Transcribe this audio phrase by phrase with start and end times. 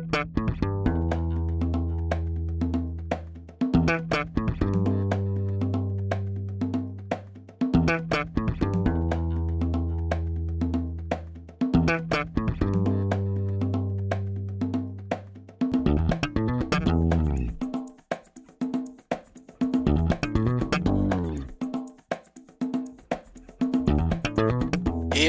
[0.00, 0.41] Música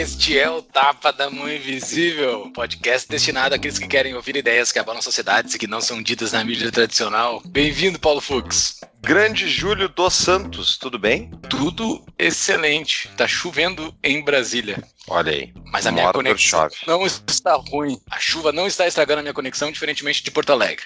[0.04, 4.78] Este é o Tapa da Mão Invisível, podcast destinado àqueles que querem ouvir ideias que
[4.78, 7.42] abalam sociedades e que não são ditas na mídia tradicional.
[7.46, 8.82] Bem-vindo, Paulo Fux.
[9.00, 11.32] Grande Júlio dos Santos, tudo bem?
[11.50, 13.08] Tudo excelente.
[13.16, 14.84] Tá chovendo em Brasília.
[15.08, 15.54] Olha aí.
[15.72, 17.98] Mas a minha conexão não está ruim.
[18.12, 20.84] A chuva não está estragando a minha conexão, diferentemente de Porto Alegre.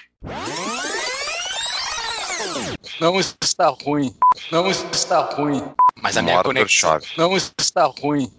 [3.00, 4.14] Não está ruim.
[4.52, 5.64] Não está ruim.
[6.02, 8.32] Mas a minha conexão não está ruim.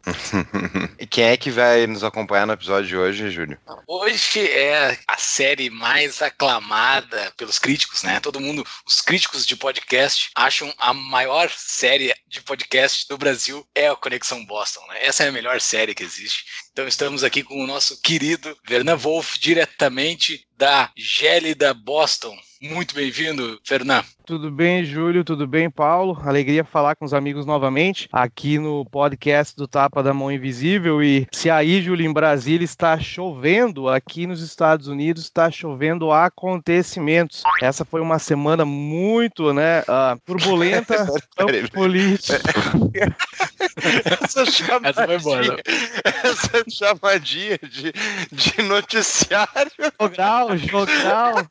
[0.98, 3.58] e quem é que vai nos acompanhar no episódio de hoje, Júlio?
[3.88, 8.20] Hoje é a série mais aclamada pelos críticos, né?
[8.20, 13.90] Todo mundo, os críticos de podcast, acham a maior série de podcast do Brasil é
[13.90, 15.06] a Conexão Boston, né?
[15.06, 16.46] Essa é a melhor série que existe.
[16.80, 22.34] Então estamos aqui com o nosso querido Vernan Wolf, diretamente da gélida Boston.
[22.62, 24.06] Muito bem-vindo, Fernando.
[24.26, 25.24] Tudo bem, Júlio?
[25.24, 26.20] Tudo bem, Paulo?
[26.24, 31.02] Alegria falar com os amigos novamente aqui no podcast do Tapa da Mão Invisível.
[31.02, 37.42] E se aí, Júlio, em Brasília está chovendo, aqui nos Estados Unidos está chovendo acontecimentos.
[37.62, 41.08] Essa foi uma semana muito, né, uh, turbulenta,
[41.74, 42.40] política.
[44.22, 44.42] essa
[44.84, 45.58] essa foi boa, não?
[46.04, 47.92] essa chamadinha de,
[48.32, 49.72] de noticiário.
[50.00, 51.48] Jogral, jogral.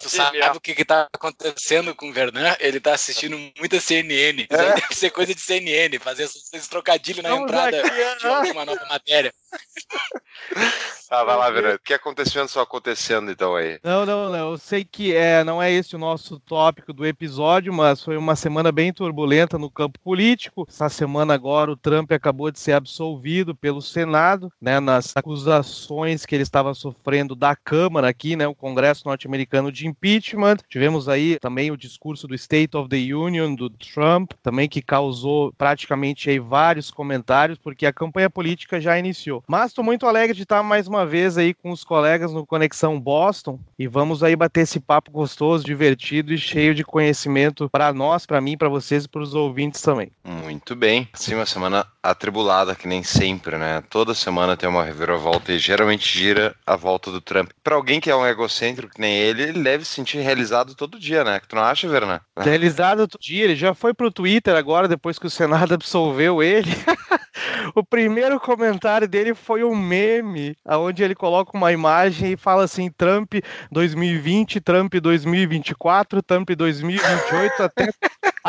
[0.00, 2.56] Tu sabe o que, que tá acontecendo com o Vernan?
[2.60, 4.42] Ele tá assistindo muita CNN.
[4.42, 4.74] Isso é?
[4.74, 8.84] deve ser coisa de CNN, fazer esses trocadilhos na Vamos entrada aqui, de alguma nova
[8.86, 9.32] matéria.
[11.10, 11.74] Ah, vai lá, Verão.
[11.74, 13.80] O que acontecendo só acontecendo então aí?
[13.82, 14.50] Não, não, não.
[14.50, 18.36] Eu sei que é, não é esse o nosso tópico do episódio, mas foi uma
[18.36, 20.66] semana bem turbulenta no campo político.
[20.68, 26.34] Essa semana agora o Trump acabou de ser absolvido pelo Senado, né, nas acusações que
[26.34, 30.58] ele estava sofrendo da Câmara aqui, né, o Congresso norte-americano de impeachment.
[30.68, 35.54] Tivemos aí também o discurso do State of the Union do Trump, também que causou
[35.56, 39.42] praticamente aí vários comentários, porque a campanha política já iniciou.
[39.46, 42.44] Mas estou muito alegre de estar mais uma uma vez aí com os colegas no
[42.44, 47.92] Conexão Boston e vamos aí bater esse papo gostoso, divertido e cheio de conhecimento para
[47.92, 50.10] nós, para mim, para vocês e para os ouvintes também.
[50.24, 51.08] Muito bem.
[51.14, 53.80] Sim, uma semana atribulada, que nem sempre, né?
[53.88, 57.50] Toda semana tem uma reviravolta e geralmente gira a volta do Trump.
[57.62, 60.98] Para alguém que é um egocêntrico que nem ele, ele deve se sentir realizado todo
[60.98, 61.40] dia, né?
[61.48, 62.20] Tu não acha, Verna?
[62.38, 63.44] Realizado todo dia.
[63.44, 66.70] Ele já foi pro Twitter agora, depois que o Senado absolveu ele.
[67.74, 72.90] o primeiro comentário dele foi um meme, onde ele coloca uma imagem e fala assim:
[72.90, 73.34] Trump
[73.70, 77.90] 2020, Trump 2024, Trump 2028, até,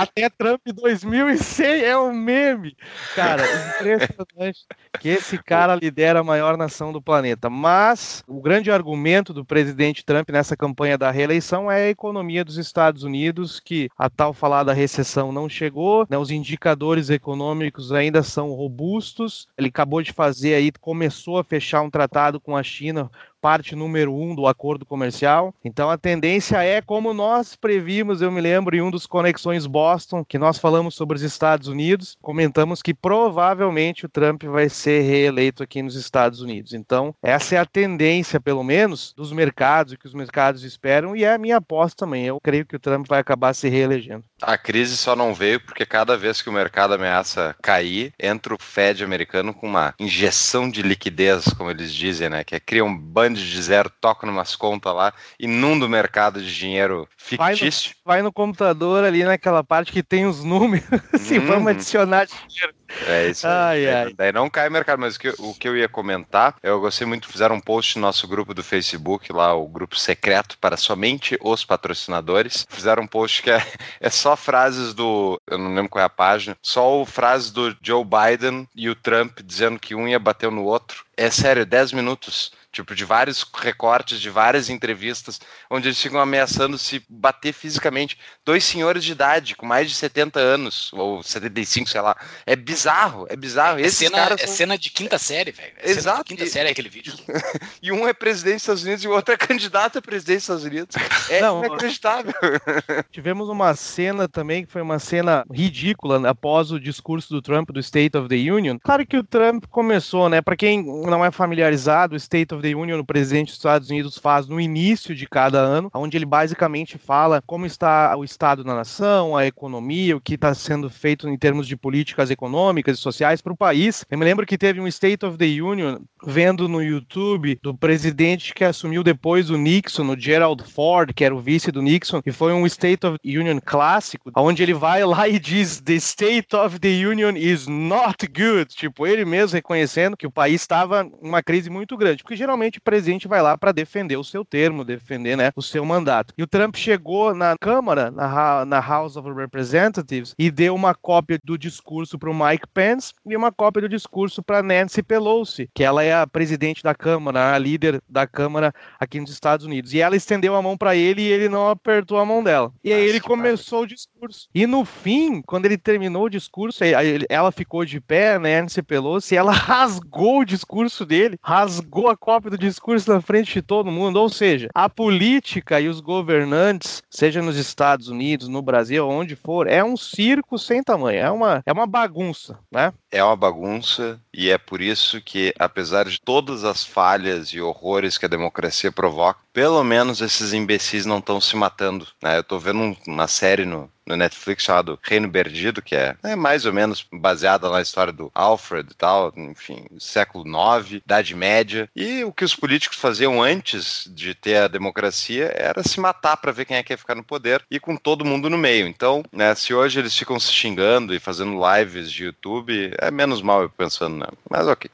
[0.01, 2.75] até Trump 2100 é um meme.
[3.15, 3.43] Cara,
[3.75, 4.65] impressionante
[4.99, 7.49] que esse cara lidera a maior nação do planeta.
[7.49, 12.57] Mas o grande argumento do presidente Trump nessa campanha da reeleição é a economia dos
[12.57, 18.23] Estados Unidos, que a tal falar da recessão não chegou, né, os indicadores econômicos ainda
[18.23, 19.47] são robustos.
[19.57, 23.11] Ele acabou de fazer aí, começou a fechar um tratado com a China
[23.41, 25.53] parte número um do acordo comercial.
[25.63, 30.23] Então a tendência é, como nós previmos, eu me lembro em um dos Conexões Boston,
[30.23, 35.63] que nós falamos sobre os Estados Unidos, comentamos que provavelmente o Trump vai ser reeleito
[35.63, 36.73] aqui nos Estados Unidos.
[36.73, 41.23] Então, essa é a tendência, pelo menos, dos mercados, e que os mercados esperam, e
[41.23, 42.25] é a minha aposta também.
[42.25, 44.23] Eu creio que o Trump vai acabar se reelegendo.
[44.41, 48.61] A crise só não veio porque cada vez que o mercado ameaça cair, entra o
[48.61, 52.43] Fed americano com uma injeção de liquidez, como eles dizem, né?
[52.43, 56.55] Que é cria um band de zero, toca numas contas lá, inunda o mercado de
[56.55, 57.91] dinheiro fictício.
[58.05, 60.85] Vai no, vai no computador ali naquela parte que tem os números,
[61.17, 61.45] se uhum.
[61.45, 62.78] vamos adicionar dinheiro.
[63.07, 63.87] É isso aí.
[63.87, 64.13] Ai.
[64.13, 67.27] Daí não cai mercado, mas o que, o que eu ia comentar, eu gostei muito,
[67.27, 71.63] fizeram um post no nosso grupo do Facebook, lá, o grupo secreto para somente os
[71.63, 72.65] patrocinadores.
[72.69, 73.65] Fizeram um post que é,
[73.99, 75.39] é só frases do.
[75.47, 79.39] Eu não lembro qual é a página, só frases do Joe Biden e o Trump
[79.43, 81.05] dizendo que um ia bater no outro.
[81.15, 85.39] É sério, 10 minutos tipo, de vários recortes, de várias entrevistas,
[85.69, 88.17] onde eles ficam ameaçando se bater fisicamente.
[88.45, 92.15] Dois senhores de idade, com mais de 70 anos, ou 75, sei lá.
[92.45, 93.79] É bizarro, é bizarro.
[93.79, 94.55] É cena, é são...
[94.55, 95.73] cena de quinta série, velho.
[95.77, 96.23] É Exato.
[96.23, 96.49] quinta e...
[96.49, 97.13] série aquele vídeo.
[97.81, 100.43] e um é presidente dos Estados Unidos e o outro é candidato a presidente dos
[100.43, 100.95] Estados Unidos.
[101.29, 102.33] É Não, inacreditável.
[103.11, 107.69] Tivemos uma cena também, que foi uma cena ridícula, né, após o discurso do Trump
[107.71, 108.77] do State of the Union.
[108.83, 110.41] Claro que o Trump começou, né?
[110.41, 113.89] Para quem não é familiarizado, o State of the the Union, o presidente dos Estados
[113.89, 118.63] Unidos faz no início de cada ano, onde ele basicamente fala como está o estado
[118.63, 123.01] da nação, a economia, o que está sendo feito em termos de políticas econômicas e
[123.01, 124.05] sociais para o país.
[124.09, 128.53] Eu me lembro que teve um State of the Union vendo no YouTube do presidente
[128.53, 132.31] que assumiu depois do Nixon, o Gerald Ford, que era o vice do Nixon, e
[132.31, 136.55] foi um State of the Union clássico, onde ele vai lá e diz: The State
[136.55, 138.75] of the Union is not good.
[138.75, 142.81] Tipo, ele mesmo reconhecendo que o país estava em uma crise muito grande, porque o
[142.81, 146.33] presidente vai lá para defender o seu termo, defender né, o seu mandato.
[146.37, 151.39] E o Trump chegou na Câmara, na, na House of Representatives, e deu uma cópia
[151.43, 155.83] do discurso para o Mike Pence e uma cópia do discurso para Nancy Pelosi, que
[155.83, 159.93] ela é a presidente da Câmara, a líder da Câmara aqui nos Estados Unidos.
[159.93, 162.71] E ela estendeu a mão para ele e ele não apertou a mão dela.
[162.83, 164.47] E aí ele começou o discurso.
[164.53, 166.83] E no fim, quando ele terminou o discurso,
[167.29, 172.38] ela ficou de pé, né, Nancy Pelosi, ela rasgou o discurso dele, rasgou a cópia
[172.47, 174.17] do discurso na frente de todo mundo.
[174.17, 179.67] Ou seja, a política e os governantes, seja nos Estados Unidos, no Brasil, onde for,
[179.67, 182.93] é um circo sem tamanho, é uma, é uma bagunça, né?
[183.11, 188.17] É uma bagunça e é por isso que, apesar de todas as falhas e horrores
[188.17, 192.07] que a democracia provoca, pelo menos esses imbecis não estão se matando.
[192.21, 192.37] Né?
[192.37, 196.65] Eu estou vendo uma série no, no Netflix chamado Reino Perdido, que é, é, mais
[196.65, 201.89] ou menos baseada na história do Alfred e tal, enfim, século IX, Idade Média.
[201.95, 206.51] E o que os políticos faziam antes de ter a democracia era se matar para
[206.51, 208.87] ver quem é que ia ficar no poder e com todo mundo no meio.
[208.87, 213.41] Então, né, se hoje eles ficam se xingando e fazendo lives de YouTube, é menos
[213.41, 214.27] mal eu pensando, né?
[214.49, 214.89] Mas ok.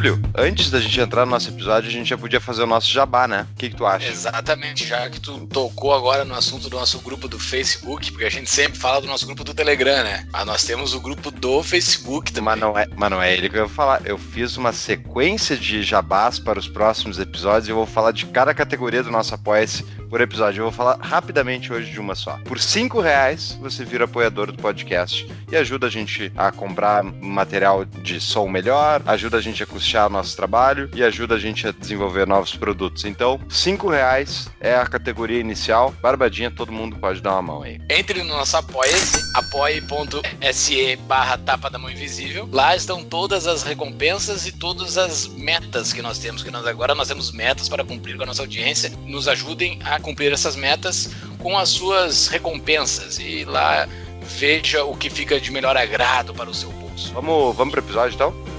[0.00, 2.90] Júlio, antes da gente entrar no nosso episódio, a gente já podia fazer o nosso
[2.90, 3.46] jabá, né?
[3.52, 4.08] O que, que tu acha?
[4.08, 8.30] Exatamente, já que tu tocou agora no assunto do nosso grupo do Facebook, porque a
[8.30, 10.26] gente sempre fala do nosso grupo do Telegram, né?
[10.32, 12.46] Mas nós temos o grupo do Facebook também.
[12.46, 14.00] Mas não é, mas não é ele que eu vou falar.
[14.06, 18.24] Eu fiz uma sequência de jabás para os próximos episódios e eu vou falar de
[18.24, 20.60] cada categoria do nosso Apoia-se por episódio.
[20.60, 22.38] Eu vou falar rapidamente hoje de uma só.
[22.46, 27.84] Por cinco reais, você vira apoiador do podcast e ajuda a gente a comprar material
[27.84, 31.72] de som melhor, ajuda a gente a custear nosso trabalho e ajuda a gente a
[31.72, 33.04] desenvolver novos produtos.
[33.04, 35.94] Então, cinco reais é a categoria inicial.
[36.00, 37.80] Barbadinha, todo mundo pode dar uma mão aí.
[37.90, 42.48] Entre no nosso apoia-se, apoie.se barra tapa da mão invisível.
[42.52, 46.94] Lá estão todas as recompensas e todas as metas que nós temos, que nós agora
[46.94, 48.92] nós temos metas para cumprir com a nossa audiência.
[49.06, 53.88] Nos ajudem a cumprir essas metas com as suas recompensas e lá
[54.22, 57.12] veja o que fica de melhor agrado para o seu bolso.
[57.12, 58.49] Vamos, vamos para o episódio então?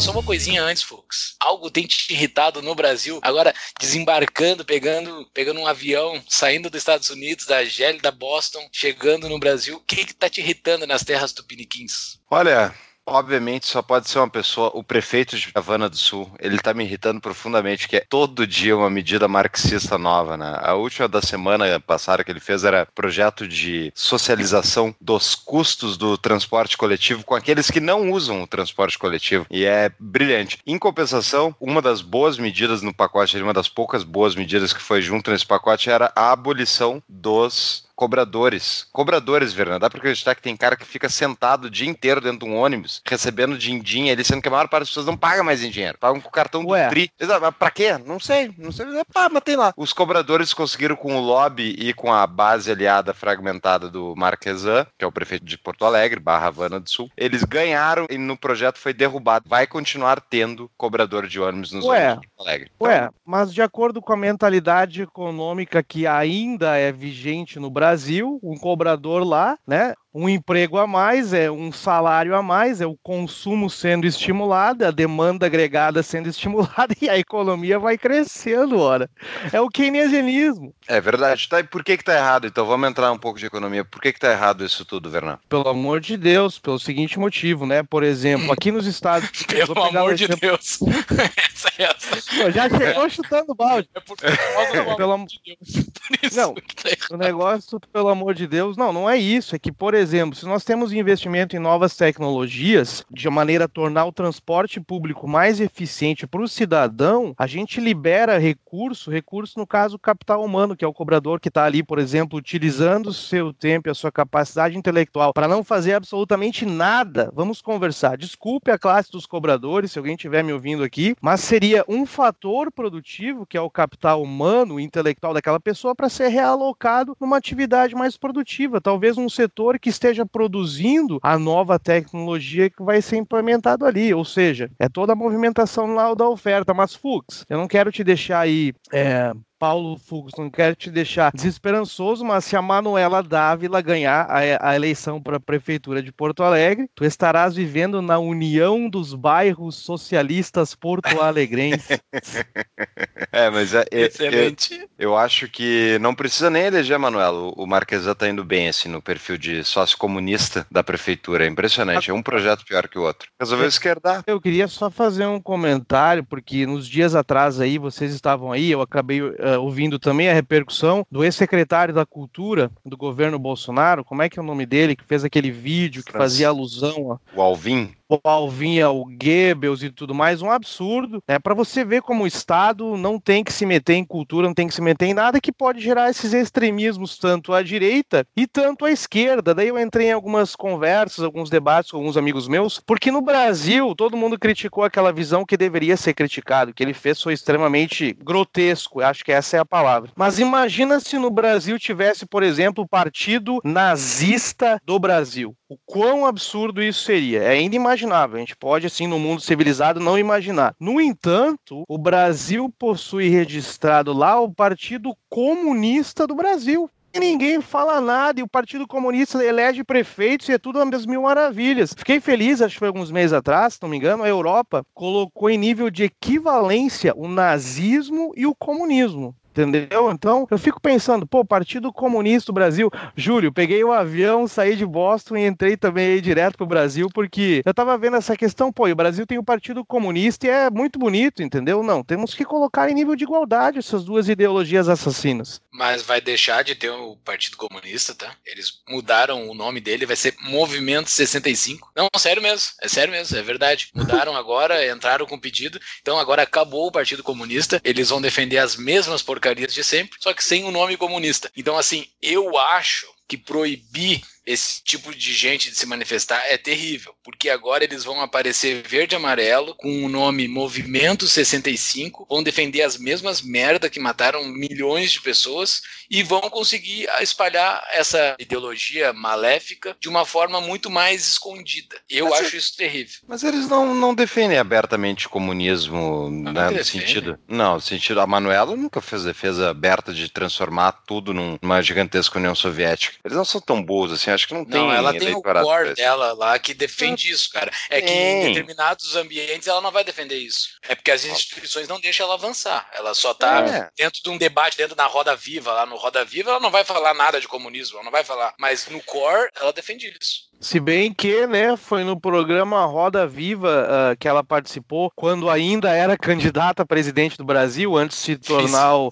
[0.00, 1.36] Só uma coisinha antes, Fux.
[1.38, 7.10] Algo tem te irritado no Brasil, agora desembarcando, pegando, pegando um avião, saindo dos Estados
[7.10, 7.58] Unidos, da
[8.00, 9.76] da Boston, chegando no Brasil.
[9.76, 12.18] O que, que tá te irritando nas terras tupiniquins?
[12.30, 12.74] Olha,
[13.10, 16.30] Obviamente só pode ser uma pessoa, o prefeito de Havana do Sul.
[16.38, 20.56] Ele tá me irritando profundamente, que é todo dia uma medida marxista nova, né?
[20.62, 26.16] A última da semana passada que ele fez era projeto de socialização dos custos do
[26.16, 29.44] transporte coletivo com aqueles que não usam o transporte coletivo.
[29.50, 30.60] E é brilhante.
[30.64, 35.02] Em compensação, uma das boas medidas no pacote, uma das poucas boas medidas que foi
[35.02, 38.86] junto nesse pacote era a abolição dos cobradores.
[38.92, 39.78] Cobradores, Verna.
[39.78, 42.56] Dá pra acreditar que tem cara que fica sentado o dia inteiro dentro de um
[42.56, 45.68] ônibus, recebendo din-din ali, sendo que a maior parte das pessoas não paga mais em
[45.68, 45.98] dinheiro.
[45.98, 46.86] Pagam com o cartão Ué.
[46.86, 47.12] do TRI.
[47.58, 47.98] Pra quê?
[47.98, 48.54] Não sei.
[48.56, 48.86] Não sei.
[49.12, 49.74] Pá, mas tem lá.
[49.76, 55.04] Os cobradores conseguiram com o lobby e com a base aliada fragmentada do Marquesan, que
[55.04, 57.10] é o prefeito de Porto Alegre, barra Havana do Sul.
[57.18, 59.44] Eles ganharam e no projeto foi derrubado.
[59.46, 62.12] Vai continuar tendo cobrador de ônibus nos Ué.
[62.12, 62.70] ônibus de Porto Alegre.
[62.80, 68.38] Ué, mas de acordo com a mentalidade econômica que ainda é vigente no Brasil, Brasil,
[68.40, 69.94] um cobrador lá, né?
[70.12, 74.90] Um emprego a mais, é um salário a mais, é o consumo sendo estimulado, a
[74.90, 79.08] demanda agregada sendo estimulada e a economia vai crescendo, ora.
[79.52, 80.74] É o keynesianismo.
[80.88, 81.48] É verdade.
[81.48, 82.46] Tá, e por que que tá errado?
[82.46, 83.84] Então vamos entrar um pouco de economia.
[83.84, 85.38] Por que que tá errado isso tudo, Vernan?
[85.48, 87.82] Pelo amor de Deus, pelo seguinte motivo, né?
[87.82, 89.68] Por exemplo, aqui nos Estados Unidos...
[89.68, 90.80] pelo amor de Deus.
[91.36, 92.42] essa é essa.
[92.42, 93.88] Pô, já chegou chutando balde.
[93.94, 96.34] É pelo amor de Deus.
[96.34, 99.54] Não, tá o negócio, pelo amor de Deus, não, não é isso.
[99.54, 104.06] É que, por exemplo, se nós temos investimento em novas tecnologias, de maneira a tornar
[104.06, 109.98] o transporte público mais eficiente para o cidadão, a gente libera recurso, recurso no caso
[109.98, 113.88] capital humano, que é o cobrador que está ali, por exemplo, utilizando o seu tempo
[113.88, 117.30] e a sua capacidade intelectual para não fazer absolutamente nada.
[117.34, 118.16] Vamos conversar.
[118.16, 122.72] Desculpe a classe dos cobradores, se alguém estiver me ouvindo aqui, mas seria um fator
[122.72, 128.16] produtivo, que é o capital humano, intelectual daquela pessoa, para ser realocado numa atividade mais
[128.16, 128.80] produtiva.
[128.80, 134.14] Talvez um setor que esteja produzindo a nova tecnologia que vai ser implementado ali.
[134.14, 136.72] Ou seja, é toda a movimentação lá da oferta.
[136.72, 141.30] Mas, Fux, eu não quero te deixar aí é, Paulo Fugos, não quero te deixar
[141.30, 146.42] desesperançoso, mas se a Manuela Dávila ganhar a, a eleição para a Prefeitura de Porto
[146.42, 152.00] Alegre, tu estarás vivendo na união dos bairros socialistas porto-alegrenses.
[153.30, 154.88] é, mas é, é, Excelente.
[154.98, 157.38] Eu, eu, acho que não precisa nem eleger, Manuela.
[157.38, 161.44] O, o Marquesa está indo bem assim no perfil de sócio comunista da Prefeitura.
[161.44, 162.10] É impressionante.
[162.10, 163.28] É um projeto pior que o outro.
[163.38, 164.22] Resolveu esquerdar.
[164.26, 168.80] Eu queria só fazer um comentário, porque nos dias atrás aí, vocês estavam aí, eu
[168.80, 174.28] acabei uh, ouvindo também a repercussão do ex-secretário da Cultura do governo Bolsonaro, como é
[174.28, 177.20] que é o nome dele, que fez aquele vídeo que fazia alusão a...
[177.36, 177.92] O Alvin?
[178.10, 181.38] O Alvin, o Goebbels e tudo mais, um absurdo, né?
[181.38, 184.66] Para você ver como o Estado não tem que se meter em cultura, não tem
[184.66, 188.84] que se meter em nada que pode gerar esses extremismos tanto à direita e tanto
[188.84, 189.54] à esquerda.
[189.54, 193.94] Daí eu entrei em algumas conversas, alguns debates com alguns amigos meus, porque no Brasil
[193.94, 199.00] todo mundo criticou aquela visão que deveria ser criticado, que ele fez foi extremamente grotesco,
[199.00, 200.10] acho que essa é a palavra.
[200.16, 205.54] Mas imagina se no Brasil tivesse, por exemplo, o Partido Nazista do Brasil.
[205.70, 207.44] O quão absurdo isso seria?
[207.44, 208.36] É inimaginável.
[208.36, 210.74] A gente pode, assim, no mundo civilizado, não imaginar.
[210.80, 218.00] No entanto, o Brasil possui registrado lá o Partido Comunista do Brasil e ninguém fala
[218.00, 221.92] nada, e o Partido Comunista elege prefeitos e é tudo das mil maravilhas.
[221.96, 225.50] Fiquei feliz, acho que foi alguns meses atrás, se não me engano, a Europa colocou
[225.50, 229.34] em nível de equivalência o nazismo e o comunismo.
[229.50, 230.10] Entendeu?
[230.12, 232.90] Então, eu fico pensando, pô, Partido Comunista do Brasil.
[233.16, 237.62] Júlio, peguei o avião, saí de Boston e entrei também aí direto pro Brasil, porque
[237.64, 240.98] eu tava vendo essa questão, pô, o Brasil tem o Partido Comunista e é muito
[240.98, 241.82] bonito, entendeu?
[241.82, 245.60] Não, temos que colocar em nível de igualdade essas duas ideologias assassinas.
[245.80, 248.36] Mas vai deixar de ter o Partido Comunista, tá?
[248.46, 251.90] Eles mudaram o nome dele, vai ser Movimento 65.
[251.96, 253.88] Não, sério mesmo, é sério mesmo, é verdade.
[253.92, 258.76] Mudaram agora, entraram com pedido, então agora acabou o Partido Comunista, eles vão defender as
[258.76, 261.50] mesmas por porcarias de sempre, só que sem o nome comunista.
[261.56, 267.14] Então, assim, eu acho que proibir esse tipo de gente de se manifestar é terrível,
[267.22, 272.82] porque agora eles vão aparecer verde e amarelo com o nome Movimento 65, vão defender
[272.82, 279.96] as mesmas merda que mataram milhões de pessoas e vão conseguir espalhar essa ideologia maléfica
[280.00, 281.96] de uma forma muito mais escondida.
[282.08, 282.58] Eu mas acho é...
[282.58, 283.20] isso terrível.
[283.28, 287.38] Mas eles não, não defendem abertamente o comunismo, não né, no sentido.
[287.46, 292.54] Não, no sentido a Manuela nunca fez defesa aberta de transformar tudo numa gigantesca União
[292.54, 293.19] Soviética.
[293.24, 294.80] Eles não são tão boas assim, acho que não tem.
[294.80, 297.70] Não, ela tem o core dela lá que defende isso, cara.
[297.88, 300.70] É que em determinados ambientes ela não vai defender isso.
[300.88, 302.88] É porque as instituições não deixam ela avançar.
[302.92, 303.90] Ela só tá é.
[303.96, 306.84] dentro de um debate, dentro da Roda Viva, lá no Roda Viva, ela não vai
[306.84, 308.54] falar nada de comunismo, ela não vai falar.
[308.58, 310.50] Mas no core, ela defende isso.
[310.60, 315.90] Se bem que, né, foi no programa Roda Viva uh, que ela participou quando ainda
[315.90, 319.10] era candidata a presidente do Brasil, antes de se tornar o,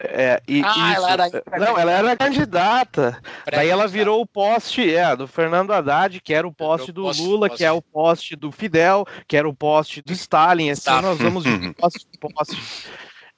[0.00, 3.20] é, e, ah, isso, ela era não, ela era candidata.
[3.50, 7.22] Daí ela virou o poste é, do Fernando Haddad, que era o poste do poste,
[7.22, 7.58] Lula, poste.
[7.58, 10.70] que é o poste do Fidel, que era o poste do Stalin.
[10.70, 11.02] Assim, tá.
[11.02, 12.56] nós vamos de poste, poste.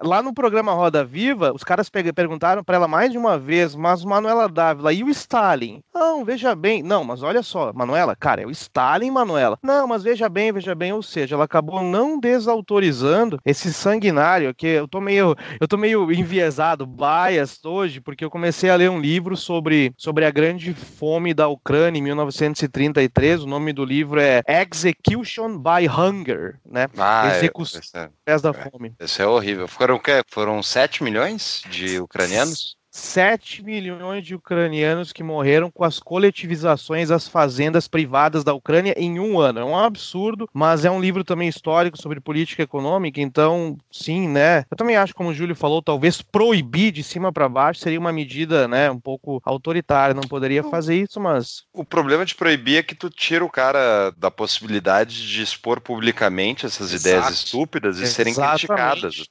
[0.02, 4.02] Lá no programa Roda Viva, os caras perguntaram para ela mais de uma vez, mas
[4.02, 5.82] Manuela Dávila e o Stalin?
[5.94, 6.82] Não, veja bem.
[6.82, 9.58] Não, mas olha só, Manuela, cara, é o Stalin, Manuela.
[9.62, 10.94] Não, mas veja bem, veja bem.
[10.94, 16.10] Ou seja, ela acabou não desautorizando esse sanguinário, que eu tô meio, eu tô meio
[16.10, 21.34] enviesado, bias hoje, porque eu comecei a ler um livro sobre, sobre a grande fome
[21.34, 23.42] da Ucrânia em 1933.
[23.42, 26.86] O nome do livro é Execution by Hunger, né?
[26.96, 28.94] Ah, é, Execução é, da fome.
[28.98, 29.68] Isso é horrível.
[29.90, 30.22] Foram o quê?
[30.30, 32.76] Foram 7 milhões de ucranianos?
[32.90, 39.20] 7 milhões de ucranianos que morreram com as coletivizações das fazendas privadas da Ucrânia em
[39.20, 39.60] um ano.
[39.60, 44.64] É um absurdo, mas é um livro também histórico sobre política econômica, então, sim, né?
[44.70, 48.12] Eu também acho, como o Júlio falou, talvez proibir de cima para baixo seria uma
[48.12, 51.64] medida, né, um pouco autoritária, não poderia fazer isso, mas...
[51.72, 56.66] O problema de proibir é que tu tira o cara da possibilidade de expor publicamente
[56.66, 57.16] essas Exato.
[57.16, 58.34] ideias estúpidas e Exatamente.
[58.34, 59.24] serem criticadas.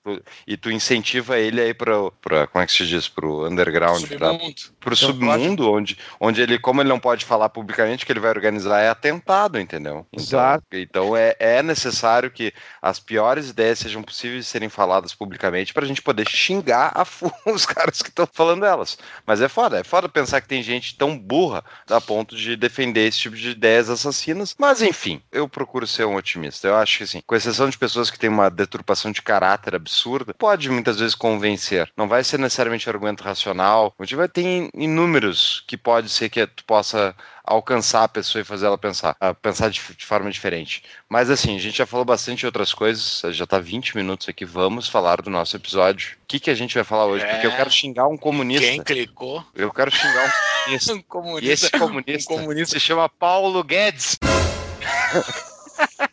[0.47, 4.69] E tu incentiva ele aí para, como é que se diz, pro underground.
[4.79, 8.79] Pro submundo, onde, onde ele, como ele não pode falar publicamente que ele vai organizar,
[8.79, 10.05] é atentado, entendeu?
[10.11, 10.65] Então, Exato.
[10.73, 15.85] Então é, é necessário que as piores ideias sejam possíveis de serem faladas publicamente pra
[15.85, 17.05] gente poder xingar a
[17.51, 18.97] os caras que estão falando elas.
[19.25, 23.07] Mas é foda, é foda pensar que tem gente tão burra a ponto de defender
[23.07, 24.55] esse tipo de ideias assassinas.
[24.57, 26.67] Mas enfim, eu procuro ser um otimista.
[26.67, 30.33] Eu acho que assim, com exceção de pessoas que têm uma deturpação de caráter absurda,
[30.33, 31.89] pode muitas vezes convencer.
[31.97, 33.93] Não vai ser necessariamente argumento racional.
[33.99, 38.45] A gente vai ter inúmeros que pode ser que tu possa alcançar a pessoa e
[38.45, 40.83] fazer ela pensar, pensar de, de, forma diferente.
[41.07, 44.45] Mas assim, a gente já falou bastante de outras coisas, já tá 20 minutos aqui,
[44.45, 46.17] vamos falar do nosso episódio.
[46.23, 47.25] O que, que a gente vai falar hoje?
[47.25, 47.33] É...
[47.33, 48.67] Porque eu quero xingar um comunista.
[48.67, 49.43] Quem clicou?
[49.55, 50.93] Eu quero xingar um comunista.
[50.93, 51.47] um comunista.
[51.47, 54.17] E esse comunista, um comunista se chama Paulo Guedes.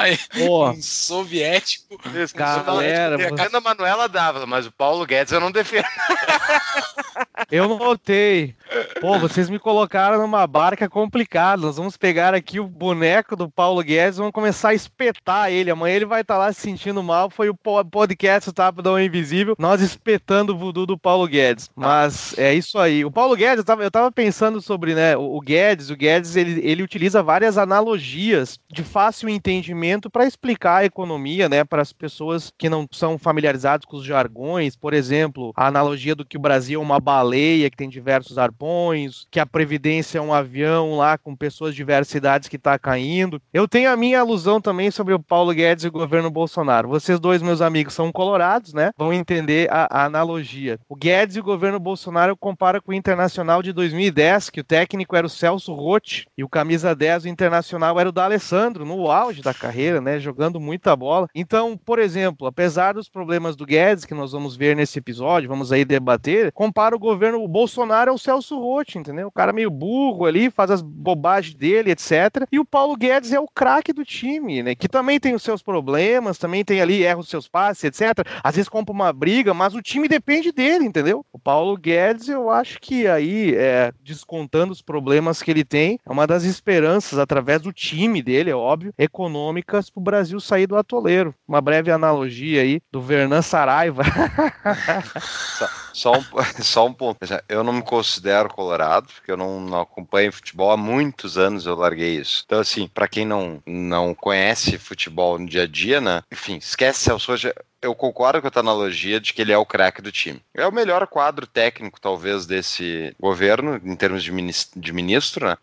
[0.00, 2.00] Aí, um soviético.
[2.14, 3.16] Isso, galera.
[3.38, 5.84] A Ana Manuela dava, mas o Paulo Guedes eu não defendo.
[7.50, 8.54] Eu notei.
[9.00, 11.62] Pô, vocês me colocaram numa barca complicada.
[11.62, 15.70] Nós vamos pegar aqui o boneco do Paulo Guedes e vamos começar a espetar ele.
[15.70, 17.28] Amanhã ele vai estar tá lá se sentindo mal.
[17.28, 17.56] Foi o
[17.90, 21.68] podcast Tapa da Invisível, nós espetando o voodoo do Paulo Guedes.
[21.74, 23.04] Mas é isso aí.
[23.04, 25.90] O Paulo Guedes, eu tava, eu tava pensando sobre, né, o Guedes.
[25.90, 31.64] O Guedes, ele, ele utiliza várias analogias de fácil entendimento para explicar a economia, né,
[31.64, 34.76] para as pessoas que não são familiarizadas com os jargões.
[34.76, 39.26] Por exemplo, a analogia do que o Brasil é uma baleia que tem diversos arpões,
[39.30, 43.40] que a Previdência é um avião lá com pessoas de diversas idades que está caindo.
[43.52, 46.88] Eu tenho a minha alusão também sobre o Paulo Guedes e o governo Bolsonaro.
[46.88, 48.92] Vocês dois, meus amigos, são colorados, né?
[48.96, 50.78] Vão entender a, a analogia.
[50.88, 54.64] O Guedes e o governo Bolsonaro eu comparo com o Internacional de 2010, que o
[54.64, 59.10] técnico era o Celso Rotti e o camisa 10 o Internacional era o D'Alessandro, no
[59.10, 60.18] auge auge da carreira, né?
[60.18, 61.28] Jogando muita bola.
[61.34, 65.72] Então, por exemplo, apesar dos problemas do Guedes, que nós vamos ver nesse episódio, vamos
[65.72, 69.28] aí debater, compara o governo Bolsonaro ao Celso Rotti, entendeu?
[69.28, 72.46] O cara meio burro ali, faz as bobagens dele, etc.
[72.52, 74.74] E o Paulo Guedes é o craque do time, né?
[74.74, 78.26] Que também tem os seus problemas, também tem ali, erra os seus passes, etc.
[78.42, 81.24] Às vezes compra uma briga, mas o time depende dele, entendeu?
[81.32, 86.10] O Paulo Guedes, eu acho que aí, é, descontando os problemas que ele tem, é
[86.10, 90.66] uma das esperanças, através do time dele, é óbvio, econômico econômicas para o Brasil sair
[90.66, 91.34] do atoleiro.
[91.46, 94.02] Uma breve analogia aí do Vernan Saraiva.
[95.94, 96.24] só, um,
[96.62, 97.18] só um ponto.
[97.48, 101.76] Eu não me considero colorado, porque eu não, não acompanho futebol há muitos anos, eu
[101.76, 102.42] larguei isso.
[102.44, 106.22] Então, assim, para quem não, não conhece futebol no dia a dia, né?
[106.30, 109.64] Enfim, esquece Celso hoje eu concordo com a tua analogia de que ele é o
[109.64, 110.42] craque do time.
[110.52, 115.56] É o melhor quadro técnico, talvez, desse governo, em termos de ministro, de ministro né?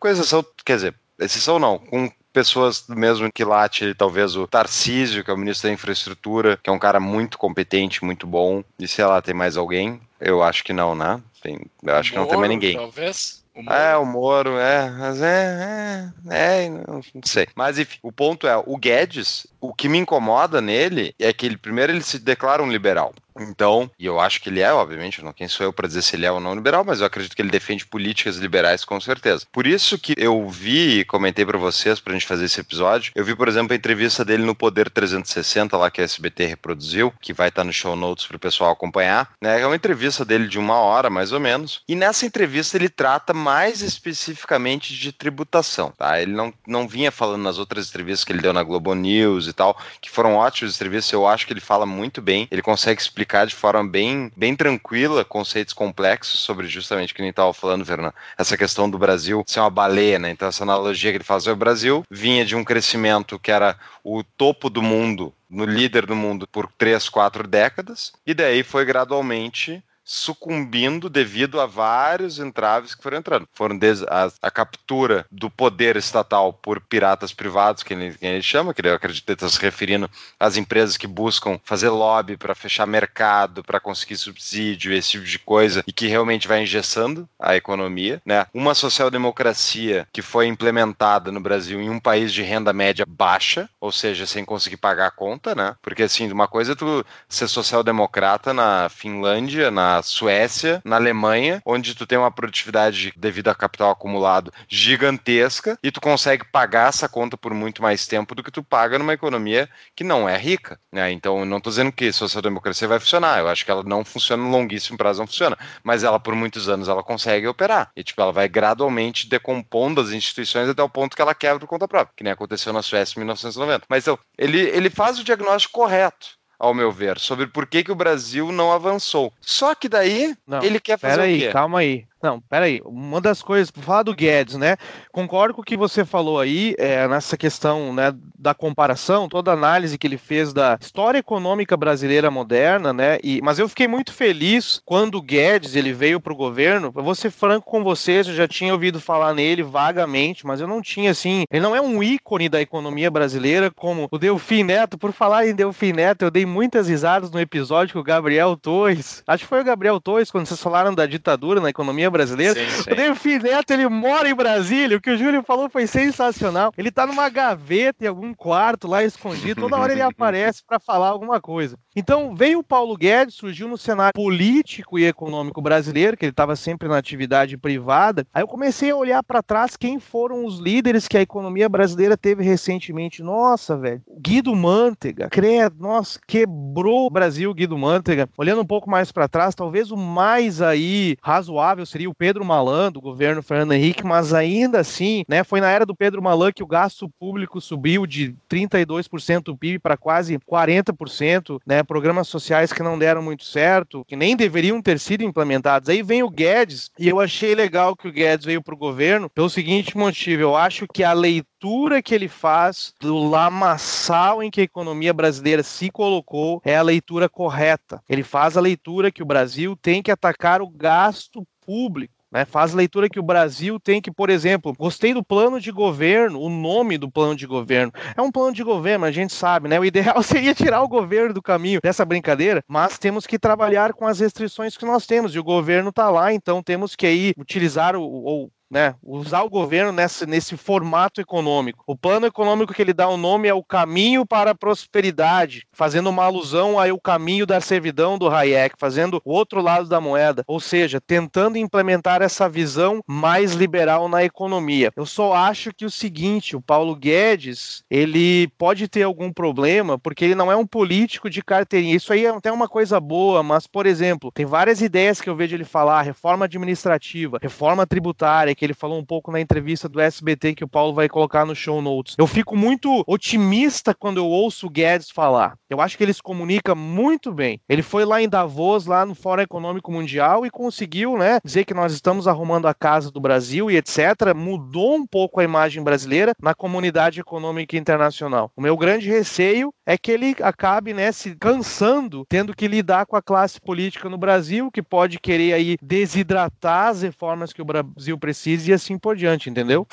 [0.66, 5.38] Quer dizer, exceção não, com pessoas do mesmo quilate, talvez o Tarcísio, que é o
[5.38, 8.64] ministro da Infraestrutura, que é um cara muito competente, muito bom.
[8.80, 10.00] E sei lá, tem mais alguém?
[10.20, 11.22] Eu acho que não, né?
[11.42, 12.76] Tem, eu acho Moro, que não tem mais ninguém.
[12.76, 13.44] Talvez.
[13.56, 17.48] O é, o Moro, é, mas é, é, é, não sei.
[17.56, 21.58] Mas enfim, o ponto é, o Guedes, o que me incomoda nele é que ele,
[21.58, 23.16] primeiro, ele se declara um liberal.
[23.44, 26.16] Então, e eu acho que ele é, obviamente, não quem sou eu para dizer se
[26.16, 29.46] ele é ou não liberal, mas eu acredito que ele defende políticas liberais com certeza.
[29.52, 33.24] Por isso que eu vi e comentei para vocês pra gente fazer esse episódio, eu
[33.24, 37.34] vi, por exemplo, a entrevista dele no Poder 360 lá que a SBT reproduziu, que
[37.34, 39.62] vai estar tá no show notes pro pessoal acompanhar, né?
[39.62, 41.82] É uma entrevista dele de uma hora, mais ou menos.
[41.88, 46.22] E nessa entrevista ele trata mais especificamente de tributação, tá?
[46.22, 49.54] Ele não, não vinha falando nas outras entrevistas que ele deu na Globo News e
[49.54, 53.27] tal, que foram ótimas entrevistas, eu acho que ele fala muito bem, ele consegue explicar
[53.28, 58.14] explicar de forma bem, bem tranquila conceitos complexos sobre justamente que gente estava falando, Fernando.
[58.38, 60.32] Essa questão do Brasil ser uma baleia, né?
[60.32, 64.24] Então, essa analogia que ele faz, o Brasil vinha de um crescimento que era o
[64.24, 69.84] topo do mundo, no líder do mundo por três, quatro décadas, e daí foi gradualmente
[70.08, 73.46] sucumbindo devido a vários entraves que foram entrando.
[73.54, 78.42] Foram desde a, a captura do poder estatal por piratas privados, que ele, que ele
[78.42, 82.88] chama, que ele acredita estar se referindo às empresas que buscam fazer lobby para fechar
[82.88, 88.22] mercado, para conseguir subsídio, esse tipo de coisa, e que realmente vai engessando a economia.
[88.26, 88.46] Né?
[88.54, 93.92] Uma social-democracia que foi implementada no Brasil em um país de renda média baixa, ou
[93.92, 95.76] seja, sem conseguir pagar a conta, né?
[95.82, 101.96] Porque assim, uma coisa é tu ser social-democrata na Finlândia, na Suécia, na Alemanha, onde
[101.96, 107.38] tu tem uma produtividade devido a capital acumulado gigantesca e tu consegue pagar essa conta
[107.38, 110.80] por muito mais tempo do que tu paga numa economia que não é rica.
[110.92, 111.12] Né?
[111.12, 114.50] Então, não estou dizendo que social-democracia vai funcionar, eu acho que ela não funciona no
[114.50, 118.32] longuíssimo prazo, não funciona, mas ela por muitos anos ela consegue operar e tipo, ela
[118.32, 122.24] vai gradualmente decompondo as instituições até o ponto que ela quebra por conta própria, que
[122.24, 123.86] nem aconteceu na Suécia em 1990.
[123.90, 127.92] Mas então, ele, ele faz o diagnóstico correto ao meu ver, sobre por que, que
[127.92, 129.32] o Brasil não avançou.
[129.40, 131.50] Só que daí não, ele quer fazer o quê?
[131.52, 132.06] Calma aí.
[132.22, 132.82] Não, peraí.
[132.84, 134.76] Uma das coisas, por falar do Guedes, né?
[135.12, 139.54] Concordo com o que você falou aí, é, nessa questão né, da comparação, toda a
[139.54, 143.20] análise que ele fez da história econômica brasileira moderna, né?
[143.24, 146.92] E, mas eu fiquei muito feliz quando o Guedes ele veio para o governo.
[146.96, 150.68] Eu vou ser franco com vocês, eu já tinha ouvido falar nele vagamente, mas eu
[150.68, 151.44] não tinha assim.
[151.52, 154.98] Ele não é um ícone da economia brasileira como o Delfim Neto.
[154.98, 159.24] Por falar em Delfim Neto, eu dei muitas risadas no episódio com o Gabriel Torres.
[159.28, 162.56] Acho que foi o Gabriel Torres quando vocês falaram da ditadura na economia economia brasileira.
[162.56, 162.92] Sim, sim.
[162.92, 164.98] O Delfim Neto, ele mora em Brasília.
[164.98, 166.74] O que o Júlio falou foi sensacional.
[166.78, 169.62] Ele tá numa gaveta em algum quarto lá escondido.
[169.62, 171.78] Toda hora ele aparece para falar alguma coisa.
[171.96, 176.56] Então, veio o Paulo Guedes, surgiu no cenário político e econômico brasileiro, que ele estava
[176.56, 178.26] sempre na atividade privada.
[178.34, 182.16] Aí eu comecei a olhar para trás quem foram os líderes que a economia brasileira
[182.16, 183.24] teve recentemente.
[183.24, 184.02] Nossa, velho.
[184.20, 188.30] Guido Mantega, credo, nossa, quebrou o Brasil, Guido Mantega.
[188.38, 192.92] Olhando um pouco mais para trás, talvez o mais aí razoável seria o Pedro Malan,
[192.92, 196.62] do governo Fernando Henrique, mas ainda assim, né, foi na era do Pedro Malan que
[196.62, 202.84] o gasto público subiu de 32% do PIB para quase 40%, né, programas sociais que
[202.84, 205.90] não deram muito certo, que nem deveriam ter sido implementados.
[205.90, 209.28] Aí vem o Guedes, e eu achei legal que o Guedes veio para o governo
[209.28, 214.62] pelo seguinte motivo, eu acho que a leitura que ele faz do lamaçal em que
[214.62, 218.04] a economia brasileira se colocou é a leitura correta.
[218.08, 222.16] Ele faz a leitura que o Brasil tem que atacar o gasto público.
[222.30, 226.42] Né, faz leitura que o Brasil tem que, por exemplo, gostei do plano de governo,
[226.42, 227.94] o nome do plano de governo.
[228.18, 229.80] É um plano de governo, a gente sabe, né?
[229.80, 234.06] O ideal seria tirar o governo do caminho dessa brincadeira, mas temos que trabalhar com
[234.06, 235.34] as restrições que nós temos.
[235.34, 239.50] E o governo está lá, então temos que aí utilizar o, ou né, usar o
[239.50, 241.84] governo nesse, nesse formato econômico.
[241.88, 246.10] O plano econômico que ele dá o nome é o caminho para a prosperidade, fazendo
[246.10, 250.60] uma alusão ao caminho da servidão do Hayek, fazendo o outro lado da moeda, ou
[250.60, 254.92] seja, tentando implementar essa visão mais liberal na economia.
[254.96, 260.26] Eu só acho que o seguinte, o Paulo Guedes, ele pode ter algum problema, porque
[260.26, 261.96] ele não é um político de carteirinha.
[261.96, 265.36] Isso aí é até uma coisa boa, mas, por exemplo, tem várias ideias que eu
[265.36, 270.02] vejo ele falar, reforma administrativa, reforma tributária, que ele falou um pouco na entrevista do
[270.02, 272.16] SBT que o Paulo vai colocar no show notes.
[272.18, 275.58] Eu fico muito otimista quando eu ouço o Guedes falar.
[275.70, 277.62] Eu acho que ele se comunica muito bem.
[277.70, 281.74] Ele foi lá em Davos, lá no Fórum Econômico Mundial e conseguiu, né, dizer que
[281.74, 284.34] nós estamos arrumando a casa do Brasil e etc.
[284.36, 288.52] Mudou um pouco a imagem brasileira na comunidade econômica internacional.
[288.56, 293.16] O meu grande receio é que ele acabe, né, se cansando, tendo que lidar com
[293.16, 298.18] a classe política no Brasil, que pode querer aí desidratar as reformas que o Brasil
[298.18, 299.86] precisa precise e assim por diante, entendeu?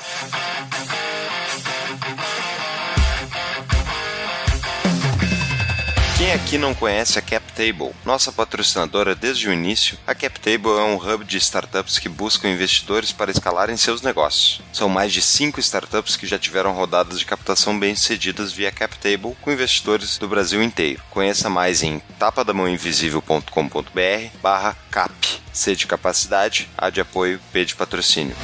[6.35, 7.95] Aqui não conhece a CapTable?
[8.05, 13.13] Nossa patrocinadora desde o início, a CapTable é um hub de startups que buscam investidores
[13.13, 14.61] para escalarem seus negócios.
[14.73, 19.53] São mais de 5 startups que já tiveram rodadas de captação bem-sucedidas via CapTable com
[19.53, 21.01] investidores do Brasil inteiro.
[21.11, 25.15] Conheça mais em tapadamãoinvisível.com.br barra cap.
[25.53, 28.35] C de capacidade, A de apoio, P de patrocínio.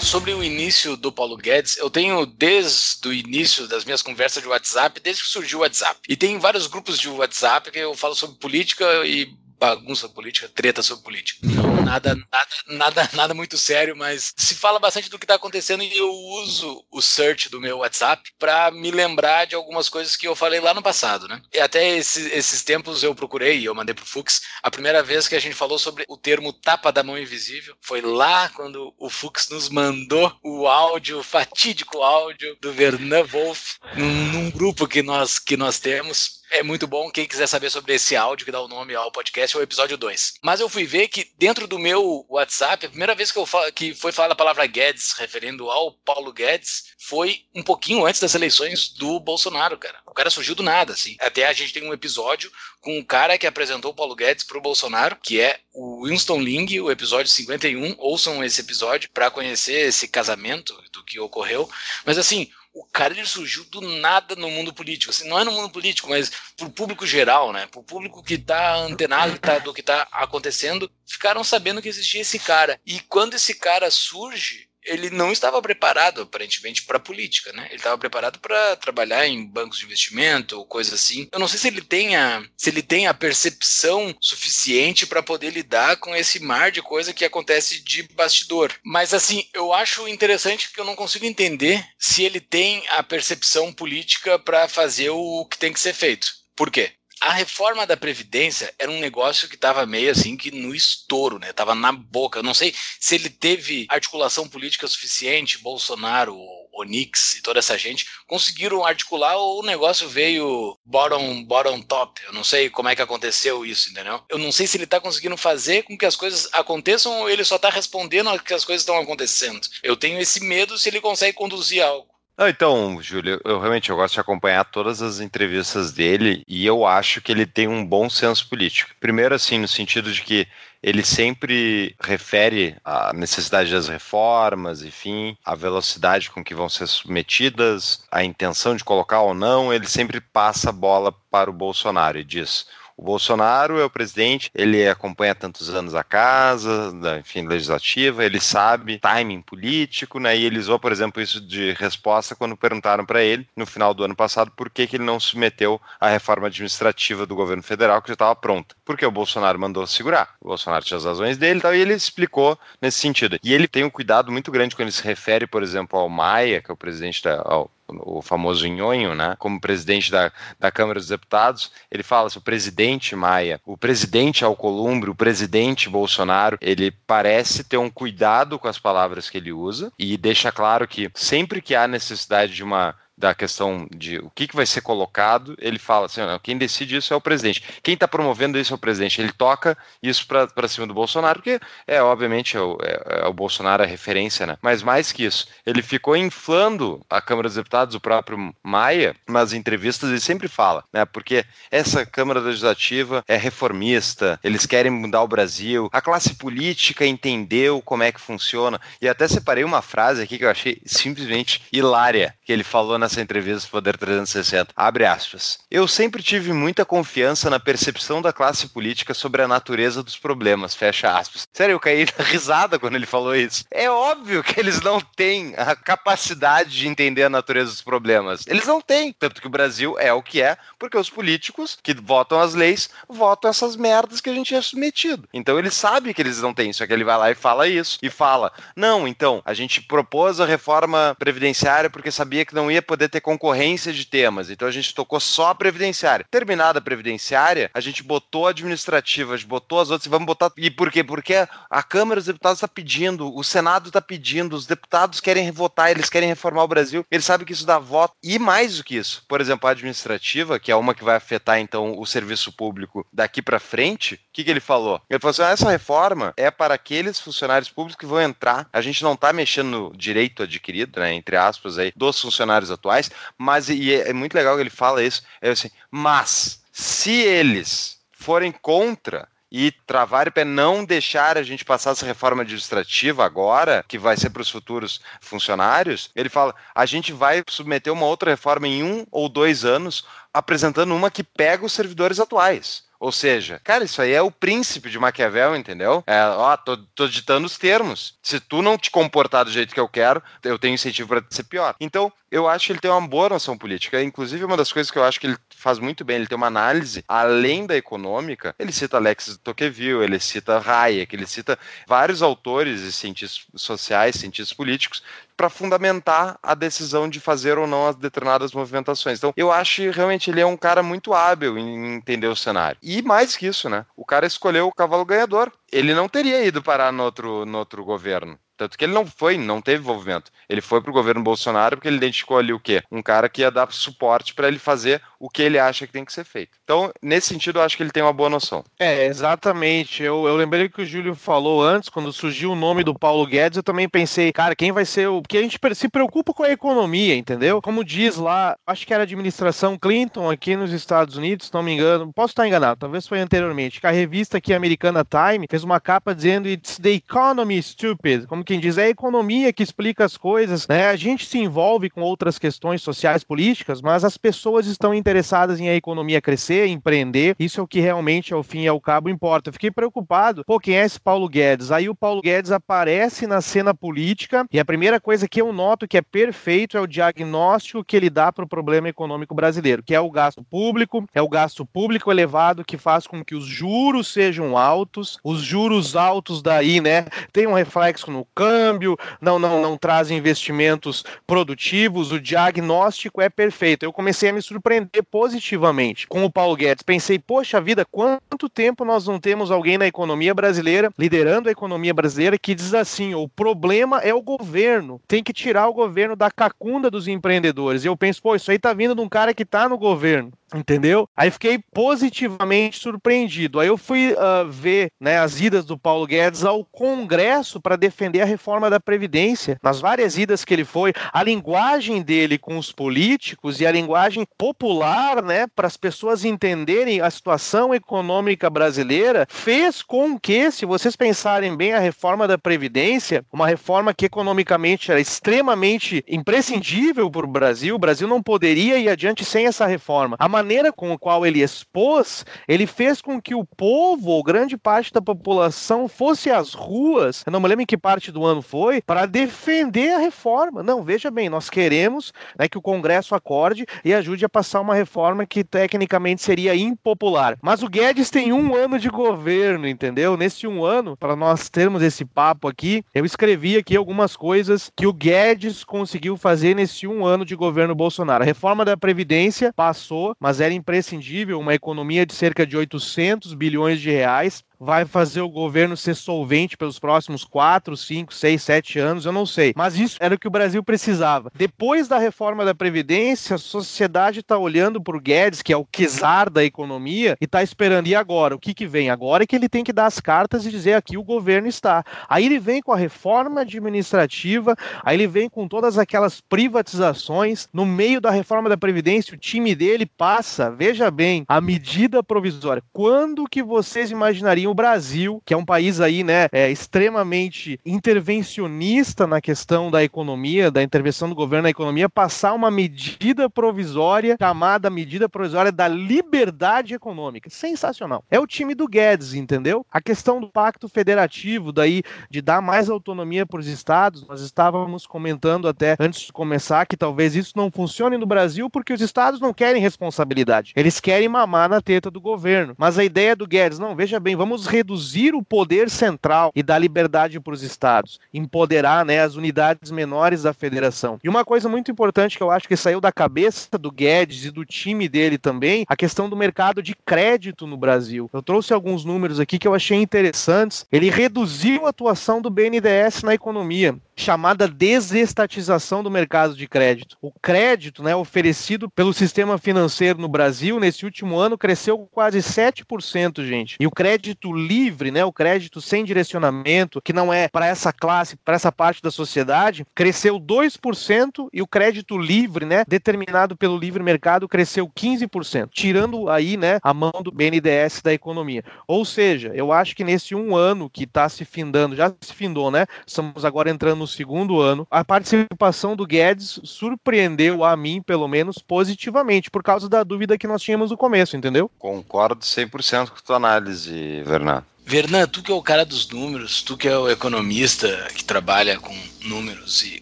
[0.00, 4.48] Sobre o início do Paulo Guedes, eu tenho desde o início das minhas conversas de
[4.48, 6.00] WhatsApp, desde que surgiu o WhatsApp.
[6.08, 10.82] E tem vários grupos de WhatsApp que eu falo sobre política e bagunça política, treta
[10.82, 11.40] sobre política.
[11.42, 15.82] Não, nada, nada, nada, nada muito sério, mas se fala bastante do que está acontecendo
[15.82, 20.26] e eu uso o search do meu WhatsApp para me lembrar de algumas coisas que
[20.26, 21.40] eu falei lá no passado, né?
[21.52, 25.34] E até esses, esses tempos eu procurei, eu mandei pro Fux, a primeira vez que
[25.34, 29.48] a gente falou sobre o termo tapa da mão invisível foi lá quando o Fux
[29.50, 35.38] nos mandou o áudio, o fatídico áudio do Vernan Wolf, num, num grupo que nós,
[35.38, 37.10] que nós temos é muito bom.
[37.10, 39.96] Quem quiser saber sobre esse áudio que dá o nome ao podcast é o episódio
[39.96, 40.34] 2.
[40.42, 43.72] Mas eu fui ver que dentro do meu WhatsApp, a primeira vez que, eu falo,
[43.72, 48.34] que foi falada a palavra Guedes, referindo ao Paulo Guedes, foi um pouquinho antes das
[48.34, 49.98] eleições do Bolsonaro, cara.
[50.06, 51.16] O cara surgiu do nada, assim.
[51.20, 54.60] Até a gente tem um episódio com um cara que apresentou o Paulo Guedes pro
[54.60, 57.94] Bolsonaro, que é o Winston Ling, o episódio 51.
[57.98, 61.68] Ouçam esse episódio para conhecer esse casamento do que ocorreu.
[62.04, 65.10] Mas assim, o cara ele surgiu do nada no mundo político.
[65.10, 67.66] Assim, não é no mundo político, mas pro público geral, né?
[67.66, 72.38] Pro público que tá antenado tá, do que tá acontecendo, ficaram sabendo que existia esse
[72.38, 72.80] cara.
[72.86, 77.66] E quando esse cara surge, ele não estava preparado, aparentemente, para política, né?
[77.66, 81.28] Ele estava preparado para trabalhar em bancos de investimento, coisa assim.
[81.32, 85.96] Eu não sei se ele tenha, se ele tem a percepção suficiente para poder lidar
[85.96, 88.72] com esse mar de coisa que acontece de bastidor.
[88.84, 93.72] Mas assim, eu acho interessante que eu não consigo entender se ele tem a percepção
[93.72, 96.28] política para fazer o que tem que ser feito.
[96.56, 96.92] Por quê?
[97.20, 101.52] A reforma da Previdência era um negócio que estava meio assim que no estouro, né?
[101.52, 102.38] Tava na boca.
[102.38, 106.36] Eu não sei se ele teve articulação política suficiente, Bolsonaro,
[106.78, 112.20] Onix e toda essa gente conseguiram articular ou o negócio veio bottom, bottom top.
[112.24, 114.22] Eu não sei como é que aconteceu isso, entendeu?
[114.28, 117.44] Eu não sei se ele está conseguindo fazer com que as coisas aconteçam ou ele
[117.44, 119.60] só está respondendo a que as coisas estão acontecendo.
[119.82, 122.17] Eu tenho esse medo se ele consegue conduzir algo.
[122.38, 126.86] Não, então, Júlio, eu realmente eu gosto de acompanhar todas as entrevistas dele e eu
[126.86, 128.92] acho que ele tem um bom senso político.
[129.00, 130.46] Primeiro, assim, no sentido de que
[130.80, 138.04] ele sempre refere a necessidade das reformas, enfim, a velocidade com que vão ser submetidas,
[138.08, 142.24] a intenção de colocar ou não, ele sempre passa a bola para o Bolsonaro e
[142.24, 148.40] diz: o Bolsonaro é o presidente, ele acompanha tantos anos a casa, enfim, legislativa, ele
[148.40, 150.36] sabe timing político, né?
[150.36, 154.02] E ele usou, por exemplo, isso de resposta quando perguntaram para ele, no final do
[154.02, 158.08] ano passado, por que, que ele não submeteu a reforma administrativa do governo federal, que
[158.08, 158.74] já estava pronta.
[158.84, 160.34] Porque o Bolsonaro mandou segurar.
[160.40, 163.38] O Bolsonaro tinha as razões dele e ele explicou nesse sentido.
[163.44, 166.60] E ele tem um cuidado muito grande quando ele se refere, por exemplo, ao Maia,
[166.60, 170.98] que é o presidente da, ao o famoso Nhonho, né, como presidente da, da Câmara
[170.98, 176.90] dos Deputados, ele fala assim, o presidente Maia, o presidente Alcolumbre, o presidente Bolsonaro, ele
[176.90, 181.62] parece ter um cuidado com as palavras que ele usa e deixa claro que sempre
[181.62, 185.78] que há necessidade de uma da questão de o que, que vai ser colocado, ele
[185.78, 187.62] fala assim: quem decide isso é o presidente.
[187.82, 189.20] Quem está promovendo isso é o presidente.
[189.20, 193.32] Ele toca isso para cima do Bolsonaro, porque é obviamente é o, é, é o,
[193.32, 194.56] Bolsonaro a referência, né?
[194.62, 199.52] Mas mais que isso, ele ficou inflando a Câmara dos Deputados, o próprio Maia, nas
[199.52, 201.04] entrevistas ele sempre fala, né?
[201.04, 207.82] Porque essa Câmara Legislativa é reformista, eles querem mudar o Brasil, a classe política entendeu
[207.82, 208.80] como é que funciona.
[209.02, 213.07] E até separei uma frase aqui que eu achei simplesmente hilária, que ele falou na
[213.08, 214.72] nessa entrevista Poder 360.
[214.76, 215.58] Abre aspas.
[215.70, 220.74] Eu sempre tive muita confiança na percepção da classe política sobre a natureza dos problemas.
[220.74, 221.48] Fecha aspas.
[221.52, 223.64] Sério, eu caí na risada quando ele falou isso.
[223.70, 228.46] É óbvio que eles não têm a capacidade de entender a natureza dos problemas.
[228.46, 229.12] Eles não têm.
[229.12, 232.90] Tanto que o Brasil é o que é, porque os políticos que votam as leis
[233.08, 235.26] votam essas merdas que a gente é submetido.
[235.32, 237.98] Então ele sabe que eles não têm, só que ele vai lá e fala isso.
[238.02, 242.82] E fala: não, então, a gente propôs a reforma previdenciária porque sabia que não ia
[242.82, 244.50] poder poder ter concorrência de temas.
[244.50, 246.26] Então a gente tocou só a previdenciária.
[246.28, 250.26] Terminada a previdenciária, a gente botou a administrativa, a gente botou as outras e vamos
[250.26, 250.50] botar.
[250.56, 251.04] E por quê?
[251.04, 255.92] Porque a Câmara dos Deputados está pedindo, o Senado está pedindo, os deputados querem votar,
[255.92, 258.14] eles querem reformar o Brasil, eles sabem que isso dá voto.
[258.22, 261.60] E mais do que isso, por exemplo, a administrativa, que é uma que vai afetar
[261.60, 265.02] então o serviço público daqui para frente, que, que ele falou?
[265.10, 268.68] Ele falou assim: ah, essa reforma é para aqueles funcionários públicos que vão entrar.
[268.72, 273.10] A gente não está mexendo no direito adquirido, né, entre aspas, aí, dos funcionários atuais
[273.36, 277.98] mas e é, é muito legal que ele fala isso, é assim, mas se eles
[278.12, 283.98] forem contra e travar para não deixar a gente passar essa reforma administrativa agora, que
[283.98, 288.68] vai ser para os futuros funcionários, ele fala: a gente vai submeter uma outra reforma
[288.68, 290.04] em um ou dois anos,
[290.38, 292.88] apresentando uma que pega os servidores atuais.
[293.00, 296.02] Ou seja, cara, isso aí é o príncipe de Maquiavel, entendeu?
[296.04, 298.14] É, ó, tô, tô ditando os termos.
[298.20, 301.44] Se tu não te comportar do jeito que eu quero, eu tenho incentivo para ser
[301.44, 301.76] pior.
[301.78, 304.02] Então, eu acho que ele tem uma boa noção política.
[304.02, 306.48] Inclusive, uma das coisas que eu acho que ele faz muito bem, ele tem uma
[306.48, 308.52] análise além da econômica.
[308.58, 314.52] Ele cita Alexis Tocqueville, ele cita Hayek, ele cita vários autores e cientistas sociais, cientistas
[314.52, 315.04] políticos
[315.38, 319.18] para fundamentar a decisão de fazer ou não as determinadas movimentações.
[319.18, 322.76] Então, eu acho que realmente ele é um cara muito hábil em entender o cenário.
[322.82, 323.86] E mais que isso, né?
[323.96, 325.52] O cara escolheu o cavalo ganhador.
[325.70, 328.36] Ele não teria ido parar no outro, no outro governo.
[328.58, 330.30] Tanto que ele não foi, não teve envolvimento.
[330.48, 332.82] Ele foi pro governo Bolsonaro porque ele identificou ali o quê?
[332.90, 336.04] Um cara que ia dar suporte para ele fazer o que ele acha que tem
[336.04, 336.58] que ser feito.
[336.64, 338.64] Então, nesse sentido, eu acho que ele tem uma boa noção.
[338.78, 340.02] É, exatamente.
[340.02, 343.56] Eu, eu lembrei que o Júlio falou antes, quando surgiu o nome do Paulo Guedes,
[343.56, 345.22] eu também pensei, cara, quem vai ser o.
[345.22, 347.62] Porque a gente se preocupa com a economia, entendeu?
[347.62, 351.62] Como diz lá, acho que era a administração Clinton aqui nos Estados Unidos, se não
[351.62, 355.62] me engano, posso estar enganado, talvez foi anteriormente, que a revista aqui americana Time fez
[355.62, 358.26] uma capa dizendo It's the economy stupid.
[358.26, 360.88] Como quem diz, é a economia que explica as coisas, né?
[360.88, 365.68] A gente se envolve com outras questões sociais, políticas, mas as pessoas estão interessadas em
[365.68, 367.36] a economia crescer, empreender.
[367.38, 369.50] Isso é o que realmente, ao fim e ao cabo, importa.
[369.50, 370.44] Eu fiquei preocupado.
[370.46, 371.70] Pô, quem é esse Paulo Guedes?
[371.70, 375.86] Aí o Paulo Guedes aparece na cena política e a primeira coisa que eu noto
[375.86, 379.94] que é perfeito é o diagnóstico que ele dá para o problema econômico brasileiro, que
[379.94, 384.10] é o gasto público, é o gasto público elevado que faz com que os juros
[384.10, 389.76] sejam altos, os juros altos daí, né, tem um reflexo no câmbio, não, não, não
[389.76, 393.82] trazem investimentos produtivos, o diagnóstico é perfeito.
[393.82, 396.84] Eu comecei a me surpreender positivamente com o Paulo Guedes.
[396.84, 401.92] Pensei, poxa vida, quanto tempo nós não temos alguém na economia brasileira, liderando a economia
[401.92, 406.30] brasileira, que diz assim: o problema é o governo, tem que tirar o governo da
[406.30, 407.82] cacunda dos empreendedores.
[407.82, 410.30] E eu penso, pô, isso aí tá vindo de um cara que tá no governo.
[410.54, 411.06] Entendeu?
[411.14, 413.60] Aí fiquei positivamente surpreendido.
[413.60, 418.22] Aí eu fui uh, ver né, as idas do Paulo Guedes ao Congresso para defender
[418.22, 419.58] a reforma da Previdência.
[419.62, 424.26] Nas várias idas que ele foi, a linguagem dele com os políticos e a linguagem
[424.36, 430.94] popular, né, para as pessoas entenderem a situação econômica brasileira, fez com que, se vocês
[430.94, 437.30] pensarem bem, a reforma da Previdência, uma reforma que economicamente era extremamente imprescindível para o
[437.30, 440.16] Brasil, o Brasil não poderia ir adiante sem essa reforma.
[440.18, 444.56] A maneira com a qual ele expôs, ele fez com que o povo, ou grande
[444.56, 448.42] parte da população, fosse às ruas, eu não me lembro em que parte do ano
[448.42, 450.62] foi, para defender a reforma.
[450.62, 454.74] Não, veja bem, nós queremos né, que o Congresso acorde e ajude a passar uma
[454.74, 457.36] reforma que tecnicamente seria impopular.
[457.42, 460.16] Mas o Guedes tem um ano de governo, entendeu?
[460.16, 464.86] Nesse um ano, para nós termos esse papo aqui, eu escrevi aqui algumas coisas que
[464.86, 468.22] o Guedes conseguiu fazer nesse um ano de governo Bolsonaro.
[468.22, 473.80] A reforma da Previdência passou, mas era imprescindível uma economia de cerca de 800 bilhões
[473.80, 479.04] de reais vai fazer o governo ser solvente pelos próximos 4, 5, 6, 7 anos,
[479.04, 479.52] eu não sei.
[479.56, 481.30] Mas isso era o que o Brasil precisava.
[481.34, 485.66] Depois da reforma da Previdência, a sociedade está olhando para o Guedes, que é o
[485.70, 487.86] czar da economia, e está esperando.
[487.86, 488.34] E agora?
[488.34, 488.90] O que, que vem?
[488.90, 491.84] Agora é que ele tem que dar as cartas e dizer aqui o governo está.
[492.08, 497.48] Aí ele vem com a reforma administrativa, aí ele vem com todas aquelas privatizações.
[497.52, 502.62] No meio da reforma da Previdência, o time dele passa, veja bem, a medida provisória.
[502.72, 509.06] Quando que vocês imaginariam o Brasil, que é um país aí, né, é, extremamente intervencionista
[509.06, 514.70] na questão da economia, da intervenção do governo na economia, passar uma medida provisória chamada
[514.70, 517.30] medida provisória da liberdade econômica.
[517.30, 518.04] Sensacional.
[518.10, 519.64] É o time do Guedes, entendeu?
[519.70, 524.86] A questão do pacto federativo, daí de dar mais autonomia para os estados, nós estávamos
[524.86, 529.20] comentando até antes de começar que talvez isso não funcione no Brasil porque os estados
[529.20, 530.52] não querem responsabilidade.
[530.56, 532.54] Eles querem mamar na teta do governo.
[532.56, 536.58] Mas a ideia do Guedes, não, veja bem, vamos reduzir o poder central e dar
[536.58, 540.98] liberdade para os estados, empoderar né, as unidades menores da federação.
[541.02, 544.30] E uma coisa muito importante que eu acho que saiu da cabeça do Guedes e
[544.30, 548.08] do time dele também, a questão do mercado de crédito no Brasil.
[548.12, 550.66] Eu trouxe alguns números aqui que eu achei interessantes.
[550.70, 556.96] Ele reduziu a atuação do BNDES na economia chamada desestatização do mercado de crédito.
[557.02, 563.24] O crédito né, oferecido pelo sistema financeiro no Brasil nesse último ano cresceu quase 7%,
[563.26, 563.56] gente.
[563.58, 568.16] E o crédito livre, né, o crédito sem direcionamento, que não é para essa classe,
[568.16, 573.82] para essa parte da sociedade, cresceu 2% e o crédito livre, né, determinado pelo livre
[573.82, 578.44] mercado, cresceu 15%, tirando aí né, a mão do BNDES da economia.
[578.66, 582.50] Ou seja, eu acho que nesse um ano que está se findando, já se findou,
[582.50, 582.66] né?
[582.86, 588.38] Estamos agora entrando no segundo ano, a participação do Guedes surpreendeu a mim, pelo menos,
[588.38, 591.50] positivamente, por causa da dúvida que nós tínhamos no começo, entendeu?
[591.58, 594.42] Concordo 100% com a tua análise, Vernan.
[594.66, 598.58] Vernan, tu que é o cara dos números, tu que é o economista que trabalha
[598.58, 599.80] com números e.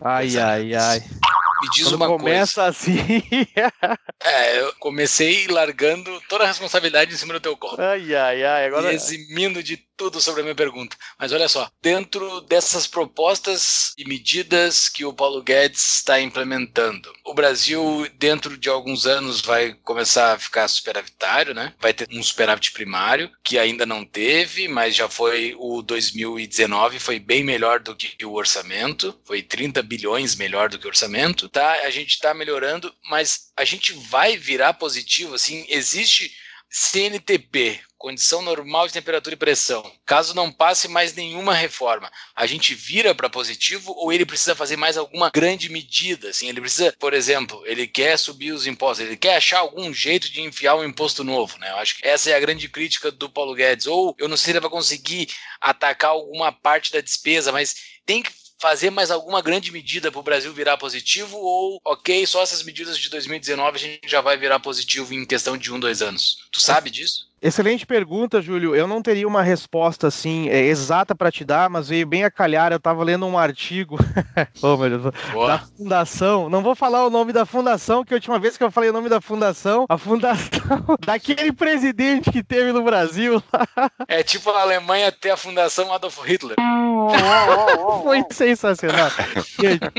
[0.00, 1.02] Ai, ai, ai.
[1.66, 2.78] Me diz Quando uma começa coisa.
[2.78, 2.98] assim.
[4.22, 7.76] é, eu comecei largando toda a responsabilidade em cima do teu colo.
[7.78, 8.66] Ai, ai, ai.
[8.66, 8.92] Agora...
[8.92, 10.96] Eximindo de tudo sobre a minha pergunta.
[11.18, 17.34] Mas olha só, dentro dessas propostas e medidas que o Paulo Guedes está implementando, o
[17.34, 21.72] Brasil, dentro de alguns anos, vai começar a ficar superavitário, né?
[21.80, 27.18] Vai ter um superávit primário, que ainda não teve, mas já foi o 2019, foi
[27.18, 31.72] bem melhor do que o orçamento, foi 30 bilhões melhor do que o orçamento, tá?
[31.86, 36.30] A gente está melhorando, mas a gente vai virar positivo, assim, existe
[36.68, 39.90] CNTP, condição normal de temperatura e pressão.
[40.04, 44.76] Caso não passe mais nenhuma reforma, a gente vira para positivo ou ele precisa fazer
[44.76, 46.28] mais alguma grande medida?
[46.28, 50.30] Assim, ele precisa, por exemplo, ele quer subir os impostos, ele quer achar algum jeito
[50.30, 51.70] de enfiar um imposto novo, né?
[51.70, 53.86] Eu acho que essa é a grande crítica do Paulo Guedes.
[53.86, 58.22] Ou eu não sei se ele vai conseguir atacar alguma parte da despesa, mas tem
[58.22, 62.62] que fazer mais alguma grande medida para o Brasil virar positivo ou, ok, só essas
[62.62, 66.38] medidas de 2019 a gente já vai virar positivo em questão de um, dois anos?
[66.50, 67.25] Tu sabe disso?
[67.40, 68.74] Excelente pergunta, Júlio.
[68.74, 72.30] Eu não teria uma resposta assim é, exata para te dar, mas veio bem a
[72.30, 72.72] calhar.
[72.72, 73.98] Eu estava lendo um artigo
[74.62, 76.48] oh, Deus, da fundação.
[76.48, 78.92] Não vou falar o nome da fundação, que a última vez que eu falei o
[78.92, 80.40] nome da fundação, a fundação
[81.04, 83.42] daquele presidente que teve no Brasil.
[84.08, 86.56] é tipo a Alemanha ter a fundação Adolf Hitler.
[88.02, 89.10] foi sensacional.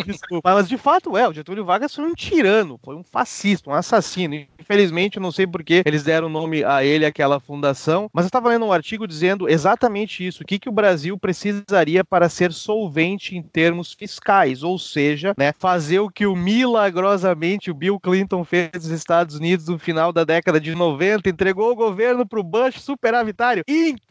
[0.05, 0.55] Desculpa.
[0.55, 4.36] Mas de fato é, o Getúlio Vargas foi um tirano, foi um fascista, um assassino.
[4.59, 8.25] Infelizmente, eu não sei por que eles deram o nome a ele, aquela fundação, mas
[8.25, 12.30] eu estava lendo um artigo dizendo exatamente isso, o que, que o Brasil precisaria para
[12.30, 17.99] ser solvente em termos fiscais, ou seja, né, fazer o que o milagrosamente o Bill
[17.99, 22.39] Clinton fez nos Estados Unidos no final da década de 90, entregou o governo para
[22.39, 23.63] o Bush superavitário.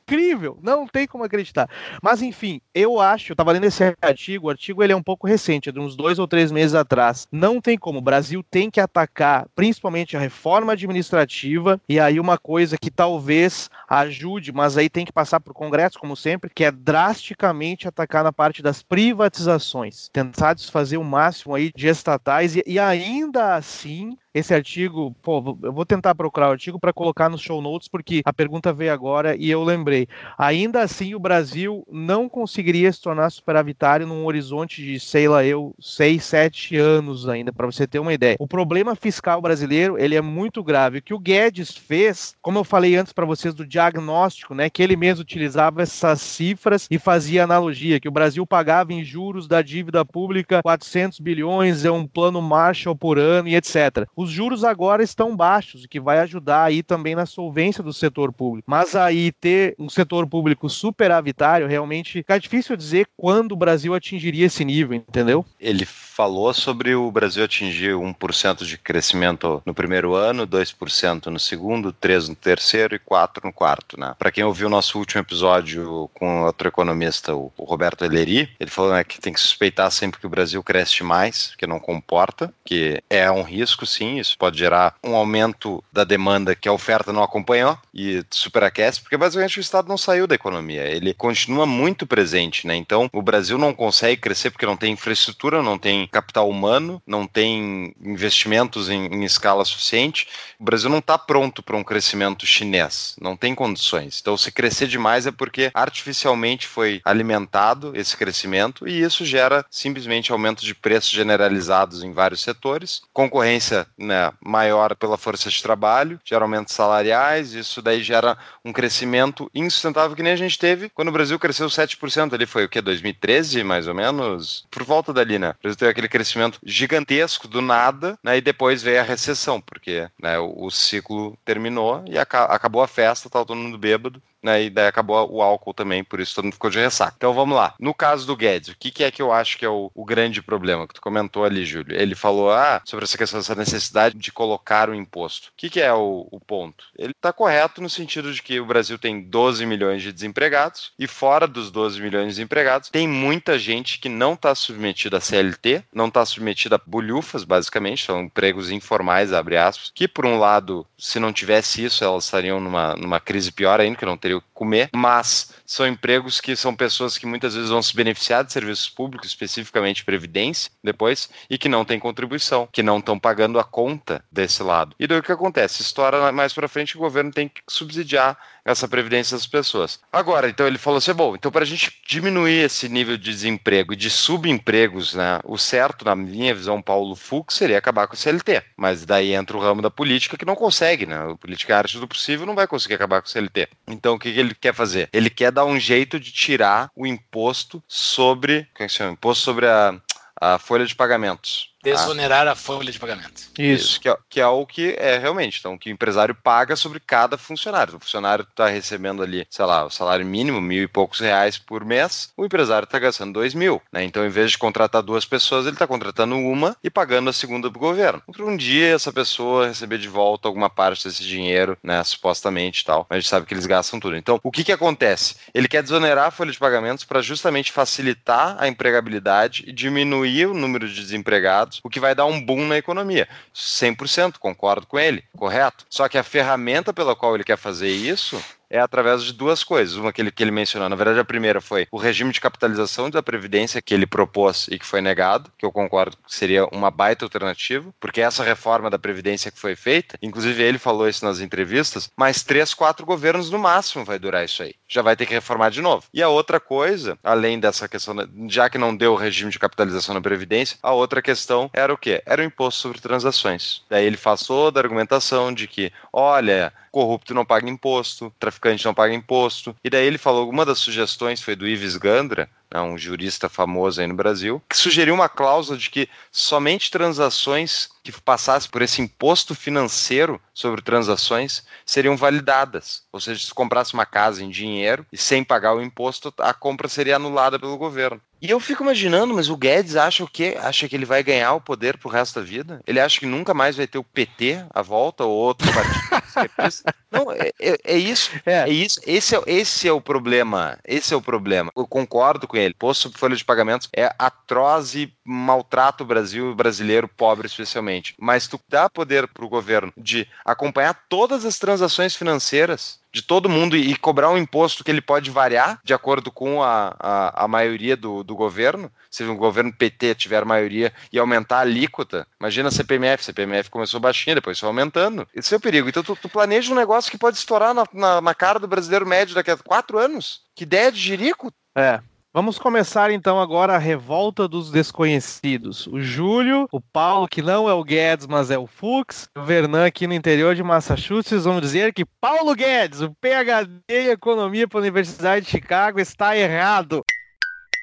[0.09, 0.57] Incrível!
[0.63, 1.69] Não tem como acreditar.
[2.01, 5.27] Mas enfim, eu acho, eu estava lendo esse artigo, o artigo ele é um pouco
[5.27, 7.27] recente, é de uns dois ou três meses atrás.
[7.33, 12.39] Não tem como, o Brasil tem que atacar principalmente a reforma administrativa, e aí uma
[12.39, 16.71] coisa que talvez ajude, mas aí tem que passar por Congresso, como sempre, que é
[16.71, 20.09] drasticamente atacar na parte das privatizações.
[20.13, 25.73] Tentar desfazer o máximo aí de estatais e, e ainda assim esse artigo, pô, eu
[25.73, 29.35] vou tentar procurar o artigo para colocar nos show notes, porque a pergunta veio agora
[29.35, 30.07] e eu lembrei.
[30.37, 35.75] Ainda assim, o Brasil não conseguiria se tornar superavitário num horizonte de, sei lá, eu,
[35.81, 38.37] seis, sete anos ainda, para você ter uma ideia.
[38.39, 40.99] O problema fiscal brasileiro, ele é muito grave.
[40.99, 44.83] O que o Guedes fez, como eu falei antes para vocês do diagnóstico, né, que
[44.83, 49.63] ele mesmo utilizava essas cifras e fazia analogia, que o Brasil pagava em juros da
[49.63, 54.07] dívida pública 400 bilhões, é um plano Marshall por ano e etc.
[54.27, 58.33] Os juros agora estão baixos, o que vai ajudar aí também na solvência do setor
[58.33, 58.69] público.
[58.69, 64.47] Mas aí ter um setor público superavitário, realmente fica difícil dizer quando o Brasil atingiria
[64.47, 65.47] esse nível, entendeu?
[65.61, 71.93] Ele falou sobre o Brasil atingir 1% de crescimento no primeiro ano, 2% no segundo,
[71.93, 74.01] 3% no terceiro e 4% no quarto.
[74.01, 74.15] Né?
[74.19, 78.93] Para quem ouviu o nosso último episódio com outro economista, o Roberto Eleri, ele falou
[78.93, 83.03] né, que tem que suspeitar sempre que o Brasil cresce mais, que não comporta, que
[83.11, 87.23] é um risco sim, isso pode gerar um aumento da demanda que a oferta não
[87.23, 92.67] acompanhou e superaquece, porque basicamente o Estado não saiu da economia, ele continua muito presente.
[92.67, 92.75] Né?
[92.75, 97.27] Então o Brasil não consegue crescer porque não tem infraestrutura, não tem capital humano, não
[97.27, 100.29] tem investimentos em, em escala suficiente.
[100.59, 104.19] O Brasil não está pronto para um crescimento chinês, não tem condições.
[104.21, 110.33] Então, se crescer demais é porque artificialmente foi alimentado esse crescimento e isso gera simplesmente
[110.33, 116.45] aumento de preços generalizados em vários setores, concorrência né, maior pela força de trabalho, gera
[116.45, 121.13] aumentos salariais, isso daí gera um crescimento insustentável que nem a gente teve quando o
[121.13, 124.67] Brasil cresceu 7%, ali foi o que, 2013 mais ou menos?
[124.71, 125.51] Por volta dali, né?
[125.51, 128.37] O Brasil teve aquele crescimento gigantesco do nada, né?
[128.37, 132.89] E depois veio a recessão, porque né, o, o ciclo terminou e aca acabou a
[132.89, 134.65] festa, tá todo mundo bêbado, né?
[134.65, 137.15] E daí acabou o álcool também, por isso todo mundo ficou de ressaca.
[137.17, 137.75] Então vamos lá.
[137.79, 140.05] No caso do Guedes, o que, que é que eu acho que é o, o,
[140.05, 142.01] grande problema que tu comentou ali, Júlio?
[142.01, 145.49] Ele falou ah, sobre essa questão, essa necessidade de colocar o imposto.
[145.49, 146.85] O que, que é o, o ponto?
[146.97, 151.07] Ele está correto no sentido de que o Brasil tem 12 milhões de desempregados e
[151.09, 155.83] fora dos 12 milhões de desempregados tem muita gente que não está submetida a CLT,
[155.93, 160.87] não está submetida a bolhufas, basicamente, são empregos informais, abre aspas, que por um lado,
[160.97, 164.89] se não tivesse isso, elas estariam numa, numa crise pior ainda, que não teria comer,
[164.95, 169.29] mas são empregos que são pessoas que muitas vezes vão se beneficiar de serviços públicos,
[169.29, 174.63] especificamente previdência, depois, e que não têm contribuição, que não estão pagando a conta desse
[174.63, 174.95] lado.
[174.99, 175.83] E daí o que acontece?
[175.83, 180.01] Estoura mais para frente, o governo tem que subsidiar essa previdência das pessoas.
[180.13, 183.93] Agora, então ele falou assim: bom, então para a gente diminuir esse nível de desemprego
[183.93, 188.17] e de subempregos, né, o certo, na minha visão, Paulo Fux, seria acabar com o
[188.17, 188.63] CLT.
[188.77, 191.17] Mas daí entra o ramo da política que não consegue, né?
[191.31, 193.69] A política arte do possível não vai conseguir acabar com o CLT.
[193.87, 195.09] Então o que, que ele quer fazer?
[195.13, 198.65] Ele quer dar um jeito de tirar o imposto sobre.
[198.75, 199.13] Como é que chama?
[199.13, 199.99] Imposto sobre a,
[200.39, 201.75] a folha de pagamentos.
[201.91, 202.53] Desonerar ah.
[202.53, 203.43] a folha de pagamento.
[203.59, 205.59] Isso, Isso que, é, que, é, o que é realmente.
[205.61, 207.97] Então, que o empresário paga sobre cada funcionário.
[207.97, 211.85] O funcionário está recebendo ali, sei lá, o salário mínimo, mil e poucos reais por
[211.85, 213.81] mês, o empresário está gastando dois mil.
[213.93, 214.05] Né?
[214.05, 217.71] Então, em vez de contratar duas pessoas, ele está contratando uma e pagando a segunda
[217.71, 218.23] para o governo.
[218.39, 223.07] Um dia essa pessoa receber de volta alguma parte desse dinheiro, né, supostamente e tal.
[223.09, 224.17] Mas a gente sabe que eles gastam tudo.
[224.17, 225.37] Então, o que, que acontece?
[225.55, 230.55] Ele quer desonerar a folha de pagamentos para justamente facilitar a empregabilidade e diminuir o
[230.55, 233.29] número de desempregados o que vai dar um boom na economia.
[233.55, 235.87] 100%, concordo com ele, correto?
[235.89, 239.97] Só que a ferramenta pela qual ele quer fazer isso é através de duas coisas.
[239.97, 240.89] Uma que ele, que ele mencionou.
[240.89, 244.79] Na verdade, a primeira foi o regime de capitalização da Previdência que ele propôs e
[244.79, 248.99] que foi negado, que eu concordo que seria uma baita alternativa, porque essa reforma da
[248.99, 253.59] Previdência que foi feita, inclusive ele falou isso nas entrevistas, mais três, quatro governos no
[253.59, 254.75] máximo vai durar isso aí.
[254.89, 256.05] Já vai ter que reformar de novo.
[256.13, 258.17] E a outra coisa, além dessa questão,
[258.49, 261.99] já que não deu o regime de capitalização na Previdência, a outra questão era o
[261.99, 262.23] quê?
[262.27, 263.83] Era o imposto sobre transações.
[263.89, 268.95] Daí ele faz toda a argumentação de que, olha, corrupto não paga imposto, traficante não
[268.95, 269.77] paga imposto.
[269.85, 274.01] E daí ele falou, uma das sugestões foi do Ives Gandra, né, um jurista famoso
[274.01, 279.03] aí no Brasil, que sugeriu uma cláusula de que somente transações que passassem por esse
[279.03, 283.03] imposto financeiro sobre transações seriam validadas.
[283.13, 286.89] Ou seja, se comprasse uma casa em dinheiro e sem pagar o imposto, a compra
[286.89, 288.23] seria anulada pelo governo.
[288.41, 290.57] E eu fico imaginando, mas o Guedes acha o quê?
[290.61, 292.81] Acha que ele vai ganhar o poder pro resto da vida?
[292.87, 296.17] Ele acha que nunca mais vai ter o PT à volta ou outro partido?
[297.11, 298.31] Não, é, é, é isso.
[298.45, 298.69] É.
[298.69, 298.69] é.
[298.69, 299.01] isso.
[299.07, 300.79] Esse é, esse é o problema.
[300.85, 301.71] Esse é o problema.
[301.75, 302.75] Eu concordo com ele.
[302.75, 308.15] Posto sobre folha de pagamentos é atroz e maltrata o Brasil, o brasileiro pobre especialmente.
[308.19, 313.75] Mas tu dá poder pro governo de acompanhar todas as transações financeiras de todo mundo
[313.75, 317.97] e cobrar um imposto que ele pode variar de acordo com a, a, a maioria
[317.97, 318.93] do, do governo.
[319.11, 323.23] Se o governo PT tiver maioria e aumentar a alíquota, imagina a CPMF.
[323.23, 325.27] A CPMF começou baixinha, depois foi aumentando.
[325.35, 325.89] Esse é o perigo.
[325.89, 329.07] Então tu, tu planeja um negócio que pode estourar na, na, na cara do brasileiro
[329.07, 330.43] médio daqui a quatro anos.
[330.55, 331.51] Que ideia de jirico.
[331.75, 332.01] É,
[332.37, 335.87] Vamos começar então agora a revolta dos desconhecidos.
[335.87, 339.87] O Júlio, o Paulo, que não é o Guedes, mas é o Fux, o Vernan
[339.87, 344.83] aqui no interior de Massachusetts vão dizer que Paulo Guedes, o PhD em Economia pela
[344.83, 347.03] Universidade de Chicago, está errado.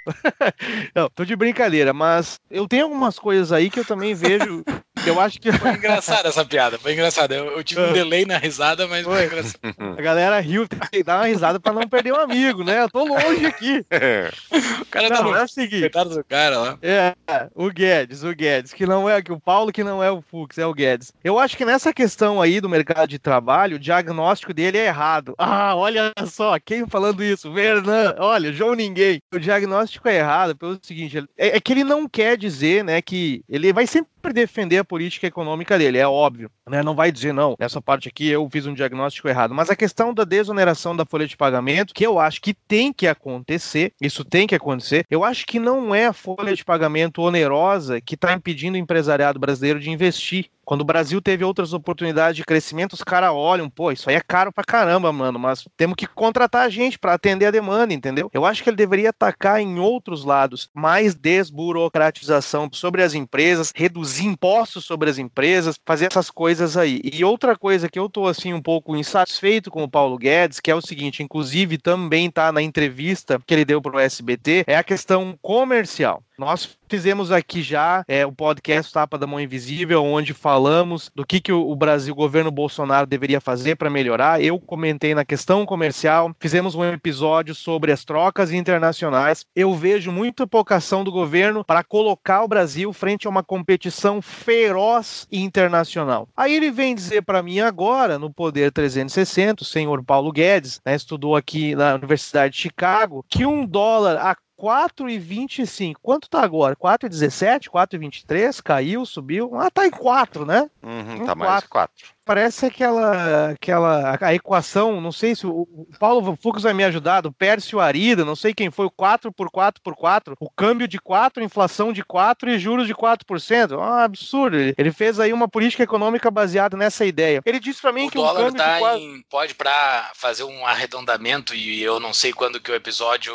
[0.93, 4.64] não, tô de brincadeira, mas eu tenho algumas coisas aí que eu também vejo
[5.10, 5.51] eu acho que.
[5.51, 7.36] Foi engraçada essa piada, foi engraçada.
[7.36, 7.93] Eu, eu tive um ah.
[7.93, 9.60] delay na risada, mas foi, foi engraçado.
[9.97, 12.84] A galera riu, tem que dar uma risada pra não perder um amigo, né?
[12.84, 13.86] Eu tô longe aqui.
[14.82, 15.36] o cara tá não, tá no...
[15.36, 15.89] é o seguinte.
[15.89, 16.78] do cara lá.
[16.82, 17.14] É,
[17.56, 20.58] o Guedes, o Guedes, que não é que o Paulo, que não é o Fux,
[20.58, 21.14] é o Guedes.
[21.24, 25.36] Eu acho que nessa questão aí do mercado de trabalho, o diagnóstico dele é errado.
[25.38, 27.51] Ah, olha só, quem falando isso?
[27.51, 29.22] Vernan, olha, João Ninguém.
[29.34, 33.43] O diagnóstico é errado pelo seguinte, é, é que ele não quer dizer, né, que
[33.49, 36.52] ele vai sempre defender a política econômica dele, é óbvio.
[36.70, 36.84] Né?
[36.84, 39.52] Não vai dizer, não, nessa parte aqui eu fiz um diagnóstico errado.
[39.52, 43.08] Mas a questão da desoneração da folha de pagamento, que eu acho que tem que
[43.08, 48.00] acontecer, isso tem que acontecer, eu acho que não é a folha de pagamento onerosa
[48.00, 50.52] que está impedindo o empresariado brasileiro de investir.
[50.66, 54.22] Quando o Brasil teve outras oportunidades de crescimento, os caras olham, pô, isso aí é
[54.22, 58.30] caro pra caramba, mano, mas temos que contratar gente para atender a demanda, entendeu?
[58.34, 64.26] Eu acho que ele deveria atacar em outros lados, mais desburocratização sobre as empresas, reduzir
[64.26, 67.01] impostos sobre as empresas, fazer essas coisas aí.
[67.03, 70.72] E outra coisa que eu tô assim um pouco insatisfeito com o Paulo Guedes, que
[70.72, 74.84] é o seguinte, inclusive também tá na entrevista que ele deu pro SBT, é a
[74.84, 76.24] questão comercial.
[76.38, 81.41] Nós fizemos aqui já é, o podcast Tapa da Mão Invisível, onde falamos do que,
[81.41, 84.44] que o, Brasil, o governo Bolsonaro deveria fazer para melhorar.
[84.44, 89.44] Eu comentei na questão comercial, fizemos um episódio sobre as trocas internacionais.
[89.56, 95.28] Eu vejo muita ação do governo para colocar o Brasil frente a uma competição feroz
[95.32, 96.28] internacional.
[96.38, 100.94] Aí ele vem dizer para mim agora, no Poder 360, o senhor Paulo Guedes, né,
[100.94, 105.95] estudou aqui na Universidade de Chicago, que um dólar a 4,25.
[106.01, 106.76] Quanto tá agora?
[106.76, 107.70] 4,17?
[107.70, 108.62] 4,23?
[108.62, 109.56] Caiu, subiu?
[109.56, 110.70] Ah, tá em 4, né?
[110.82, 116.38] Uhum, tá mais 4 parece aquela, aquela a equação, não sei se o, o Paulo
[116.41, 119.82] Fux vai me ajudar, do Pércio Arida, não sei quem foi, o 4 por 4
[119.82, 123.71] por 4, o câmbio de 4, inflação de 4 e juros de 4%.
[123.71, 124.57] É um absurdo.
[124.78, 127.41] Ele, fez aí uma política econômica baseada nessa ideia.
[127.45, 128.99] Ele disse para mim o que o câmbio tá de 4...
[128.99, 133.34] em, pode para fazer um arredondamento e eu não sei quando que o episódio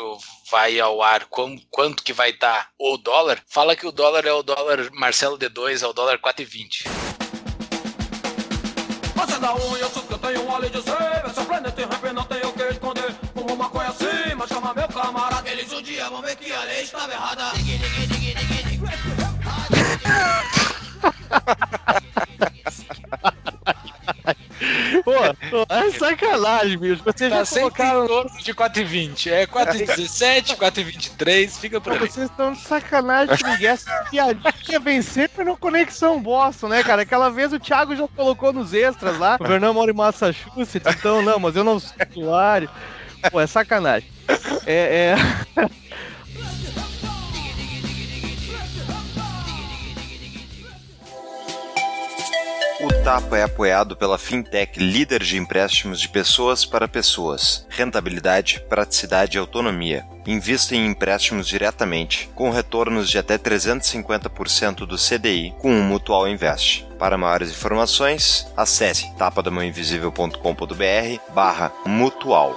[0.49, 4.25] vai ao ar, quanto, quanto que vai estar tá o dólar, fala que o dólar
[4.25, 7.08] é o dólar Marcelo D2, é o dólar 4,20
[9.53, 11.25] unha, eu que eu tenho a lei de ser.
[11.25, 13.15] Esse planeta rap não tem o que esconder.
[13.33, 15.49] Fumo maconha assim, mas chama meu camarada.
[15.49, 17.51] Eles um dia vão ver que a lei estava errada.
[25.03, 25.13] Pô,
[25.69, 27.03] é sacanagem, bicho.
[27.03, 28.07] Vocês tá já colocaram...
[28.07, 29.31] torno de 4,20.
[29.31, 31.99] É 4,17, 4,23, fica por aí.
[31.99, 33.65] Vocês estão de sacanagem comigo.
[33.65, 37.03] Essa piadinha vem sempre no Conexão Boston, né, cara?
[37.03, 39.37] Aquela vez o Thiago já colocou nos extras lá.
[39.39, 42.69] O Fernando mora em Massachusetts, então não, mas eu não sou usuário.
[43.31, 44.09] Pô, é sacanagem.
[44.65, 45.69] É, é...
[52.81, 57.67] o Tapa é apoiado pela fintech líder de empréstimos de pessoas para pessoas.
[57.69, 60.05] Rentabilidade, praticidade e autonomia.
[60.25, 66.87] Invista em empréstimos diretamente, com retornos de até 350% do CDI com o Mutual Invest.
[66.97, 72.53] Para maiores informações, acesse tapadamãoinvisível.com.br barra mutual.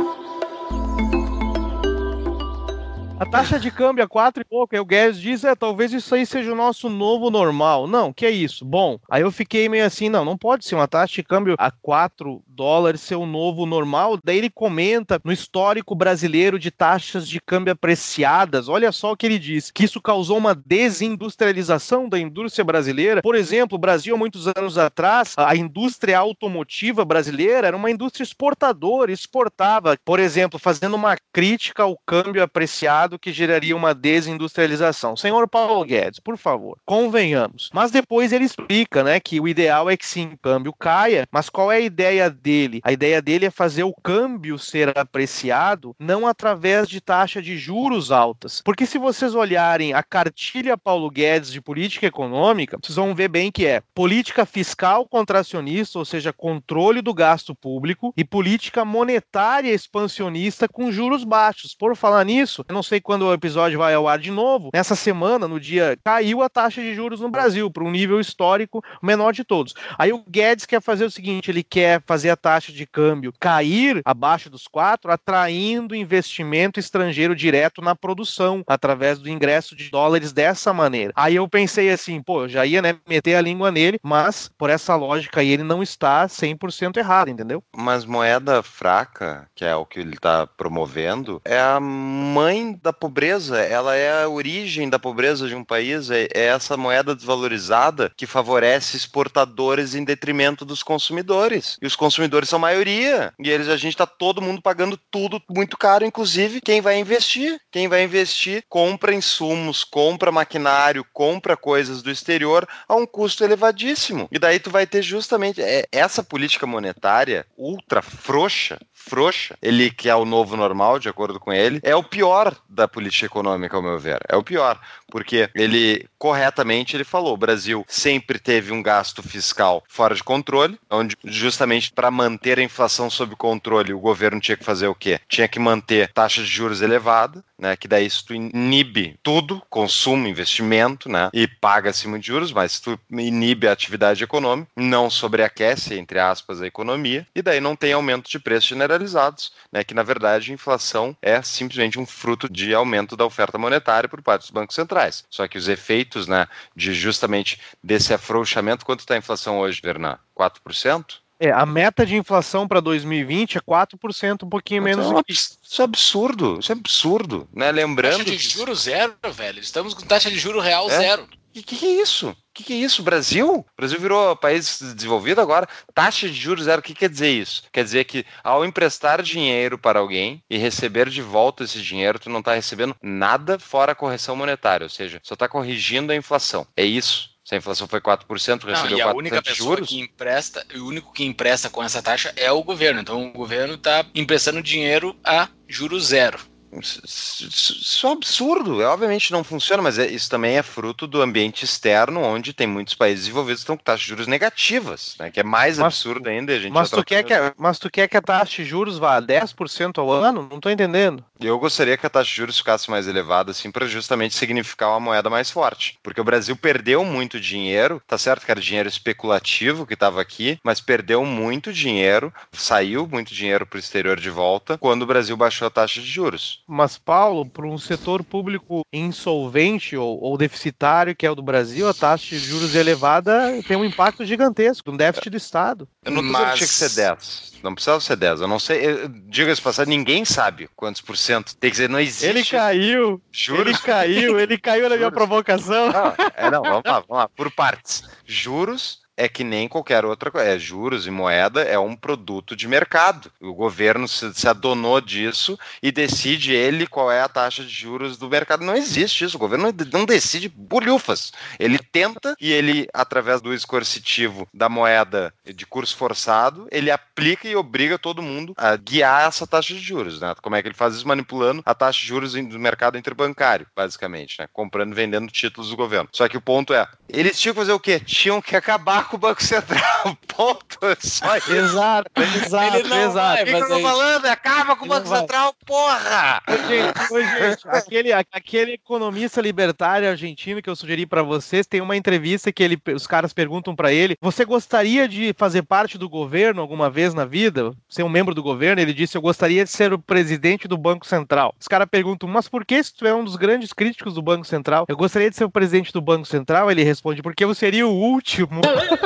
[3.23, 6.13] A taxa de câmbio a quatro e pouco, aí o Guedes diz, é, talvez isso
[6.13, 7.87] aí seja o nosso novo normal.
[7.87, 8.65] Não, que é isso?
[8.65, 11.71] Bom, aí eu fiquei meio assim, não, não pode ser uma taxa de câmbio a
[11.71, 14.19] quatro dólares ser o novo normal.
[14.25, 19.25] Daí ele comenta no histórico brasileiro de taxas de câmbio apreciadas, olha só o que
[19.25, 23.23] ele diz, que isso causou uma desindustrialização da indústria brasileira.
[23.23, 28.25] Por exemplo, o Brasil, há muitos anos atrás, a indústria automotiva brasileira era uma indústria
[28.25, 35.17] exportadora, exportava, por exemplo, fazendo uma crítica ao câmbio apreciado que geraria uma desindustrialização.
[35.17, 37.71] Senhor Paulo Guedes, por favor, convenhamos.
[37.73, 41.49] Mas depois ele explica, né, que o ideal é que sim, o câmbio caia, mas
[41.49, 42.81] qual é a ideia dele?
[42.85, 48.11] A ideia dele é fazer o câmbio ser apreciado não através de taxa de juros
[48.11, 48.63] altas.
[48.65, 53.51] Porque se vocês olharem a cartilha Paulo Guedes de política econômica, vocês vão ver bem
[53.51, 60.69] que é política fiscal contracionista, ou seja, controle do gasto público, e política monetária expansionista
[60.69, 61.75] com juros baixos.
[61.75, 64.95] Por falar nisso, eu não sei quando o episódio vai ao ar de novo, nessa
[64.95, 69.33] semana, no dia, caiu a taxa de juros no Brasil para um nível histórico menor
[69.33, 69.75] de todos.
[69.99, 74.01] Aí o Guedes quer fazer o seguinte: ele quer fazer a taxa de câmbio cair
[74.05, 80.73] abaixo dos quatro, atraindo investimento estrangeiro direto na produção, através do ingresso de dólares dessa
[80.73, 81.13] maneira.
[81.17, 84.95] Aí eu pensei assim, pô, já ia né, meter a língua nele, mas por essa
[84.95, 87.63] lógica aí ele não está 100% errado, entendeu?
[87.77, 93.59] Mas moeda fraca, que é o que ele está promovendo, é a mãe da pobreza,
[93.61, 98.27] ela é a origem da pobreza de um país, é, é essa moeda desvalorizada que
[98.27, 101.79] favorece exportadores em detrimento dos consumidores.
[101.81, 103.33] E os consumidores são maioria.
[103.39, 107.61] E eles a gente está todo mundo pagando tudo muito caro, inclusive quem vai investir.
[107.71, 114.29] Quem vai investir compra insumos, compra maquinário, compra coisas do exterior a um custo elevadíssimo.
[114.33, 118.79] E daí tu vai ter justamente é, essa política monetária ultra frouxa
[119.09, 122.89] frouxa, ele que é o novo normal, de acordo com ele, é o pior da
[122.89, 124.21] política econômica, ao meu ver.
[124.29, 129.83] É o pior, porque ele corretamente ele falou, o Brasil sempre teve um gasto fiscal
[129.89, 134.65] fora de controle, onde justamente para manter a inflação sob controle, o governo tinha que
[134.65, 135.21] fazer o quê?
[135.29, 140.27] Tinha que manter taxa de juros elevada, né, que daí isso tu inibe tudo, consumo,
[140.27, 146.19] investimento, né, e paga-se muito juros, mas tu inibe a atividade econômica, não sobreaquece, entre
[146.19, 150.51] aspas, a economia, e daí não tem aumento de preços generalizados, né, que na verdade
[150.51, 154.75] a inflação é simplesmente um fruto de aumento da oferta monetária por parte dos bancos
[154.75, 155.25] centrais.
[155.31, 160.19] Só que os efeitos, né, de justamente desse afrouxamento, quanto está a inflação hoje, Vernan?
[160.35, 161.22] 4%?
[161.43, 165.59] É, a meta de inflação para 2020 é 4%, um pouquinho menos do que isso.
[165.61, 167.73] Isso é absurdo, isso é absurdo, né?
[167.73, 168.19] Lembrando.
[168.19, 169.59] Taxa de juros zero, velho.
[169.59, 170.97] Estamos com taxa de juro real é?
[170.97, 171.25] zero.
[171.25, 172.31] O que, que, é isso?
[172.31, 173.03] O que, que, é isso?
[173.03, 173.57] Brasil?
[173.57, 175.69] O Brasil virou país desenvolvido agora.
[175.93, 176.79] Taxa de juros zero.
[176.79, 177.65] O que quer dizer isso?
[177.73, 182.31] Quer dizer que ao emprestar dinheiro para alguém e receber de volta esse dinheiro, tu
[182.31, 186.65] não está recebendo nada fora a correção monetária, ou seja, só está corrigindo a inflação.
[186.77, 187.32] É isso.
[187.45, 189.89] Se a inflação foi 4%, recebeu não, e a única pessoa juros?
[189.89, 193.01] que empresta, o único que empresta com essa taxa é o governo.
[193.01, 196.52] Então o governo está emprestando dinheiro a juros zero.
[196.81, 198.81] Isso é um absurdo.
[198.81, 202.67] É, obviamente não funciona, mas é, isso também é fruto do ambiente externo, onde tem
[202.67, 205.31] muitos países desenvolvidos que estão com taxas de juros negativas, né?
[205.31, 206.53] que é mais mas, absurdo ainda.
[206.53, 208.99] A gente mas, tu quer que a, mas tu quer que a taxa de juros
[208.99, 210.49] vá a 10% ao ano?
[210.49, 211.23] Não estou entendendo.
[211.39, 215.01] Eu gostaria que a taxa de juros ficasse mais elevada, assim, para justamente significar uma
[215.01, 215.99] moeda mais forte.
[216.03, 220.59] Porque o Brasil perdeu muito dinheiro, tá certo que era dinheiro especulativo que estava aqui,
[220.63, 225.37] mas perdeu muito dinheiro, saiu muito dinheiro para o exterior de volta, quando o Brasil
[225.37, 226.62] baixou a taxa de juros.
[226.67, 231.89] Mas, Paulo, para um setor público insolvente ou, ou, deficitário, que é o do Brasil,
[231.89, 235.89] a taxa de juros elevada tem um impacto gigantesco, um déficit do Estado.
[236.05, 236.53] Eu não Mas...
[236.53, 237.53] que tinha que ser 10.
[237.63, 238.41] Não precisa ser 10.
[238.41, 239.09] Eu não sei.
[239.27, 241.55] Diga-se passar, ninguém sabe quantos por cento.
[241.57, 242.27] Tem que dizer, não existe.
[242.27, 243.23] Ele caiu.
[243.31, 243.63] Juro.
[243.63, 245.91] Ele caiu, ele caiu na minha provocação.
[245.93, 247.29] Não, é, não, vamos lá, vamos lá.
[247.29, 248.03] Por partes.
[248.25, 250.49] Juros é que nem qualquer outra coisa.
[250.49, 253.31] É, juros e moeda é um produto de mercado.
[253.41, 258.17] O governo se, se, adonou disso e decide ele qual é a taxa de juros
[258.17, 258.65] do mercado.
[258.65, 259.37] Não existe isso.
[259.37, 261.33] O governo não decide bolhufas.
[261.59, 267.57] Ele tenta e ele, através do escoercitivo da moeda de curso forçado, ele aplica e
[267.57, 270.21] obriga todo mundo a guiar essa taxa de juros.
[270.21, 270.35] Né?
[270.41, 271.07] Como é que ele faz isso?
[271.07, 274.37] Manipulando a taxa de juros do mercado interbancário, basicamente.
[274.39, 274.49] Né?
[274.53, 276.09] Comprando e vendendo títulos do governo.
[276.13, 278.01] Só que o ponto é, eles tinham que fazer o quê?
[278.01, 280.17] Tinham que acabar com o Banco Central.
[280.35, 280.79] Ponto.
[281.01, 281.53] Só isso.
[281.53, 283.43] Exato, exato, Ele não exato.
[283.43, 284.27] O que, eu tô falando?
[284.27, 286.41] Acaba com o Banco Central, porra!
[286.49, 291.81] Ô, gente, ô, gente aquele, aquele economista libertário argentino que eu sugeri para vocês, tem
[291.81, 296.09] uma entrevista que ele, os caras perguntam para ele: Você gostaria de fazer parte do
[296.09, 297.73] governo alguma vez na vida?
[297.89, 298.81] Ser um membro do governo?
[298.81, 301.55] Ele disse: Eu gostaria de ser o presidente do Banco Central.
[301.61, 304.47] Os caras perguntam: Mas por que se tu é um dos grandes críticos do Banco
[304.47, 304.87] Central?
[304.89, 306.71] Eu gostaria de ser o presidente do Banco Central?
[306.71, 308.61] Ele responde: Porque eu seria o último.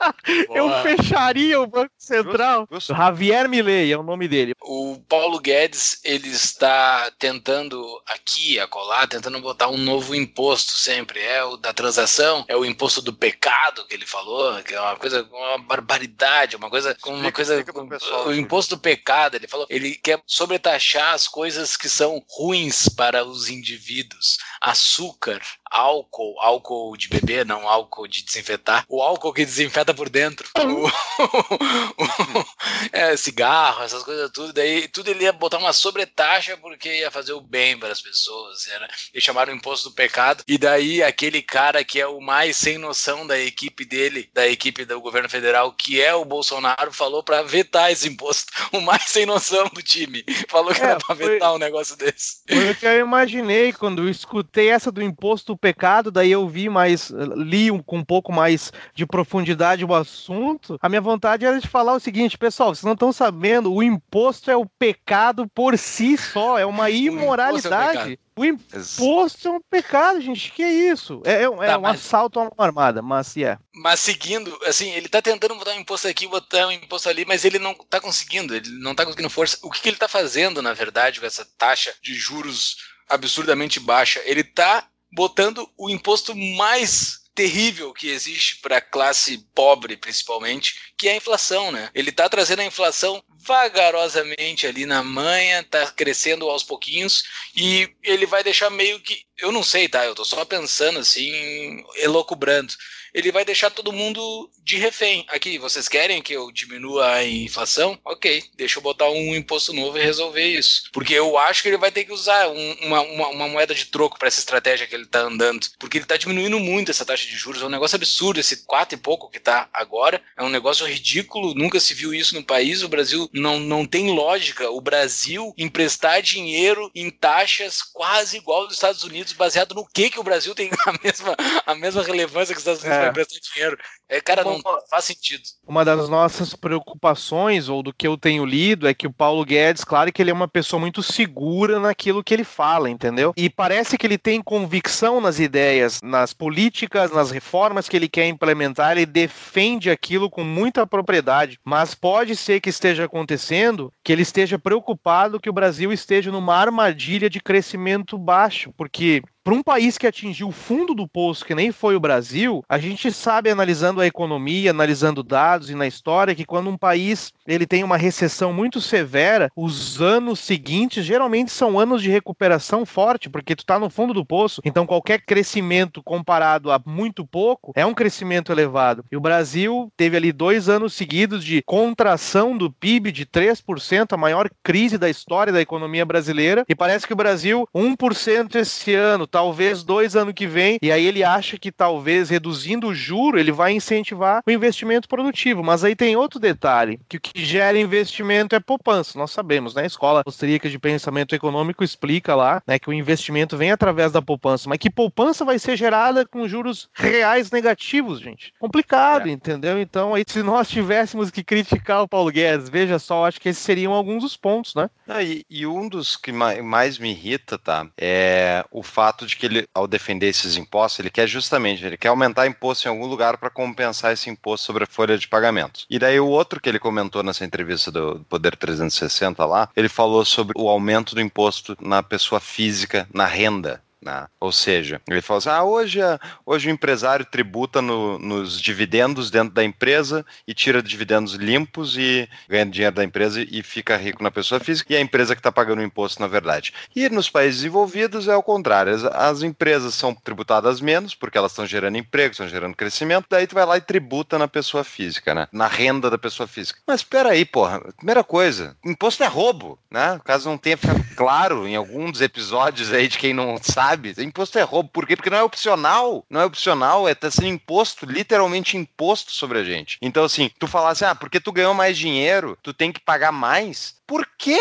[0.54, 2.60] eu fecharia o Banco Central.
[2.70, 2.94] Justo, justo.
[2.94, 4.54] Javier Milei é o nome dele.
[4.60, 11.20] O Paulo Guedes, ele está tentando aqui, acolá, tentando botar um novo imposto sempre.
[11.20, 14.96] É o da transação, é o imposto do pecado que ele falou, que é uma
[14.96, 19.94] coisa, uma barbaridade, uma coisa, uma coisa, pessoal, o imposto do pecado, ele falou, ele
[19.94, 24.38] quer sobretaxar as coisas que são ruins para os indivíduos.
[24.60, 25.40] Açúcar,
[25.70, 30.86] álcool, álcool de beber, não álcool de desinfetar, o álcool que desinfeta por dentro, o,
[32.02, 32.46] o,
[32.92, 37.32] é, cigarro, essas coisas tudo, daí tudo ele ia botar uma sobretaxa porque ia fazer
[37.32, 41.40] o bem para as pessoas, era, eles chamaram o imposto do pecado, e daí aquele
[41.40, 45.72] cara que é o mais sem noção da equipe dele, da equipe do governo federal,
[45.72, 50.24] que é o Bolsonaro, falou para vetar esse imposto, o mais sem noção do time,
[50.48, 52.42] falou que é, era para vetar um negócio desse.
[52.48, 56.68] Foi o que eu imaginei quando eu escutei essa do imposto pecado, daí eu vi
[56.68, 60.78] mais, li um, com um pouco mais de profundidade o assunto.
[60.80, 64.50] A minha vontade era de falar o seguinte, pessoal, vocês não estão sabendo, o imposto
[64.50, 68.18] é o pecado por si só, é uma imoralidade.
[68.40, 70.50] O imposto é um pecado, gente.
[70.52, 71.20] Que é isso?
[71.26, 72.00] É, é, é tá, um mas...
[72.00, 73.58] assalto a uma armada, mas é.
[73.74, 77.44] Mas seguindo, assim, ele tá tentando botar um imposto aqui, botar um imposto ali, mas
[77.44, 79.58] ele não tá conseguindo, ele não tá conseguindo força.
[79.62, 82.78] O que, que ele tá fazendo, na verdade, com essa taxa de juros
[83.10, 84.22] absurdamente baixa?
[84.24, 91.08] Ele tá botando o imposto mais terrível que existe para a classe pobre, principalmente, que
[91.08, 91.88] é a inflação, né?
[91.94, 97.24] Ele está trazendo a inflação vagarosamente ali na manha, está crescendo aos pouquinhos
[97.56, 100.04] e ele vai deixar meio que, eu não sei, tá?
[100.04, 102.74] Eu tô só pensando assim, elocubrando
[103.12, 105.24] ele vai deixar todo mundo de refém.
[105.28, 107.98] Aqui, vocês querem que eu diminua a inflação?
[108.04, 110.84] Ok, deixa eu botar um imposto novo e resolver isso.
[110.92, 113.86] Porque eu acho que ele vai ter que usar um, uma, uma, uma, moeda de
[113.86, 115.66] troco para essa estratégia que ele está andando.
[115.78, 117.62] Porque ele está diminuindo muito essa taxa de juros.
[117.62, 120.22] É um negócio absurdo esse 4 e pouco que está agora.
[120.36, 121.54] É um negócio ridículo.
[121.54, 122.82] Nunca se viu isso no país.
[122.82, 124.70] O Brasil não, não tem lógica.
[124.70, 130.20] O Brasil emprestar dinheiro em taxas quase igual dos Estados Unidos, baseado no que, que
[130.20, 131.36] o Brasil tem a mesma,
[131.66, 132.99] a mesma relevância que os Estados Unidos é.
[133.08, 133.78] Emprestar dinheiro.
[134.08, 135.42] É, cara, não faz sentido.
[135.66, 139.84] Uma das nossas preocupações, ou do que eu tenho lido, é que o Paulo Guedes,
[139.84, 143.32] claro que ele é uma pessoa muito segura naquilo que ele fala, entendeu?
[143.36, 148.26] E parece que ele tem convicção nas ideias, nas políticas, nas reformas que ele quer
[148.26, 151.60] implementar, ele defende aquilo com muita propriedade.
[151.64, 156.56] Mas pode ser que esteja acontecendo que ele esteja preocupado que o Brasil esteja numa
[156.56, 161.54] armadilha de crescimento baixo, porque para um país que atingiu o fundo do poço, que
[161.54, 166.34] nem foi o Brasil, a gente sabe, analisando a economia, analisando dados e na história,
[166.34, 171.78] que quando um país ele tem uma recessão muito severa, os anos seguintes geralmente são
[171.78, 176.70] anos de recuperação forte, porque tu está no fundo do poço, então qualquer crescimento comparado
[176.70, 179.04] a muito pouco é um crescimento elevado.
[179.10, 184.16] E o Brasil teve ali dois anos seguidos de contração do PIB de 3%, a
[184.16, 189.26] maior crise da história da economia brasileira, e parece que o Brasil 1% esse ano,
[189.30, 193.52] talvez dois anos que vem, e aí ele acha que talvez reduzindo o juro ele
[193.52, 195.62] vai incentivar o investimento produtivo.
[195.62, 199.18] Mas aí tem outro detalhe, que o que gera investimento é poupança.
[199.18, 199.82] Nós sabemos, né?
[199.82, 204.22] A escola austríaca de pensamento econômico explica lá, né, que o investimento vem através da
[204.22, 208.52] poupança, mas que poupança vai ser gerada com juros reais negativos, gente.
[208.58, 209.32] Complicado, é.
[209.32, 209.80] entendeu?
[209.80, 213.62] Então, aí se nós tivéssemos que criticar o Paulo Guedes, veja só, acho que esses
[213.62, 214.88] seriam alguns dos pontos, né?
[215.06, 219.46] Ah, e, e, um dos que mais me irrita, tá, é o fato de que
[219.46, 223.38] ele, ao defender esses impostos, ele quer justamente, ele quer aumentar imposto em algum lugar
[223.38, 225.86] para compensar esse imposto sobre a folha de pagamentos.
[225.88, 230.24] E daí o outro que ele comentou nessa entrevista do Poder 360 lá, ele falou
[230.24, 233.82] sobre o aumento do imposto na pessoa física, na renda.
[234.02, 234.26] Né?
[234.40, 236.00] Ou seja, ele falou assim: ah, hoje,
[236.46, 242.26] hoje o empresário tributa no, nos dividendos dentro da empresa e tira dividendos limpos e
[242.48, 245.52] ganha dinheiro da empresa e fica rico na pessoa física, e a empresa que está
[245.52, 246.72] pagando o imposto, na verdade.
[246.96, 251.52] E nos países desenvolvidos é o contrário: as, as empresas são tributadas menos porque elas
[251.52, 255.34] estão gerando emprego, estão gerando crescimento, daí tu vai lá e tributa na pessoa física,
[255.34, 255.46] né?
[255.52, 256.80] Na renda da pessoa física.
[256.86, 257.80] Mas espera aí, porra.
[257.98, 260.18] Primeira coisa: imposto é roubo, né?
[260.24, 264.14] Caso não tenha ficado claro em algum dos episódios aí de quem não sabe sabe.
[264.18, 264.88] Imposto é roubo.
[264.88, 265.16] Por quê?
[265.16, 266.24] Porque não é opcional.
[266.30, 269.98] Não é opcional, é tá sendo imposto, literalmente imposto sobre a gente.
[270.00, 273.32] Então, assim, tu falar assim, ah, porque tu ganhou mais dinheiro, tu tem que pagar
[273.32, 273.96] mais.
[274.06, 274.58] Por quê?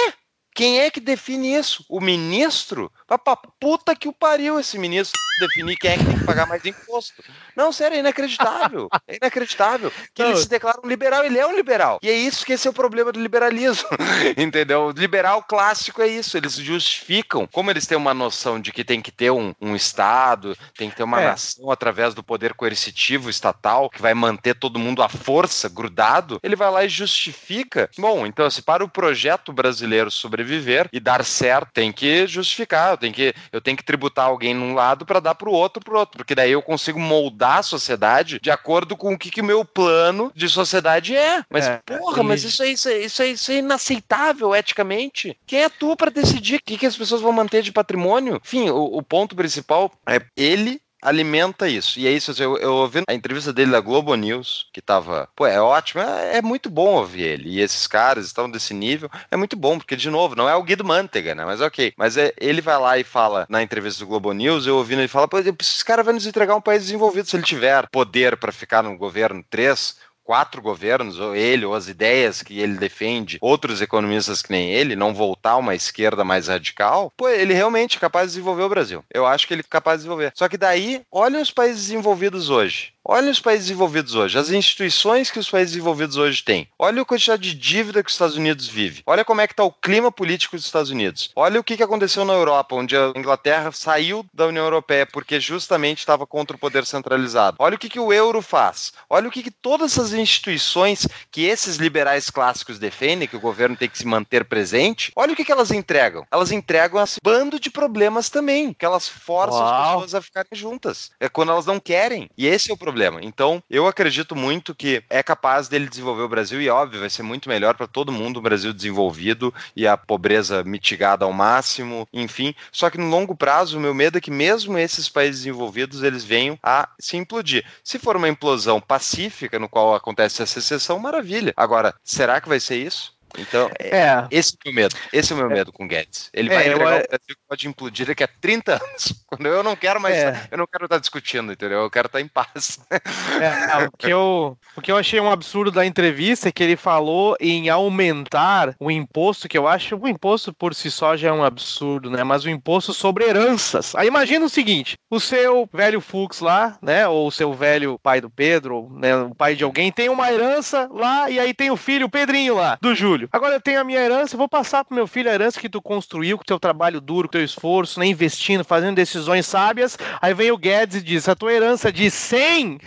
[0.59, 1.85] Quem é que define isso?
[1.87, 2.91] O ministro?
[3.07, 6.45] Vai pra puta que o pariu esse ministro definir quem é que tem que pagar
[6.45, 7.23] mais imposto.
[7.55, 8.89] Não, sério, é inacreditável.
[9.07, 9.91] É inacreditável.
[10.13, 11.99] Que ele se declara um liberal, ele é um liberal.
[12.03, 13.87] E é isso que esse é o problema do liberalismo.
[14.37, 14.87] Entendeu?
[14.87, 16.37] O liberal clássico é isso.
[16.37, 20.57] Eles justificam, como eles têm uma noção de que tem que ter um, um Estado,
[20.77, 21.27] tem que ter uma é.
[21.27, 26.55] nação através do poder coercitivo estatal, que vai manter todo mundo à força, grudado, ele
[26.55, 27.89] vai lá e justifica.
[27.97, 30.48] Bom, então, se para o projeto brasileiro sobreviver
[30.91, 34.73] e dar certo, tem que justificar, eu tenho que, eu tenho que tributar alguém num
[34.73, 38.39] lado para dar para o outro, para outro, porque daí eu consigo moldar a sociedade
[38.41, 41.43] de acordo com o que, que o meu plano de sociedade é.
[41.49, 45.37] Mas, é, porra, mas isso é, isso, é, isso, é, isso é inaceitável eticamente.
[45.45, 48.41] Quem é tu para decidir o que, que as pessoas vão manter de patrimônio?
[48.43, 51.99] Enfim, o, o ponto principal é ele alimenta isso.
[51.99, 55.45] E é isso, eu, eu ouvi a entrevista dele da Globo News, que tava, pô,
[55.45, 57.49] é ótimo, é, é, muito bom ouvir ele.
[57.49, 60.63] E esses caras estão desse nível, é muito bom, porque, de novo, não é o
[60.63, 61.45] Guido Mantega, né?
[61.45, 61.93] Mas ok.
[61.97, 65.07] Mas é, ele vai lá e fala na entrevista do Globo News, eu ouvindo ele
[65.07, 68.51] fala, pô, esse cara vai nos entregar um país desenvolvido se ele tiver poder para
[68.51, 69.97] ficar no governo três
[70.29, 74.95] quatro governos, ou ele, ou as ideias que ele defende, outros economistas que nem ele,
[74.95, 79.03] não voltar uma esquerda mais radical, pô, ele realmente é capaz de desenvolver o Brasil.
[79.11, 80.31] Eu acho que ele é capaz de desenvolver.
[80.35, 82.93] Só que daí, olha os países desenvolvidos hoje.
[83.11, 86.67] Olha os países desenvolvidos hoje, as instituições que os países desenvolvidos hoje têm.
[86.77, 89.01] Olha a quantidade de dívida que os Estados Unidos vive.
[89.03, 91.31] Olha como é que está o clima político dos Estados Unidos.
[91.35, 95.39] Olha o que, que aconteceu na Europa, onde a Inglaterra saiu da União Europeia porque
[95.39, 97.57] justamente estava contra o poder centralizado.
[97.59, 98.93] Olha o que, que o euro faz.
[99.09, 103.75] Olha o que, que todas essas instituições que esses liberais clássicos defendem, que o governo
[103.75, 106.27] tem que se manter presente, olha o que, que elas entregam.
[106.31, 109.73] Elas entregam esse bando de problemas também, que elas forçam Uau.
[109.73, 111.09] as pessoas a ficarem juntas.
[111.19, 112.29] É quando elas não querem.
[112.37, 113.19] E esse é o problema problema.
[113.23, 117.23] Então, eu acredito muito que é capaz dele desenvolver o Brasil e, óbvio, vai ser
[117.23, 122.53] muito melhor para todo mundo o Brasil desenvolvido e a pobreza mitigada ao máximo, enfim.
[122.71, 126.25] Só que no longo prazo, o meu medo é que mesmo esses países desenvolvidos, eles
[126.25, 127.65] venham a se implodir.
[127.83, 131.53] Se for uma implosão pacífica, no qual acontece a secessão, maravilha.
[131.55, 133.17] Agora, será que vai ser isso?
[133.37, 134.27] Então, é.
[134.31, 134.95] esse é o meu medo.
[135.13, 135.53] Esse é o meu é.
[135.53, 136.29] medo com o Guedes.
[136.33, 137.03] Ele vai é, entregar eu...
[137.03, 139.23] o Brasil pode implodir daqui a 30 anos.
[139.27, 140.15] Quando eu não quero mais.
[140.15, 140.47] É.
[140.51, 141.79] Eu não quero estar discutindo, entendeu?
[141.79, 142.79] Eu quero estar em paz.
[142.89, 146.75] É, o, que eu, o que eu achei um absurdo da entrevista é que ele
[146.75, 151.31] falou em aumentar o imposto, que eu acho o imposto por si só já é
[151.31, 152.23] um absurdo, né?
[152.23, 153.95] Mas o imposto sobre heranças.
[153.95, 157.07] Aí imagina o seguinte: o seu velho Fux lá, né?
[157.07, 159.15] Ou o seu velho pai do Pedro, né?
[159.15, 162.55] O pai de alguém, tem uma herança lá, e aí tem o filho, o Pedrinho
[162.55, 163.18] lá, do Júlio.
[163.31, 165.81] Agora eu tenho a minha herança, vou passar pro meu filho a herança que tu
[165.81, 169.97] construiu com teu trabalho duro, com teu esforço, né, investindo, fazendo decisões sábias.
[170.21, 172.79] Aí vem o Guedes e diz: a tua herança de 100,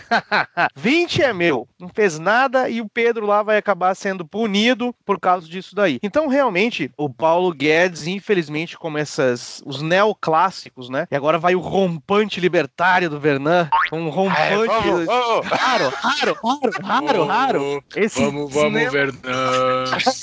[0.75, 1.67] 20 é meu.
[1.79, 5.99] Não fez nada e o Pedro lá vai acabar sendo punido por causa disso daí.
[6.01, 11.07] Então, realmente, o Paulo Guedes, infelizmente, como essas, os neoclássicos, né?
[11.11, 14.41] E agora vai o rompante libertário do Vernan, um rompante.
[14.41, 15.47] É, vamos, vamos.
[15.47, 17.83] Raro, raro, raro, raro, raro.
[17.95, 18.91] Esse vamos, vamos, neo...
[18.91, 19.85] Vernan.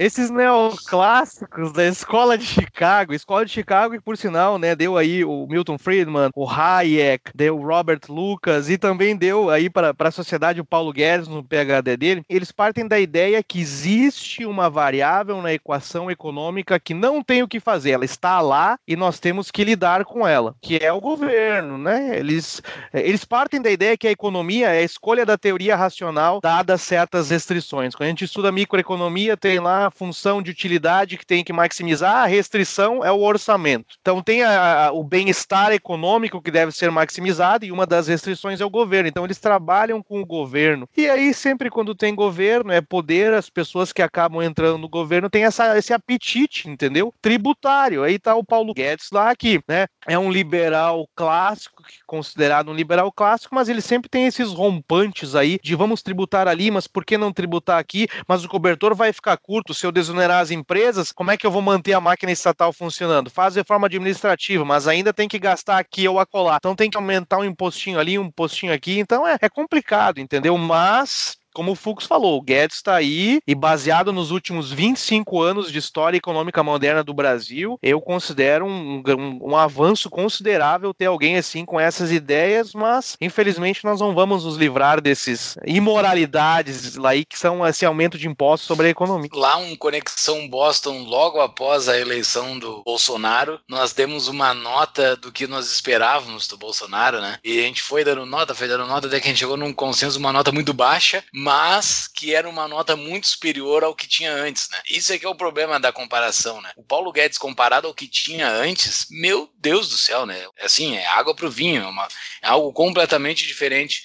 [0.00, 5.22] Esses neoclássicos da Escola de Chicago, Escola de Chicago, e por sinal, né, deu aí
[5.26, 10.10] o Milton Friedman, o Hayek, deu o Robert Lucas e também deu aí para a
[10.10, 12.22] sociedade o Paulo Guedes no PhD dele.
[12.30, 17.48] Eles partem da ideia que existe uma variável na equação econômica que não tem o
[17.48, 20.98] que fazer, ela está lá e nós temos que lidar com ela, que é o
[20.98, 22.18] governo, né?
[22.18, 22.62] Eles,
[22.94, 27.28] eles partem da ideia que a economia é a escolha da teoria racional dadas certas
[27.28, 27.94] restrições.
[27.94, 32.26] Quando a gente estuda microeconomia, tem lá função de utilidade que tem que maximizar, a
[32.26, 33.96] restrição é o orçamento.
[34.00, 38.60] Então tem a, a, o bem-estar econômico que deve ser maximizado e uma das restrições
[38.60, 39.08] é o governo.
[39.08, 40.88] Então eles trabalham com o governo.
[40.96, 45.30] E aí sempre quando tem governo, é poder, as pessoas que acabam entrando no governo
[45.30, 47.12] têm essa, esse apetite, entendeu?
[47.20, 48.02] Tributário.
[48.02, 53.12] Aí tá o Paulo Guedes lá que, né, é um liberal clássico, considerado um liberal
[53.12, 57.16] clássico, mas ele sempre tem esses rompantes aí de vamos tributar ali, mas por que
[57.16, 58.08] não tributar aqui?
[58.26, 61.50] Mas o cobertor vai ficar curto se eu desonerar as empresas, como é que eu
[61.50, 63.30] vou manter a máquina estatal funcionando?
[63.30, 66.56] Faz reforma administrativa, mas ainda tem que gastar aqui ou acolá.
[66.56, 68.98] Então tem que aumentar um impostinho ali, um impostinho aqui.
[68.98, 70.56] Então é, é complicado, entendeu?
[70.58, 75.70] Mas como o Fux falou, o Guedes está aí e baseado nos últimos 25 anos
[75.70, 81.36] de história econômica moderna do Brasil, eu considero um, um, um avanço considerável ter alguém
[81.36, 87.24] assim com essas ideias, mas infelizmente nós não vamos nos livrar desses imoralidades lá aí
[87.24, 89.28] que são esse aumento de impostos sobre a economia.
[89.32, 95.30] Lá um Conexão Boston logo após a eleição do Bolsonaro, nós demos uma nota do
[95.30, 97.38] que nós esperávamos do Bolsonaro, né?
[97.44, 99.72] E a gente foi dando nota, foi dando nota, até que a gente chegou num
[99.72, 104.30] consenso, uma nota muito baixa, mas que era uma nota muito superior ao que tinha
[104.30, 104.78] antes, né?
[104.86, 106.70] Isso é que é o problema da comparação, né?
[106.76, 110.46] O Paulo Guedes comparado ao que tinha antes, meu Deus do céu, né?
[110.60, 112.06] Assim, é água pro vinho, é, uma,
[112.42, 114.02] é algo completamente diferente.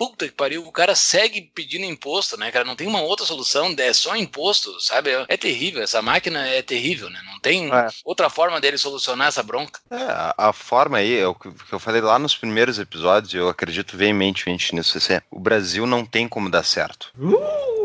[0.00, 2.64] Puta que pariu, o cara segue pedindo imposto, né, cara?
[2.64, 5.10] Não tem uma outra solução, é só imposto, sabe?
[5.10, 7.20] É, é terrível, essa máquina é terrível, né?
[7.26, 7.88] Não tem é.
[8.02, 9.78] outra forma dele solucionar essa bronca.
[9.90, 13.50] É, a, a forma aí, é o que eu falei lá nos primeiros episódios, eu
[13.50, 17.12] acredito veementemente nisso, assim, o Brasil não tem como dar certo.
[17.18, 17.79] Uh!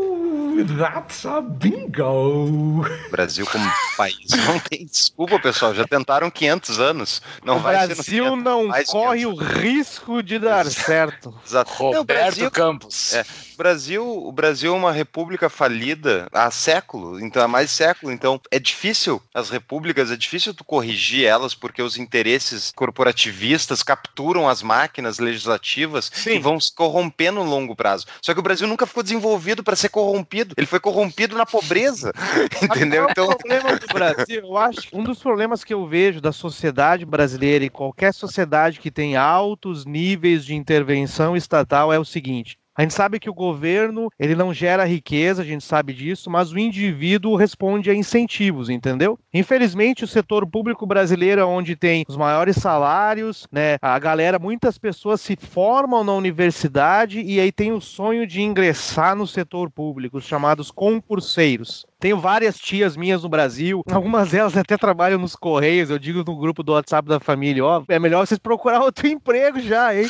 [0.63, 2.85] That's a bingo!
[3.11, 5.75] Brasil como país não tem desculpa, pessoal.
[5.75, 7.21] Já tentaram 500 anos.
[7.43, 11.33] Não o vai Brasil não corre o risco de dar certo.
[11.45, 11.73] Exato.
[11.73, 13.13] Roberto Brasil, Campos.
[13.13, 13.25] É,
[13.55, 18.11] Brasil, o Brasil é uma república falida há século, então há mais século.
[18.11, 24.47] Então é difícil as repúblicas, é difícil tu corrigir elas porque os interesses corporativistas capturam
[24.47, 26.35] as máquinas legislativas Sim.
[26.35, 28.05] e vão se corromper no longo prazo.
[28.21, 30.55] Só que o Brasil nunca ficou desenvolvido para ser corrompido.
[30.57, 32.11] Ele foi corrompido na pobreza.
[32.61, 33.07] entendeu?
[33.09, 33.25] Então.
[33.25, 37.65] O problema do Brasil, eu acho um dos problemas que eu vejo da sociedade brasileira
[37.65, 42.93] e qualquer sociedade que tem altos níveis de intervenção estatal é o seguinte: a gente
[42.93, 47.35] sabe que o governo, ele não gera riqueza, a gente sabe disso, mas o indivíduo
[47.35, 49.17] responde a incentivos, entendeu?
[49.33, 53.77] Infelizmente, o setor público brasileiro é onde tem os maiores salários, né?
[53.81, 59.15] A galera, muitas pessoas se formam na universidade e aí tem o sonho de ingressar
[59.15, 61.85] no setor público, os chamados concurseiros.
[62.05, 66.37] Tenho várias tias minhas no Brasil, algumas delas até trabalham nos Correios, eu digo no
[66.37, 70.07] grupo do WhatsApp da família, ó, é melhor vocês procurar outro emprego já, hein?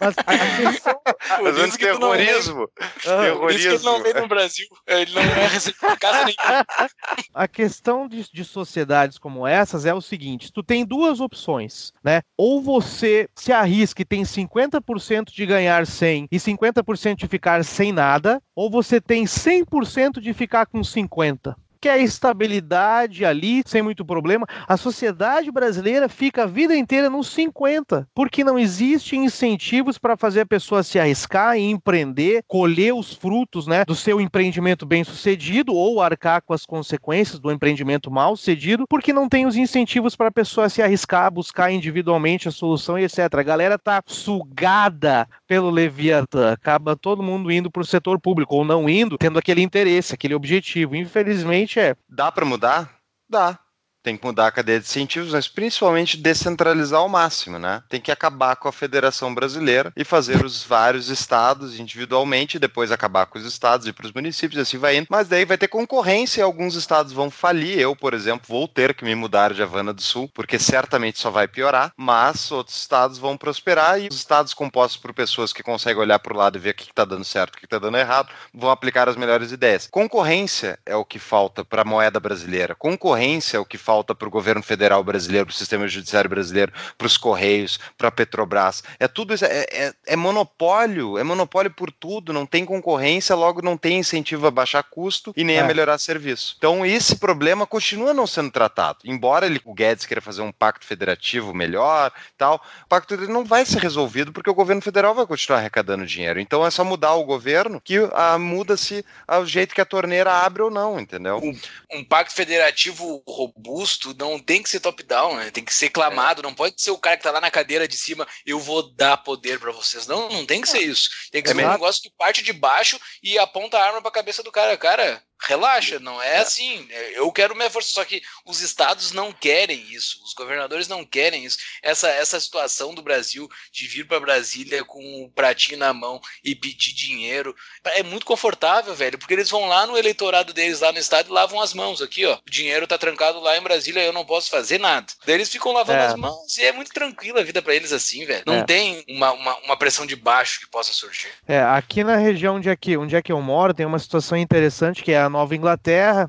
[0.00, 1.00] Mas a questão...
[1.42, 2.66] Mas terrorismo.
[3.06, 3.50] Ah, terrorismo.
[3.50, 6.66] Isso que ele não vem no Brasil, ele não é recebido casa nenhuma.
[7.34, 12.22] A questão de, de sociedades como essas é o seguinte, tu tem duas opções, né?
[12.38, 17.92] Ou você se arrisca e tem 50% de ganhar 100 e 50% de ficar sem
[17.92, 24.04] nada, ou você tem 100% de ficar com 50 50 quer estabilidade ali, sem muito
[24.04, 24.46] problema.
[24.68, 30.42] A sociedade brasileira fica a vida inteira nos 50, porque não existem incentivos para fazer
[30.42, 35.74] a pessoa se arriscar e empreender, colher os frutos né, do seu empreendimento bem sucedido
[35.74, 40.28] ou arcar com as consequências do empreendimento mal sucedido, porque não tem os incentivos para
[40.28, 43.18] a pessoa se arriscar, buscar individualmente a solução e etc.
[43.32, 48.64] A galera tá sugada pelo Leviatã, acaba todo mundo indo para o setor público ou
[48.64, 50.94] não indo, tendo aquele interesse, aquele objetivo.
[50.94, 53.00] Infelizmente, seguinte é: dá para mudar?
[53.28, 53.58] Dá
[54.02, 57.82] tem que mudar a cadeia de incentivos, mas principalmente descentralizar ao máximo, né?
[57.88, 63.26] Tem que acabar com a Federação Brasileira e fazer os vários estados individualmente, depois acabar
[63.26, 65.06] com os estados e para os municípios, assim vai indo.
[65.08, 67.78] Mas daí vai ter concorrência e alguns estados vão falir.
[67.78, 71.30] Eu, por exemplo, vou ter que me mudar de Havana do Sul, porque certamente só
[71.30, 76.02] vai piorar, mas outros estados vão prosperar e os estados compostos por pessoas que conseguem
[76.02, 77.96] olhar para o lado e ver o que está dando certo, o que está dando
[77.96, 79.88] errado, vão aplicar as melhores ideias.
[79.90, 82.74] Concorrência é o que falta para a moeda brasileira.
[82.74, 86.30] Concorrência é o que falta falta para o governo federal brasileiro, para o sistema judiciário
[86.30, 88.82] brasileiro, para os Correios, para a Petrobras.
[88.98, 93.60] É tudo isso, é, é, é, monopólio, é monopólio por tudo, não tem concorrência, logo
[93.60, 95.60] não tem incentivo a baixar custo e nem é.
[95.60, 96.54] a melhorar serviço.
[96.56, 99.00] Então esse problema continua não sendo tratado.
[99.04, 103.44] Embora ele, o Guedes queira fazer um pacto federativo melhor tal, o pacto dele não
[103.44, 106.40] vai ser resolvido porque o governo federal vai continuar arrecadando dinheiro.
[106.40, 110.62] Então é só mudar o governo que ah, muda-se o jeito que a torneira abre
[110.62, 111.36] ou não, entendeu?
[111.36, 111.58] Um,
[111.98, 115.50] um pacto federativo robusto robusto, não tem que ser top-down, né?
[115.50, 116.42] Tem que ser clamado, é.
[116.42, 119.16] não pode ser o cara que tá lá na cadeira de cima, eu vou dar
[119.18, 120.06] poder para vocês.
[120.06, 121.10] Não, não tem que ser isso.
[121.30, 124.10] Tem que é ser um negócio que parte de baixo e aponta a arma pra
[124.10, 124.76] cabeça do cara.
[124.76, 126.86] Cara, relaxa, não é, é assim.
[126.90, 131.04] É, eu quero minha força, só que os estados não querem isso, os governadores não
[131.04, 131.58] querem isso.
[131.82, 136.54] Essa, essa situação do Brasil de vir para Brasília com o pratinho na mão e
[136.54, 140.98] pedir dinheiro é muito confortável, velho, porque eles vão lá no eleitorado deles lá no
[140.98, 142.38] estado e lavam as mãos aqui, ó.
[142.46, 145.06] O dinheiro tá trancado lá em Brasília, eu não posso fazer nada.
[145.26, 146.06] Daí eles ficam lavando é.
[146.06, 148.42] as mãos e é muito tranquila a vida para eles assim, velho.
[148.46, 148.64] Não é.
[148.64, 151.28] tem uma, uma, uma, pressão de baixo que possa surgir.
[151.46, 154.36] É, aqui na região onde é que, onde é que eu moro tem uma situação
[154.38, 156.28] interessante que é a Nova Inglaterra,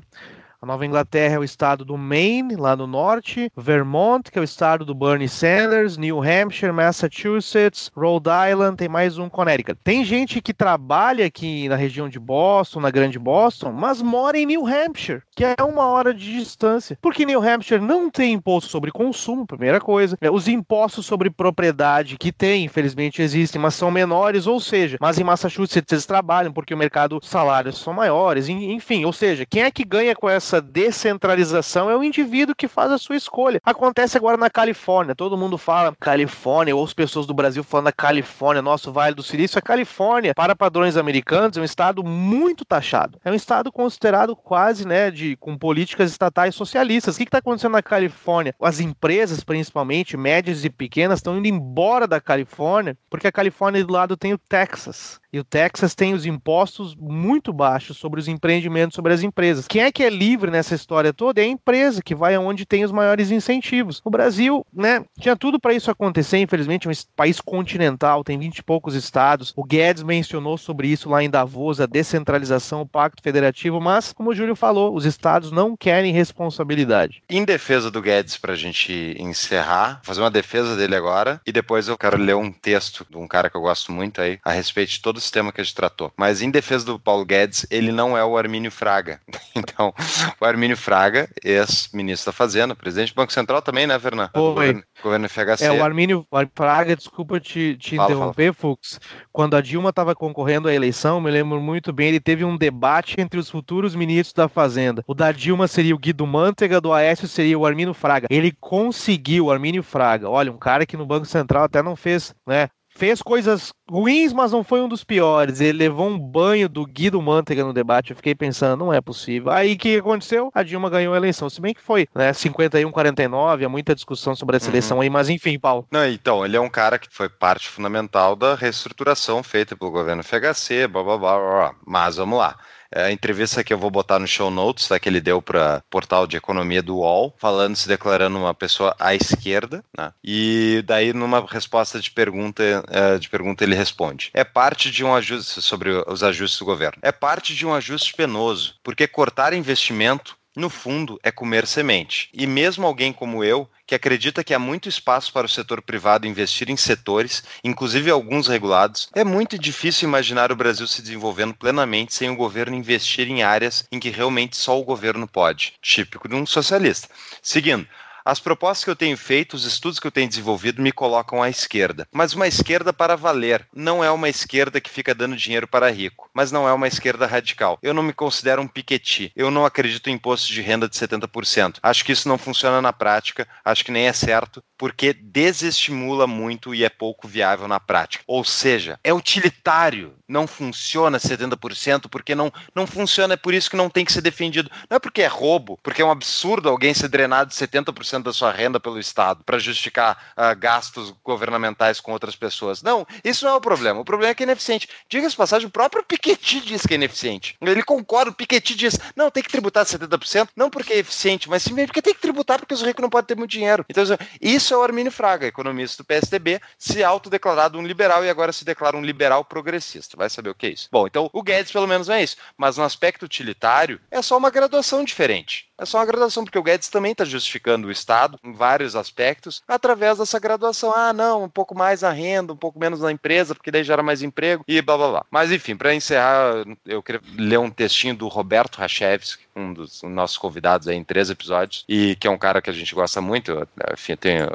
[0.64, 4.44] A Nova Inglaterra é o estado do Maine, lá no norte, Vermont, que é o
[4.44, 9.78] estado do Bernie Sanders, New Hampshire, Massachusetts, Rhode Island, tem mais um Connecticut.
[9.84, 14.46] Tem gente que trabalha aqui na região de Boston, na Grande Boston, mas mora em
[14.46, 16.96] New Hampshire, que é uma hora de distância.
[17.02, 20.16] Porque New Hampshire não tem imposto sobre consumo, primeira coisa.
[20.18, 25.18] É, os impostos sobre propriedade que tem, infelizmente existem, mas são menores, ou seja, mas
[25.18, 29.70] em Massachusetts eles trabalham porque o mercado salários são maiores, enfim, ou seja, quem é
[29.70, 33.60] que ganha com essa descentralização é o indivíduo que faz a sua escolha.
[33.64, 37.92] Acontece agora na Califórnia, todo mundo fala Califórnia, ou as pessoas do Brasil falando da
[37.92, 43.18] Califórnia, nosso Vale do Silício, a Califórnia, para padrões americanos, é um estado muito taxado.
[43.24, 47.14] É um estado considerado quase, né, de com políticas estatais socialistas.
[47.14, 48.54] O que está acontecendo na Califórnia?
[48.60, 53.92] As empresas, principalmente, médias e pequenas, estão indo embora da Califórnia, porque a Califórnia do
[53.92, 55.20] lado tem o Texas.
[55.32, 59.66] E o Texas tem os impostos muito baixos sobre os empreendimentos, sobre as empresas.
[59.66, 62.84] Quem é que é livre nessa história toda é a empresa que vai aonde tem
[62.84, 64.00] os maiores incentivos.
[64.04, 68.62] O Brasil, né, tinha tudo para isso acontecer, infelizmente, um país continental, tem 20 e
[68.62, 69.52] poucos estados.
[69.56, 74.30] O Guedes mencionou sobre isso lá em Davos, a descentralização, o pacto federativo, mas, como
[74.30, 77.22] o Júlio falou, os estados não querem responsabilidade.
[77.28, 81.88] Em defesa do Guedes, para a gente encerrar, fazer uma defesa dele agora, e depois
[81.88, 84.90] eu quero ler um texto de um cara que eu gosto muito aí, a respeito
[84.90, 86.12] de todos sistema que a gente tratou.
[86.16, 89.20] Mas em defesa do Paulo Guedes, ele não é o Armínio Fraga.
[89.56, 89.94] Então,
[90.40, 94.30] o Armínio Fraga, ex-ministro da Fazenda, presidente do Banco Central também, né, Fernando?
[94.34, 95.64] Governo, governo FHC.
[95.64, 98.74] É, o Armínio Fraga, desculpa te, te fala, interromper, fala.
[98.74, 99.00] Fux.
[99.32, 103.20] Quando a Dilma estava concorrendo à eleição, me lembro muito bem, ele teve um debate
[103.20, 105.02] entre os futuros ministros da Fazenda.
[105.06, 108.26] O da Dilma seria o Guido Mantega, do Aécio seria o Armínio Fraga.
[108.30, 110.28] Ele conseguiu, o Armínio Fraga.
[110.28, 112.68] Olha, um cara que no Banco Central até não fez, né?
[112.94, 115.60] Fez coisas ruins, mas não foi um dos piores.
[115.60, 118.10] Ele levou um banho do Guido Mantega no debate.
[118.10, 119.50] Eu fiquei pensando, não é possível.
[119.50, 120.50] Aí o que aconteceu?
[120.54, 121.50] A Dilma ganhou a eleição.
[121.50, 122.30] Se bem que foi, né?
[122.32, 124.72] 51-49, há muita discussão sobre essa uhum.
[124.72, 125.86] eleição aí, mas enfim, Paulo.
[125.90, 130.22] Não, então, ele é um cara que foi parte fundamental da reestruturação feita pelo governo
[130.22, 131.50] FHC, blá blá blá blá.
[131.50, 131.74] blá.
[131.86, 132.56] Mas vamos lá.
[132.94, 135.82] É a entrevista que eu vou botar no show notes, tá, que ele deu para
[135.90, 140.12] portal de economia do UOL, falando, se declarando uma pessoa à esquerda, né?
[140.22, 145.12] E daí numa resposta de pergunta, é, de pergunta ele responde: é parte de um
[145.12, 146.98] ajuste sobre os ajustes do governo.
[147.02, 152.28] É parte de um ajuste penoso, porque cortar investimento no fundo, é comer semente.
[152.32, 156.26] E mesmo alguém como eu, que acredita que há muito espaço para o setor privado
[156.26, 162.14] investir em setores, inclusive alguns regulados, é muito difícil imaginar o Brasil se desenvolvendo plenamente
[162.14, 166.34] sem o governo investir em áreas em que realmente só o governo pode, típico de
[166.34, 167.08] um socialista.
[167.42, 167.86] Seguindo,
[168.24, 171.50] as propostas que eu tenho feito, os estudos que eu tenho desenvolvido me colocam à
[171.50, 172.08] esquerda.
[172.10, 173.66] Mas uma esquerda para valer.
[173.74, 176.30] Não é uma esquerda que fica dando dinheiro para rico.
[176.32, 177.78] Mas não é uma esquerda radical.
[177.82, 179.30] Eu não me considero um piqueti.
[179.36, 181.76] Eu não acredito em imposto de renda de 70%.
[181.82, 183.46] Acho que isso não funciona na prática.
[183.62, 188.24] Acho que nem é certo, porque desestimula muito e é pouco viável na prática.
[188.26, 190.14] Ou seja, é utilitário.
[190.26, 193.34] Não funciona 70% porque não, não funciona.
[193.34, 194.70] É por isso que não tem que ser defendido.
[194.88, 198.32] Não é porque é roubo, porque é um absurdo alguém ser drenado de 70% da
[198.32, 202.82] sua renda pelo Estado para justificar uh, gastos governamentais com outras pessoas.
[202.82, 204.00] Não, isso não é o problema.
[204.00, 204.88] O problema é que é ineficiente.
[205.08, 207.56] Diga-se passagem, o próprio Piketty diz que é ineficiente.
[207.60, 211.62] Ele concorda, o Piketty diz, não, tem que tributar 70%, não porque é eficiente, mas
[211.62, 213.84] sim porque tem que tributar porque os ricos não podem ter muito dinheiro.
[213.88, 214.04] Então,
[214.40, 218.64] isso é o Armínio Fraga, economista do PSDB, se autodeclarado um liberal e agora se
[218.64, 220.16] declara um liberal progressista.
[220.16, 220.88] Vai saber o que é isso.
[220.90, 222.36] Bom, então o Guedes pelo menos é isso.
[222.56, 225.68] Mas no aspecto utilitário, é só uma graduação diferente.
[225.76, 229.62] É só uma graduação, porque o Guedes também está justificando o Estado em vários aspectos
[229.66, 230.92] através dessa graduação.
[230.94, 234.02] Ah, não, um pouco mais na renda, um pouco menos na empresa, porque daí gera
[234.02, 235.26] mais emprego e blá blá blá.
[235.30, 240.36] Mas enfim, para encerrar, eu queria ler um textinho do Roberto Rachevski, um dos nossos
[240.36, 243.52] convidados aí em três episódios, e que é um cara que a gente gosta muito.
[243.52, 244.48] Eu, enfim, tenho,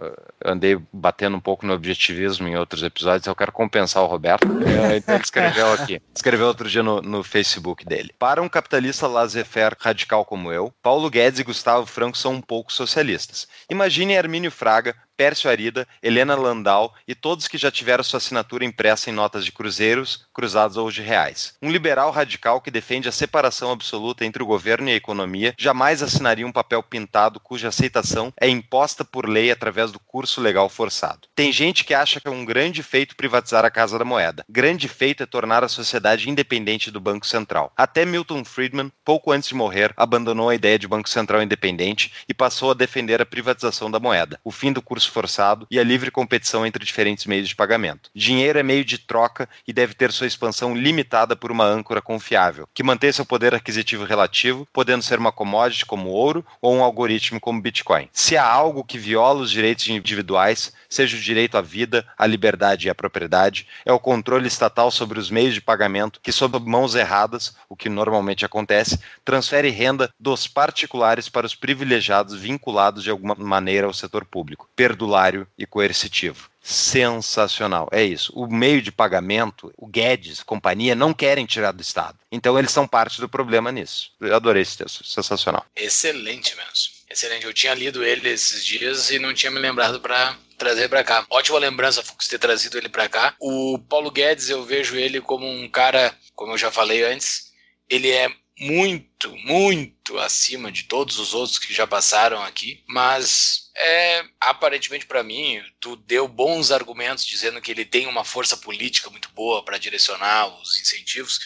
[0.45, 4.47] andei batendo um pouco no objetivismo em outros episódios, eu quero compensar o Roberto.
[4.47, 8.14] É, então ele escreveu aqui, escreveu outro dia no, no Facebook dele.
[8.20, 12.72] Para um capitalista laissez-faire radical como eu, Paulo Guedes e Gustavo Franco são um pouco
[12.72, 13.39] socialistas.
[13.70, 19.09] Imagine Hermínio Fraga, Pércio Arida, Helena Landau e todos que já tiveram sua assinatura impressa
[19.09, 21.55] em notas de cruzeiros, cruzados ou de reais.
[21.61, 26.01] Um liberal radical que defende a separação absoluta entre o governo e a economia jamais
[26.01, 31.28] assinaria um papel pintado cuja aceitação é imposta por lei através do curso legal forçado.
[31.36, 34.45] Tem gente que acha que é um grande feito privatizar a Casa da Moeda.
[34.47, 37.74] Grande feito é tornar a sociedade independente do Banco Central.
[37.76, 42.34] Até Milton Friedman, pouco antes de morrer, abandonou a ideia de Banco Central independente e
[42.34, 46.12] passou a defender a privatização da moeda, o fim do curso forçado e a livre
[46.12, 48.10] competição entre diferentes meios de pagamento.
[48.16, 52.68] Dinheiro é meio de troca e deve ter sua expansão limitada por uma âncora confiável,
[52.74, 57.39] que mantém seu poder aquisitivo relativo, podendo ser uma commodity como ouro ou um algoritmo
[57.39, 58.10] como Bitcoin.
[58.14, 62.88] Se há algo que viola os direitos individuais, seja o direito à vida, à liberdade
[62.88, 66.95] e à propriedade, é o controle estatal sobre os meios de pagamento que, sob mãos
[66.95, 73.36] erradas, o que normalmente acontece, transfere renda dos particulares para os privilegiados vinculados de alguma
[73.36, 74.70] maneira ao setor público,
[75.00, 77.88] perdulário e coercitivo sensacional.
[77.91, 78.32] É isso.
[78.36, 82.19] O meio de pagamento, o Guedes, companhia, não querem tirar do Estado.
[82.32, 84.11] Então eles são parte do problema nisso.
[84.19, 85.03] Eu adorei esse texto.
[85.03, 85.65] Sensacional.
[85.76, 86.99] Excelente mesmo.
[87.10, 87.45] Excelente.
[87.45, 91.26] Eu tinha lido ele esses dias e não tinha me lembrado para trazer para cá.
[91.30, 93.34] Ótima lembrança, Fux, ter trazido ele para cá.
[93.40, 97.52] O Paulo Guedes, eu vejo ele como um cara, como eu já falei antes,
[97.90, 98.30] ele é
[98.60, 105.23] muito, muito acima de todos os outros que já passaram aqui, mas é aparentemente para
[105.23, 109.77] mim, tu deu bons argumentos dizendo que ele tem uma força política muito boa para
[109.77, 111.40] direcionar os incentivos.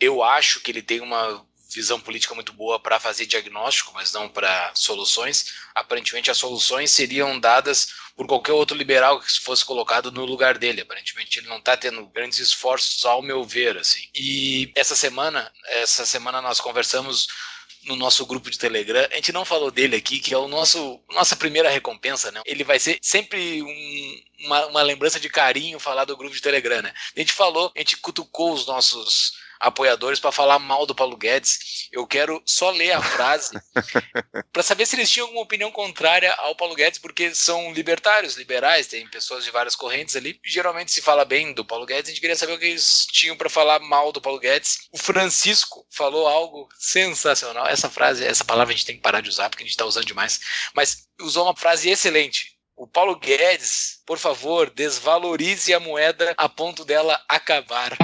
[0.00, 4.28] Eu acho que ele tem uma visão política muito boa para fazer diagnóstico, mas não
[4.28, 5.54] para soluções.
[5.74, 10.82] Aparentemente, as soluções seriam dadas por qualquer outro liberal que fosse colocado no lugar dele.
[10.82, 13.76] Aparentemente, ele não está tendo grandes esforços, ao meu ver.
[13.76, 14.08] Assim.
[14.14, 17.26] E essa semana, essa semana nós conversamos
[17.84, 19.06] no nosso grupo de Telegram.
[19.10, 22.40] A gente não falou dele aqui, que é o nosso nossa primeira recompensa, né?
[22.46, 26.82] Ele vai ser sempre um, uma, uma lembrança de carinho falar do grupo de Telegram,
[26.82, 26.94] né?
[27.16, 31.88] A gente falou, a gente cutucou os nossos apoiadores para falar mal do Paulo Guedes.
[31.92, 33.58] Eu quero só ler a frase
[34.52, 38.86] para saber se eles tinham alguma opinião contrária ao Paulo Guedes, porque são libertários, liberais,
[38.86, 40.38] tem pessoas de várias correntes ali.
[40.44, 43.36] Geralmente se fala bem do Paulo Guedes, a gente queria saber o que eles tinham
[43.36, 44.88] para falar mal do Paulo Guedes.
[44.92, 47.66] O Francisco falou algo sensacional.
[47.66, 49.84] Essa frase, essa palavra a gente tem que parar de usar porque a gente está
[49.84, 50.40] usando demais,
[50.74, 52.54] mas usou uma frase excelente.
[52.76, 57.96] O Paulo Guedes, por favor, desvalorize a moeda a ponto dela acabar.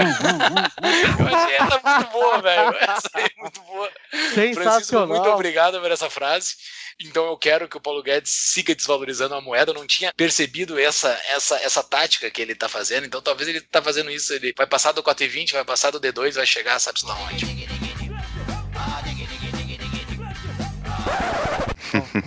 [0.00, 2.76] Eu achei essa muito boa, velho.
[2.78, 3.90] Essa é muito boa.
[4.10, 4.54] Sensacional.
[4.54, 6.54] Francisco, muito obrigado por essa frase.
[7.00, 9.70] Então eu quero que o Paulo Guedes siga desvalorizando a moeda.
[9.70, 13.06] Eu não tinha percebido essa, essa, essa tática que ele está fazendo.
[13.06, 14.32] Então talvez ele está fazendo isso.
[14.32, 17.44] Ele vai passar do 4,20, vai passar do D2, vai chegar, sabe-se lá onde.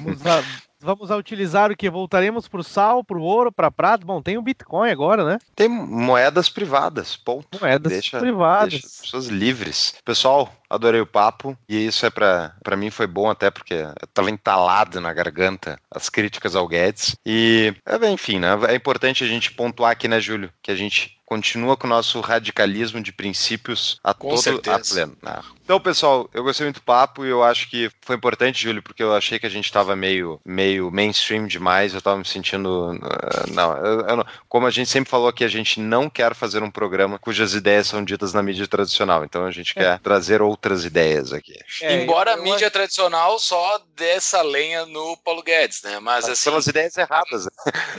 [0.03, 0.43] Vamos lá
[0.87, 1.89] vamos a utilizar o que?
[1.89, 4.05] Voltaremos para o sal, para o ouro, para prata?
[4.05, 5.37] Bom, tem o Bitcoin agora, né?
[5.53, 7.59] Tem moedas privadas, ponto.
[7.59, 8.69] Moedas deixa, privadas.
[8.69, 9.95] Deixa as pessoas livres.
[10.05, 14.31] Pessoal, adorei o papo e isso é para mim foi bom até porque eu tava
[14.31, 19.53] entalado na garganta as críticas ao Guedes e é, enfim, né, é importante a gente
[19.53, 24.13] pontuar aqui, né, Júlio, que a gente continua com o nosso radicalismo de princípios a
[24.13, 24.77] com todo certeza.
[24.77, 25.17] a pleno.
[25.61, 29.03] Então, pessoal, eu gostei muito do papo e eu acho que foi importante, Júlio, porque
[29.03, 32.93] eu achei que a gente estava meio, meio mainstream demais, eu estava me sentindo.
[32.93, 36.33] Uh, não, eu, eu não, como a gente sempre falou aqui, a gente não quer
[36.33, 39.81] fazer um programa cujas ideias são ditas na mídia tradicional, então a gente é.
[39.81, 41.59] quer trazer outras ideias aqui.
[41.81, 45.99] É, Embora a mídia tradicional só dessa lenha no Paulo Guedes, né?
[45.99, 46.43] Mas, Mas assim.
[46.43, 47.45] São as ideias erradas.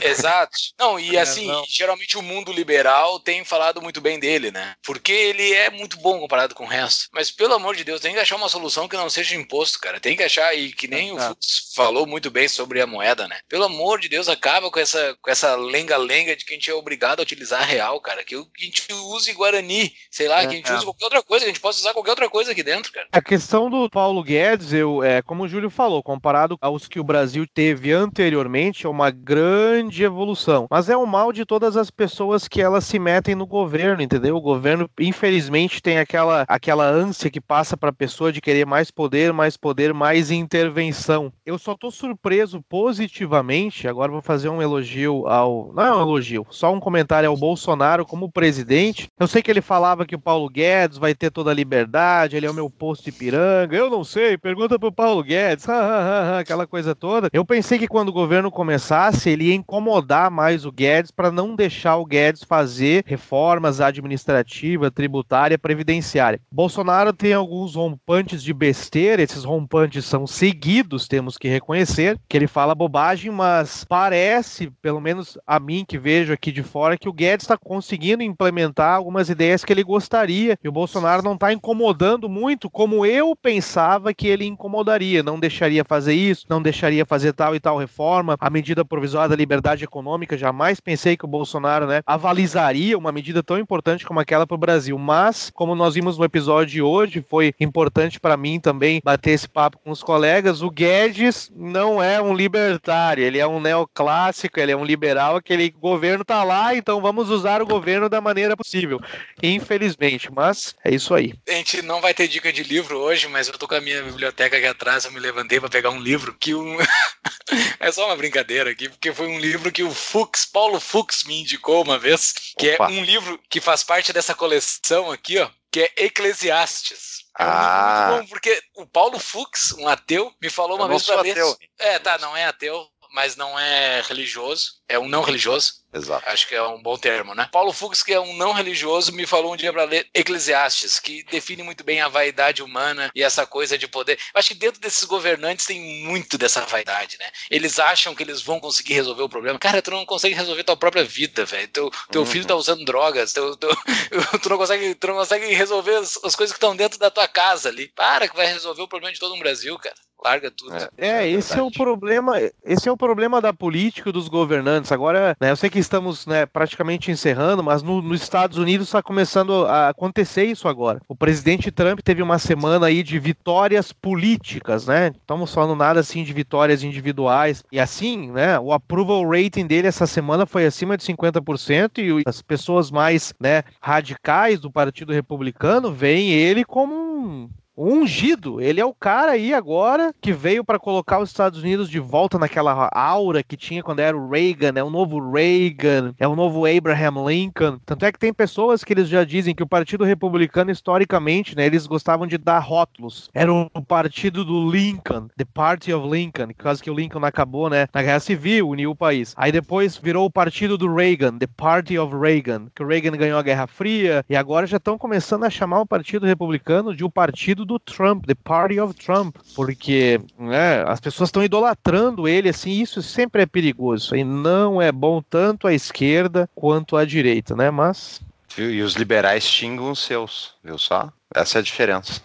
[0.01, 0.57] Exato.
[0.79, 1.63] Não, e é, assim, não.
[1.67, 4.75] geralmente o mundo liberal tem falado muito bem dele, né?
[4.83, 7.09] Porque ele é muito bom comparado com o resto.
[7.13, 9.99] Mas pelo amor de Deus, tem que achar uma solução que não seja imposto, cara.
[9.99, 13.39] Tem que achar, e que nem o Fux falou muito bem sobre a moeda, né?
[13.47, 16.73] Pelo amor de Deus, acaba com essa com essa lenga-lenga de que a gente é
[16.73, 18.23] obrigado a utilizar real, cara.
[18.23, 20.75] Que a gente use Guarani, sei lá, é, que a gente é.
[20.75, 23.07] use qualquer outra coisa, que a gente possa usar qualquer outra coisa aqui dentro, cara.
[23.11, 27.03] A questão do Paulo Guedes, eu, é, como o Júlio falou, comparado aos que o
[27.03, 30.67] Brasil teve anteriormente, é uma grande evolução.
[30.69, 34.35] Mas é o mal de todas as pessoas que elas se metem no governo, entendeu?
[34.35, 38.91] O governo, infelizmente, tem aquela, aquela ânsia que passa para a pessoa de querer mais
[38.91, 41.31] poder, mais poder, mais intervenção.
[41.45, 45.71] Eu só tô surpreso positivamente, agora vou fazer um elogio ao.
[45.73, 49.07] Não é um elogio, só um comentário ao Bolsonaro como presidente.
[49.19, 52.45] Eu sei que ele falava que o Paulo Guedes vai ter toda a liberdade, ele
[52.45, 53.75] é o meu posto de piranga.
[53.75, 55.67] Eu não sei, pergunta pro Paulo Guedes,
[56.39, 57.29] aquela coisa toda.
[57.31, 61.55] Eu pensei que quando o governo começasse, ele ia incomodar mais o Guedes para não
[61.55, 66.39] deixar o Guedes fazer reformas administrativa, tributária, previdenciária.
[66.51, 72.47] Bolsonaro tem alguns rompantes de besteira, esses rompantes são seguidos, temos que reconhecer, que ele
[72.47, 77.13] fala bobagem, mas parece, pelo menos a mim que vejo aqui de fora, que o
[77.13, 82.29] Guedes está conseguindo implementar algumas ideias que ele gostaria, e o Bolsonaro não está incomodando
[82.29, 87.55] muito como eu pensava que ele incomodaria, não deixaria fazer isso, não deixaria fazer tal
[87.55, 92.01] e tal reforma, a medida provisória da liberdade econômica, jamais pensei que o Bolsonaro, né,
[92.05, 94.97] avalizaria seria uma medida tão importante como aquela para o Brasil.
[94.97, 99.47] Mas, como nós vimos no episódio de hoje, foi importante para mim também bater esse
[99.47, 100.63] papo com os colegas.
[100.63, 105.35] O Guedes não é um libertário, ele é um neoclássico, ele é um liberal.
[105.35, 108.99] Aquele governo tá lá, então vamos usar o governo da maneira possível.
[109.43, 111.33] Infelizmente, mas é isso aí.
[111.47, 114.01] A gente não vai ter dica de livro hoje, mas eu tô com a minha
[114.01, 116.77] biblioteca aqui atrás, eu me levantei para pegar um livro que um.
[117.79, 121.41] é só uma brincadeira aqui, porque foi um livro que o Fux, Paulo Fux, me
[121.41, 122.91] indicou uma vez, que é Opa.
[122.91, 127.25] um livro que faz parte dessa coleção aqui, ó, que é Eclesiastes.
[127.37, 128.07] É um ah.
[128.11, 131.37] muito bom, porque o Paulo Fux, um ateu, me falou uma eu vez pra ler.
[131.77, 135.83] É, tá, não é ateu, mas não é religioso, é um não religioso.
[135.93, 136.23] Exato.
[136.27, 137.49] Acho que é um bom termo, né?
[137.51, 141.23] Paulo Fux, que é um não religioso, me falou um dia para ler Eclesiastes, que
[141.23, 144.13] define muito bem a vaidade humana e essa coisa de poder.
[144.33, 147.25] Eu acho que dentro desses governantes tem muito dessa vaidade, né?
[147.49, 149.57] Eles acham que eles vão conseguir resolver o problema.
[149.57, 151.67] Cara, tu não consegue resolver tua própria vida, velho.
[151.69, 152.27] Teu, teu uhum.
[152.27, 153.69] filho tá usando drogas, teu, teu,
[154.41, 157.27] tu, não consegue, tu não consegue resolver as, as coisas que estão dentro da tua
[157.27, 157.87] casa ali.
[157.87, 160.75] Para que vai resolver o problema de todo o Brasil, cara larga tudo.
[160.75, 162.33] É, é, é esse é o problema,
[162.63, 164.91] esse é o problema da política dos governantes.
[164.91, 169.01] Agora, né, eu sei que estamos né, praticamente encerrando, mas no, nos Estados Unidos está
[169.01, 171.01] começando a acontecer isso agora.
[171.07, 175.11] O presidente Trump teve uma semana aí de vitórias políticas, né?
[175.19, 177.63] Estamos falando nada assim de vitórias individuais.
[177.71, 182.41] E assim, né, o approval rating dele essa semana foi acima de 50% e as
[182.41, 187.49] pessoas mais, né, radicais do Partido Republicano veem ele como um
[187.79, 188.59] ungido.
[188.59, 192.37] Ele é o cara aí agora que veio para colocar os Estados Unidos de volta
[192.37, 196.65] naquela aura que tinha quando era o Reagan, é o novo Reagan, é o novo
[196.65, 197.79] Abraham Lincoln.
[197.85, 201.65] Tanto é que tem pessoas que eles já dizem que o Partido Republicano historicamente, né,
[201.65, 203.29] eles gostavam de dar rótulos.
[203.33, 207.87] Era o partido do Lincoln, The Party of Lincoln, por que o Lincoln acabou, né,
[207.93, 209.33] na Guerra Civil, uniu o país.
[209.37, 213.39] Aí depois virou o partido do Reagan, The Party of Reagan, que o Reagan ganhou
[213.39, 217.09] a Guerra Fria e agora já estão começando a chamar o Partido Republicano de o
[217.09, 222.81] partido do Trump, The Party of Trump, porque né, as pessoas estão idolatrando ele, assim,
[222.81, 227.71] isso sempre é perigoso, e não é bom tanto à esquerda quanto à direita, né,
[227.71, 228.21] mas...
[228.57, 231.13] E os liberais xingam os seus, viu só?
[231.33, 232.21] Essa é a diferença.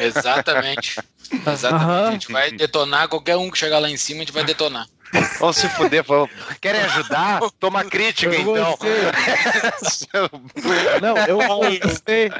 [0.00, 0.98] Exatamente.
[1.46, 1.84] Exatamente.
[1.84, 2.08] Uhum.
[2.08, 4.86] A gente vai detonar qualquer um que chegar lá em cima, a gente vai detonar.
[5.38, 6.30] Vamos se fuder, vamos.
[6.60, 7.40] Querem ajudar?
[7.58, 8.78] Toma crítica, eu então.
[11.02, 11.38] Não, eu
[11.80, 12.30] gostei.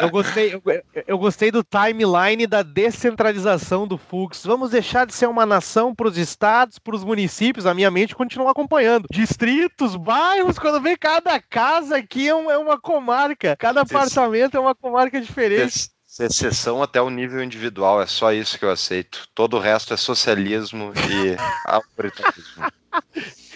[0.00, 0.62] Eu gostei, eu,
[1.06, 4.44] eu, gostei do timeline da descentralização do Fux.
[4.44, 7.66] Vamos deixar de ser uma nação para os estados, para os municípios.
[7.66, 9.06] A minha mente continua acompanhando.
[9.10, 13.56] Distritos, bairros, quando vem cada casa aqui é, é uma comarca.
[13.56, 15.90] Cada apartamento é uma comarca diferente
[16.26, 19.28] exceção até o nível individual, é só isso que eu aceito.
[19.34, 21.36] Todo o resto é socialismo e
[21.66, 22.64] autoritarismo.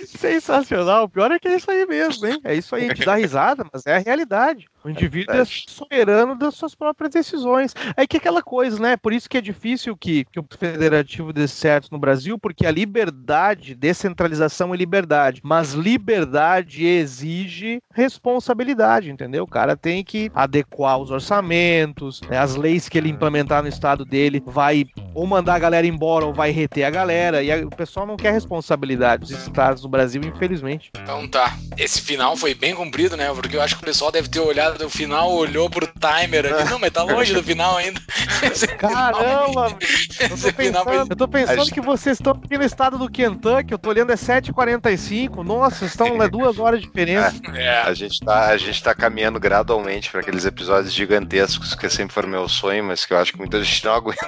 [0.07, 1.05] Sensacional.
[1.05, 2.41] O pior é que é isso aí mesmo, hein?
[2.45, 4.69] É isso aí, a gente dá risada, mas é a realidade.
[4.85, 7.75] O indivíduo é, é soberano das suas próprias decisões.
[7.97, 8.97] É que aquela coisa, né?
[8.97, 12.71] Por isso que é difícil que, que o federativo dê certo no Brasil, porque a
[12.71, 19.45] liberdade, descentralização é liberdade, mas liberdade exige responsabilidade, entendeu?
[19.45, 22.39] O cara tem que adequar os orçamentos, né?
[22.39, 24.85] as leis que ele implementar no estado dele vai
[25.15, 28.17] ou mandar a galera embora ou vai reter a galera, e a, o pessoal não
[28.17, 29.25] quer responsabilidade.
[29.25, 30.91] Os estados do Brasil, infelizmente.
[30.97, 31.57] Então tá.
[31.79, 33.33] Esse final foi bem cumprido, né?
[33.33, 36.70] Porque eu acho que o pessoal deve ter olhado no final, olhou pro timer ali.
[36.70, 38.01] Não, mas tá longe do final ainda.
[38.78, 39.77] Caramba!
[40.20, 40.99] eu, tô pensando, foi...
[40.99, 44.16] eu tô pensando que vocês estão aqui no estado do Kentucky, eu tô olhando é
[44.16, 45.43] 7h45.
[45.43, 47.40] Nossa, estão é duas horas de diferença.
[47.55, 47.82] É.
[47.82, 52.28] A, gente tá, a gente tá caminhando gradualmente para aqueles episódios gigantescos que sempre foram
[52.28, 54.27] meu sonho, mas que eu acho que muita gente não aguenta.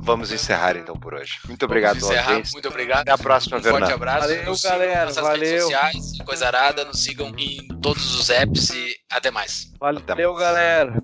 [0.00, 1.38] Vamos encerrar então por hoje.
[1.46, 2.42] Muito obrigado, Vamos encerrar.
[2.52, 3.00] Muito obrigado.
[3.00, 3.80] Até a próxima, um Fernando.
[3.80, 4.28] Forte abraço.
[4.28, 5.12] Valeu, nos galera.
[5.12, 5.40] Valeu.
[5.40, 6.84] redes sociais, coisa arada.
[6.84, 9.72] Nos sigam em todos os apps e até mais.
[9.78, 10.38] Valeu, até mais.
[10.38, 10.94] galera.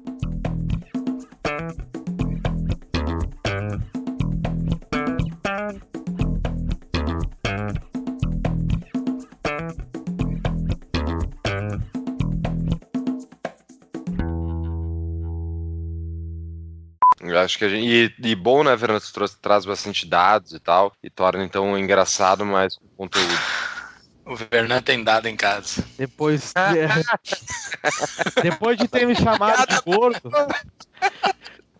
[17.20, 17.86] Eu acho que a gente.
[17.86, 19.00] E, e bom, né, Fernando?
[19.00, 23.34] Você traz bastante dados e tal, e torna então engraçado mais o conteúdo.
[24.26, 25.86] O Fernando tem dado em casa.
[25.96, 28.42] Depois de...
[28.42, 30.32] Depois de ter me chamado de gordo.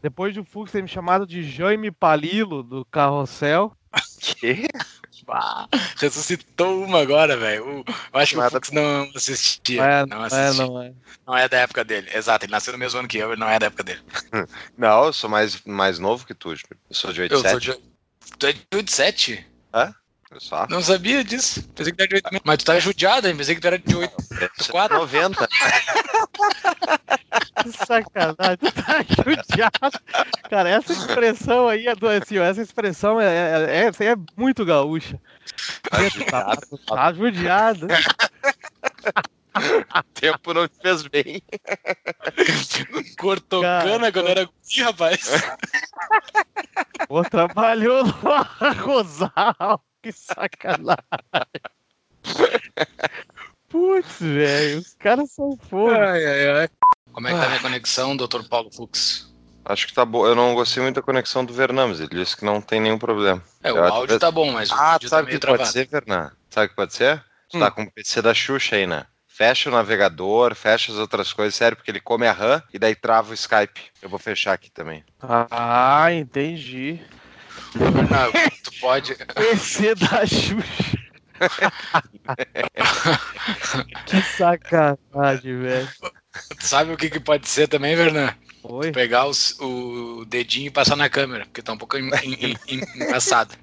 [0.00, 3.76] Depois do Fux ter me chamado de Jaime Palilo do Carrossel.
[4.20, 4.68] Que?
[5.28, 5.66] Ah,
[5.96, 7.84] ressuscitou uma agora, velho.
[8.12, 9.82] Eu acho que o Fux não assistia.
[9.82, 10.64] É, não, assistia.
[10.64, 10.92] É, não, é.
[11.26, 12.08] não é da época dele.
[12.14, 14.02] Exato, ele nasceu no mesmo ano que eu, ele não é da época dele.
[14.78, 16.58] Não, eu sou mais, mais novo que tu, Eu
[16.92, 17.32] sou de 87.
[17.32, 18.36] Eu sou de...
[18.38, 19.46] Tu é de 87?
[19.74, 19.92] Hã?
[20.38, 20.66] Só.
[20.68, 21.62] Não sabia disso.
[21.74, 22.42] Pensei que era de 8 metros.
[22.44, 23.36] Mas tu tá judiado, hein?
[23.36, 24.14] Pensei que tu era de 8.
[24.70, 24.98] 4.
[24.98, 25.48] 90.
[27.62, 30.00] Que sacanagem, tu tá judiado.
[30.50, 35.20] Cara, essa expressão aí é do assim, essa expressão é, é, é, é muito gaúcha.
[35.88, 36.78] Tá judiado.
[36.86, 37.86] Tá judiado.
[39.56, 41.42] O tempo não te fez bem.
[43.18, 45.30] Cortou cana quando era guri, rapaz.
[47.08, 49.82] Pô, trabalhou no Arrozal.
[50.06, 51.02] Que sacanagem.
[53.68, 56.12] Putz, velho, os caras são foda.
[56.12, 56.68] Ai, ai, ai.
[57.12, 58.44] Como é que tá a minha conexão, Dr.
[58.48, 59.34] Paulo Fux?
[59.64, 60.24] Acho que tá bom.
[60.24, 61.98] Eu não gostei muito da conexão do Vernames.
[61.98, 63.42] Ele disse que não tem nenhum problema.
[63.64, 65.62] É, o áudio tá bom, mas o ah, vídeo sabe tá meio que travado.
[65.64, 66.30] pode ser, Vernan?
[66.50, 67.24] Sabe o que pode ser?
[67.48, 67.60] Tu tá hum.
[67.62, 69.06] tá com o PC da Xuxa aí, né?
[69.26, 72.94] Fecha o navegador, fecha as outras coisas, sério, porque ele come a RAM e daí
[72.94, 73.90] trava o Skype.
[74.00, 75.04] Eu vou fechar aqui também.
[75.20, 77.00] Ah, entendi.
[77.74, 79.14] Não, tu pode.
[79.14, 81.06] PC da Xuxa.
[84.06, 85.88] que sacanagem, velho.
[86.60, 88.34] Sabe o que, que pode ser também, Vernan?
[88.62, 88.90] Oi?
[88.90, 93.54] Pegar os, o dedinho e passar na câmera, porque tá um pouco engraçado.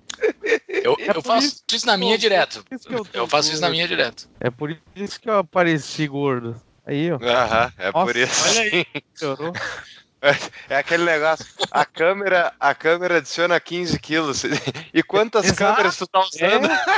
[0.68, 2.64] Eu, é eu faço isso, isso na minha direto.
[2.90, 4.30] Eu, eu, faço isso na minha direto.
[4.40, 6.60] É por isso que eu apareci gordo.
[6.86, 7.16] Aí, ó.
[7.16, 8.50] Aham, é Nossa, por isso.
[8.50, 8.86] Olha aí.
[10.70, 11.46] É, aquele negócio.
[11.70, 14.44] A câmera, a câmera adiciona 15 quilos.
[14.94, 15.58] E quantas Exato.
[15.58, 16.70] câmeras tu tá usando?
[16.72, 16.94] É.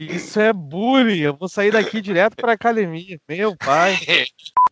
[0.00, 1.20] Isso é bullying.
[1.20, 3.18] Eu vou sair daqui direto pra academia.
[3.28, 3.98] Meu pai.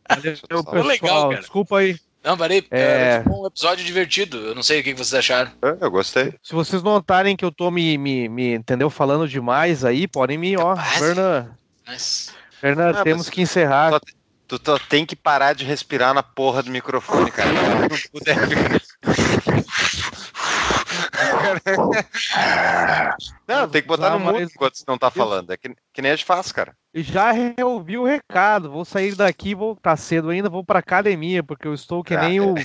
[0.08, 0.82] Valeu, pessoal.
[0.84, 1.40] Legal, cara.
[1.40, 1.96] Desculpa aí.
[2.22, 2.66] Não, parei.
[2.70, 3.22] É...
[3.24, 4.38] é um episódio divertido.
[4.38, 5.52] Eu não sei o que vocês acharam.
[5.62, 6.34] É, eu gostei.
[6.42, 10.56] Se vocês notarem que eu tô me, me, me entendeu, falando demais aí, podem me,
[10.56, 11.56] ó, Fernanda.
[11.86, 12.36] Mas...
[12.60, 13.90] Fernanda, ah, temos que encerrar.
[13.90, 14.00] Só,
[14.46, 17.50] tu, tu tem que parar de respirar na porra do microfone, cara.
[17.52, 18.36] não puder
[23.46, 25.52] Não, tem que botar no mundo enquanto você não tá falando.
[25.52, 26.74] É que, que nem a gente faz, cara.
[26.94, 27.32] Já
[27.64, 28.70] ouvi o recado.
[28.70, 32.40] Vou sair daqui, vou tá cedo ainda, vou pra academia, porque eu estou que nem
[32.40, 32.56] o, o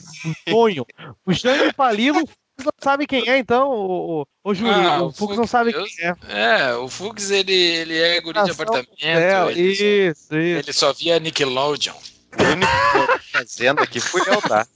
[0.45, 0.85] Tonho.
[1.25, 2.23] O Jânio Palilo
[2.59, 4.73] não sabe quem é, então, o, o, o Júlio.
[4.73, 6.15] Ah, o, o Fux não sabe quem é.
[6.29, 8.89] É, o Fux, ele, ele é guri de apartamento.
[9.01, 10.59] É, ele isso, só, isso.
[10.59, 11.95] Ele só via Nickelodeon.
[12.39, 14.67] O único fazendo aqui fui eu, tá?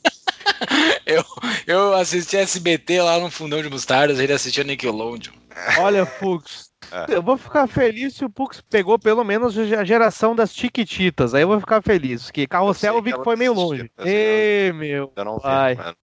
[1.06, 1.24] eu,
[1.66, 5.34] eu assisti SBT lá no Fundão de Mostardas, ele assistia Nickelodeon.
[5.80, 7.16] Olha, Fux, é.
[7.16, 11.34] eu vou ficar feliz se o Fux pegou pelo menos a geração das Chiquititas.
[11.34, 13.90] Aí eu vou ficar feliz, que Carrossel eu vi que foi meio longe.
[14.00, 15.12] Ê, meu.
[15.16, 15.96] Eu não vi, mano.